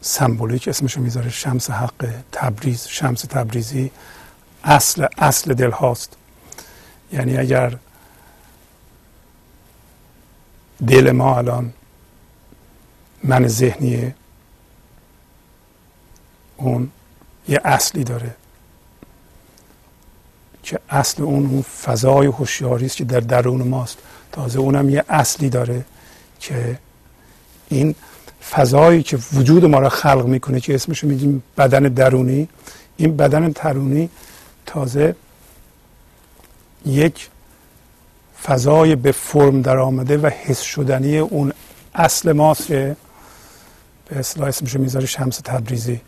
سمبولیک 0.00 0.68
اسمشو 0.68 1.00
می‌ذاره 1.00 1.30
شمس 1.30 1.70
حق 1.70 2.14
تبریز 2.32 2.86
شمس 2.86 3.22
تبریزی 3.22 3.90
اصل 4.64 5.06
اصل 5.18 5.54
دل 5.54 5.70
هاست. 5.70 6.16
یعنی 7.12 7.38
اگر 7.38 7.78
دل 10.86 11.10
ما 11.10 11.38
الان 11.38 11.72
من 13.24 13.48
ذهنیه 13.48 14.14
اون 16.56 16.90
یه 17.48 17.60
اصلی 17.64 18.04
داره 18.04 18.34
که 20.62 20.80
اصل 20.88 21.22
اون 21.22 21.46
اون 21.46 21.62
فضای 21.62 22.26
هوشیاری 22.26 22.86
است 22.86 22.96
که 22.96 23.04
در 23.04 23.20
درون 23.20 23.68
ماست. 23.68 23.98
تازه 24.32 24.58
اونم 24.58 24.88
یه 24.88 25.04
اصلی 25.08 25.48
داره 25.48 25.84
که 26.40 26.78
این 27.68 27.94
فضایی 28.50 29.02
که 29.02 29.18
وجود 29.32 29.64
ما 29.64 29.78
را 29.78 29.88
خلق 29.88 30.26
می‌کنه 30.26 30.60
که 30.60 30.74
اسمشو 30.74 31.06
میگیم 31.06 31.42
بدن 31.56 31.82
درونی 31.82 32.48
این 32.96 33.16
بدن 33.16 33.48
درونی 33.48 34.10
تازه 34.66 35.16
یک 36.86 37.28
فضای 38.42 38.96
به 38.96 39.12
فرم 39.12 39.62
در 39.62 39.78
آمده 39.78 40.18
و 40.18 40.26
حس 40.26 40.60
شدنی 40.60 41.18
اون 41.18 41.52
اصل 41.94 42.32
ماست 42.32 42.66
که 42.66 42.96
به 44.08 44.18
اصلاح 44.18 44.48
اسمشو 44.48 44.78
می‌ذاره 44.78 45.06
شمس 45.06 45.40
تبریزی. 45.44 46.00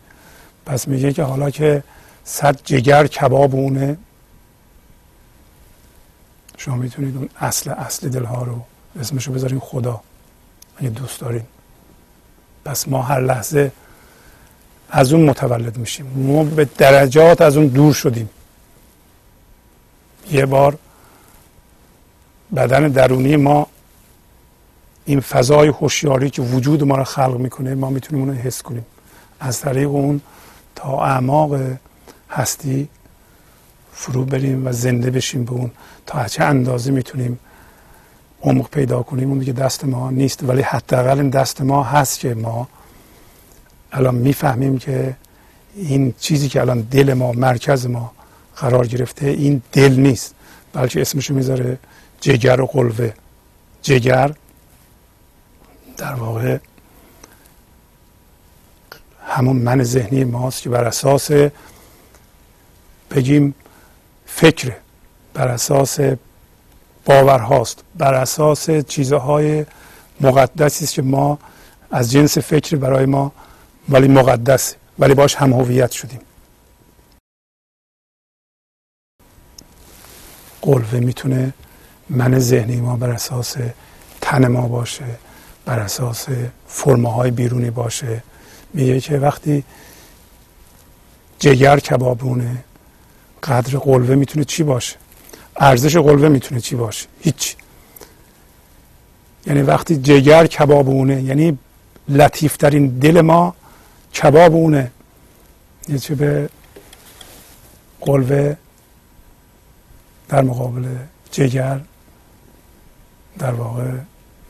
پس 0.65 0.87
میگه 0.87 1.13
که 1.13 1.23
حالا 1.23 1.49
که 1.49 1.83
صد 2.23 2.59
جگر 2.65 3.07
کباب 3.07 3.55
اونه 3.55 3.97
شما 6.57 6.75
می‌تونید 6.75 7.17
اون 7.17 7.29
اصل 7.39 7.69
اصل 7.69 8.09
دلها 8.09 8.43
رو 8.43 8.61
اسمشو 8.99 9.31
بذارین 9.33 9.59
خدا. 9.59 10.01
اگه 10.77 10.89
دوست 10.89 11.19
دارین. 11.19 11.43
پس 12.65 12.87
ما 12.87 13.01
هر 13.01 13.19
لحظه 13.19 13.71
از 14.89 15.13
اون 15.13 15.29
متولد 15.29 15.77
میشیم. 15.77 16.05
ما 16.15 16.43
به 16.43 16.65
درجات 16.77 17.41
از 17.41 17.57
اون 17.57 17.67
دور 17.67 17.93
شدیم. 17.93 18.29
یه 20.31 20.45
بار 20.45 20.77
بدن 22.55 22.87
درونی 22.87 23.35
ما 23.35 23.67
این 25.05 25.19
فضای 25.19 25.67
هوشیاری 25.67 26.29
که 26.29 26.41
وجود 26.41 26.83
ما 26.83 26.95
رو 26.95 27.03
خلق 27.03 27.37
می‌کنه 27.37 27.75
ما 27.75 27.89
می‌تونیم 27.89 28.23
اون 28.25 28.35
رو 28.35 28.41
حس 28.41 28.61
کنیم. 28.61 28.85
از 29.39 29.59
طریق 29.59 29.89
اون 29.89 30.21
تا 30.75 31.05
اعماق 31.05 31.59
هستی 32.29 32.87
فرو 33.93 34.25
بریم 34.25 34.67
و 34.67 34.71
زنده 34.71 35.11
بشیم 35.11 35.45
به 35.45 35.51
اون. 35.51 35.71
تا 36.05 36.27
چه 36.27 36.43
اندازه 36.43 36.91
می‌تونیم 36.91 37.39
عمق 38.41 38.69
پیدا 38.69 39.03
کنیم. 39.03 39.29
اون 39.29 39.39
دیگه 39.39 39.53
دست 39.53 39.85
ما 39.85 40.11
نیست. 40.11 40.43
ولی 40.43 40.61
حداقل 40.61 41.19
این 41.19 41.29
دست 41.29 41.61
ما 41.61 41.83
هست 41.83 42.19
که 42.19 42.33
ما 42.33 42.67
الان 43.91 44.15
می‌فهمیم 44.15 44.79
که 44.79 45.15
این 45.75 46.13
چیزی 46.19 46.49
که 46.49 46.61
الان 46.61 46.81
دل 46.81 47.13
ما 47.13 47.31
مرکز 47.31 47.87
ما 47.87 48.11
قرار 48.55 48.87
گرفته 48.87 49.27
این 49.27 49.61
دل 49.71 49.91
نیست. 49.91 50.35
بلکه 50.73 51.01
اسمشو 51.01 51.33
می‌ذاره 51.33 51.77
جگر 52.21 52.61
و 52.61 52.65
قلوه. 52.65 53.13
جگر 53.81 54.33
در 55.97 56.13
واقع 56.13 56.57
همون 59.27 59.55
من 59.55 59.83
ذهنی 59.83 60.23
ماست 60.23 60.61
که 60.61 60.69
بر 60.69 60.83
اساس 60.83 61.31
بگیم 63.11 63.55
فکر 64.25 64.73
بر 65.33 65.47
اساس 65.47 65.99
باورهاست. 67.05 67.83
بر 67.97 68.13
اساس 68.13 68.69
چیزهای 68.69 69.65
مقدسی 70.21 70.85
است 70.85 70.93
که 70.93 71.01
ما 71.01 71.39
از 71.91 72.11
جنس 72.11 72.37
فکر 72.37 72.75
برای 72.75 73.05
ما 73.05 73.31
ولی 73.89 74.07
مقدس 74.07 74.75
ولی 74.99 75.13
باش 75.13 75.35
هم 75.35 75.53
هویت 75.53 75.91
شدیم. 75.91 76.19
قلوه 80.61 80.99
می‌تونه 80.99 81.53
من 82.09 82.39
ذهنی 82.39 82.75
ما 82.75 82.95
بر 82.95 83.09
اساس 83.09 83.57
تن 84.21 84.47
ما 84.47 84.67
باشه 84.67 85.05
بر 85.65 85.79
اساس 85.79 86.27
فرمه 86.67 87.13
های 87.13 87.31
بیرونی 87.31 87.69
باشه. 87.69 88.23
میگه 88.73 88.99
که 88.99 89.17
وقتی 89.17 89.63
جگر 91.39 91.79
کبابونه 91.79 92.63
قدر 93.43 93.77
قلوه 93.77 94.15
می‌تونه 94.15 94.45
چی 94.45 94.63
باشه؟ 94.63 95.00
ارزش 95.61 95.97
قلوه 95.97 96.29
می‌تونه 96.29 96.61
چی 96.61 96.75
باشه؟ 96.75 97.07
هیچ. 97.21 97.55
یعنی 99.47 99.61
وقتی 99.61 99.97
جگر 99.97 100.47
کبابونه 100.47 101.21
یعنی 101.21 101.57
لطیفترین 102.09 102.87
دل 102.87 103.21
ما 103.21 103.55
کبابونه. 104.13 104.91
یه 105.89 105.97
چه 105.97 106.15
به 106.15 106.49
قلوه 108.01 108.55
در 110.29 110.41
مقابل 110.41 110.85
جگر 111.31 111.79
در 113.39 113.51
واقع 113.51 113.91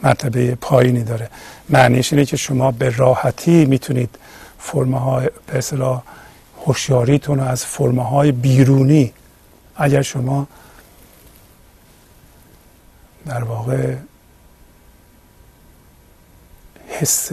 مرتبه 0.03 0.55
پایینی 0.55 1.03
داره. 1.03 1.29
معنیش 1.69 2.13
اینه 2.13 2.25
که 2.25 2.37
شما 2.37 2.71
به 2.71 2.89
راحتی 2.89 3.65
می‌تونید 3.65 4.09
فرمه 4.59 4.99
های 4.99 5.29
به 5.47 5.57
اصطلاح 5.57 6.03
هوشیاریتون 6.65 7.39
از 7.39 7.65
فرمه 7.65 8.03
های 8.03 8.31
بیرونی 8.31 9.13
اگر 9.75 10.01
شما 10.01 10.47
در 13.25 13.43
واقع 13.43 13.95
حس 16.87 17.31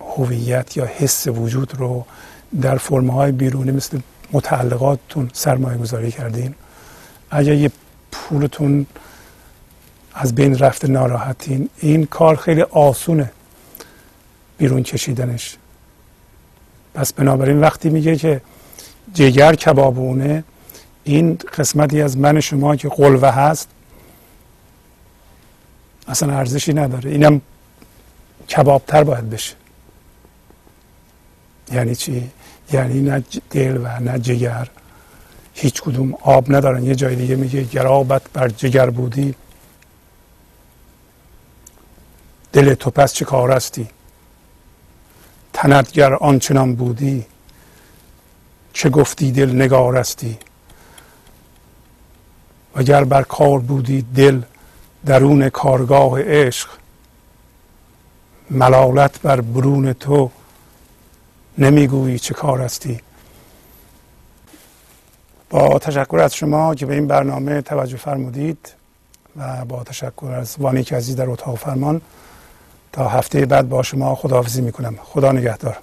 هویت 0.00 0.76
یا 0.76 0.84
حس 0.84 1.26
وجود 1.28 1.74
رو 1.78 2.06
در 2.60 2.76
فرمه 2.76 3.12
های 3.12 3.32
بیرونی 3.32 3.70
مثل 3.70 4.00
متعلقاتتون 4.32 5.30
سرمایه 5.32 5.78
گذاری 5.78 6.10
کردین. 6.10 6.54
اگر 7.30 7.54
یه 7.54 7.70
پولتون 8.12 8.86
از 10.14 10.34
بین 10.34 10.58
رفته 10.58 10.88
ناراحتین 10.88 11.68
این 11.78 12.06
کار 12.06 12.36
خیلی 12.36 12.62
آسونه 12.62 13.32
بیرون 14.58 14.82
کشیدنش. 14.82 15.56
پس 16.94 17.12
بنابراین 17.12 17.60
وقتی 17.60 17.90
میگه 17.90 18.16
که 18.16 18.40
جگر 19.14 19.54
کبابونه 19.54 20.44
این 21.04 21.38
قسمتی 21.58 22.02
از 22.02 22.18
من 22.18 22.40
شما 22.40 22.76
که 22.76 22.88
قلوه 22.88 23.28
هست 23.28 23.68
اصلا 26.08 26.38
ارزشی 26.38 26.72
نداره. 26.72 27.10
اینم 27.10 27.40
کبابتر 28.48 29.04
باید 29.04 29.30
بشه. 29.30 29.54
یعنی 31.72 31.94
چی؟ 31.94 32.30
یعنی 32.72 33.00
نه 33.00 33.24
دل 33.50 33.76
و 33.76 34.00
نه 34.00 34.18
جگر. 34.18 34.68
هیچ 35.54 35.82
کدوم 35.82 36.14
آب 36.14 36.54
ندارن. 36.54 36.84
یه 36.84 36.94
جای 36.94 37.16
دیگه 37.16 37.36
میگه 37.36 37.62
گرابت 37.62 38.22
بر 38.32 38.48
جگر 38.48 38.90
بودی. 38.90 39.34
دل 42.52 42.74
تو 42.74 42.90
پس 42.90 43.12
چه 43.12 43.24
کار 43.24 43.52
استی 43.52 43.88
تنتگر 45.52 46.14
آنچنان 46.14 46.74
بودی. 46.74 47.26
چه 48.72 48.90
گفتی 48.90 49.32
دل 49.32 49.50
نگارستی 49.50 50.38
و 52.76 52.82
گر 52.82 53.04
بر 53.04 53.22
کار 53.22 53.58
بودی 53.58 54.02
دل 54.02 54.42
درون 55.06 55.48
کارگاه 55.48 56.22
عشق. 56.22 56.68
ملالت 58.50 59.20
بر 59.22 59.40
برون 59.40 59.92
تو 59.92 60.30
نمی‌گویی 61.58 62.18
چه 62.18 62.34
کار 62.34 62.60
هستی. 62.60 63.00
با 65.50 65.78
تشکر 65.78 66.18
از 66.18 66.34
شما 66.34 66.74
که 66.74 66.86
به 66.86 66.94
این 66.94 67.06
برنامه 67.06 67.62
توجه 67.62 67.96
فرمودید 67.96 68.74
و 69.36 69.64
با 69.64 69.84
تشکر 69.84 70.26
از 70.26 70.56
وانی 70.58 70.80
عزیز 70.80 71.16
در 71.16 71.30
اتاق 71.30 71.58
فرمان 71.58 72.00
تا 72.92 73.08
هفته 73.08 73.46
بعد 73.46 73.68
با 73.68 73.82
شما 73.82 74.14
خداحافظی 74.14 74.62
می‌کنم. 74.62 74.96
خدا 75.02 75.32
نگهدار. 75.32 75.78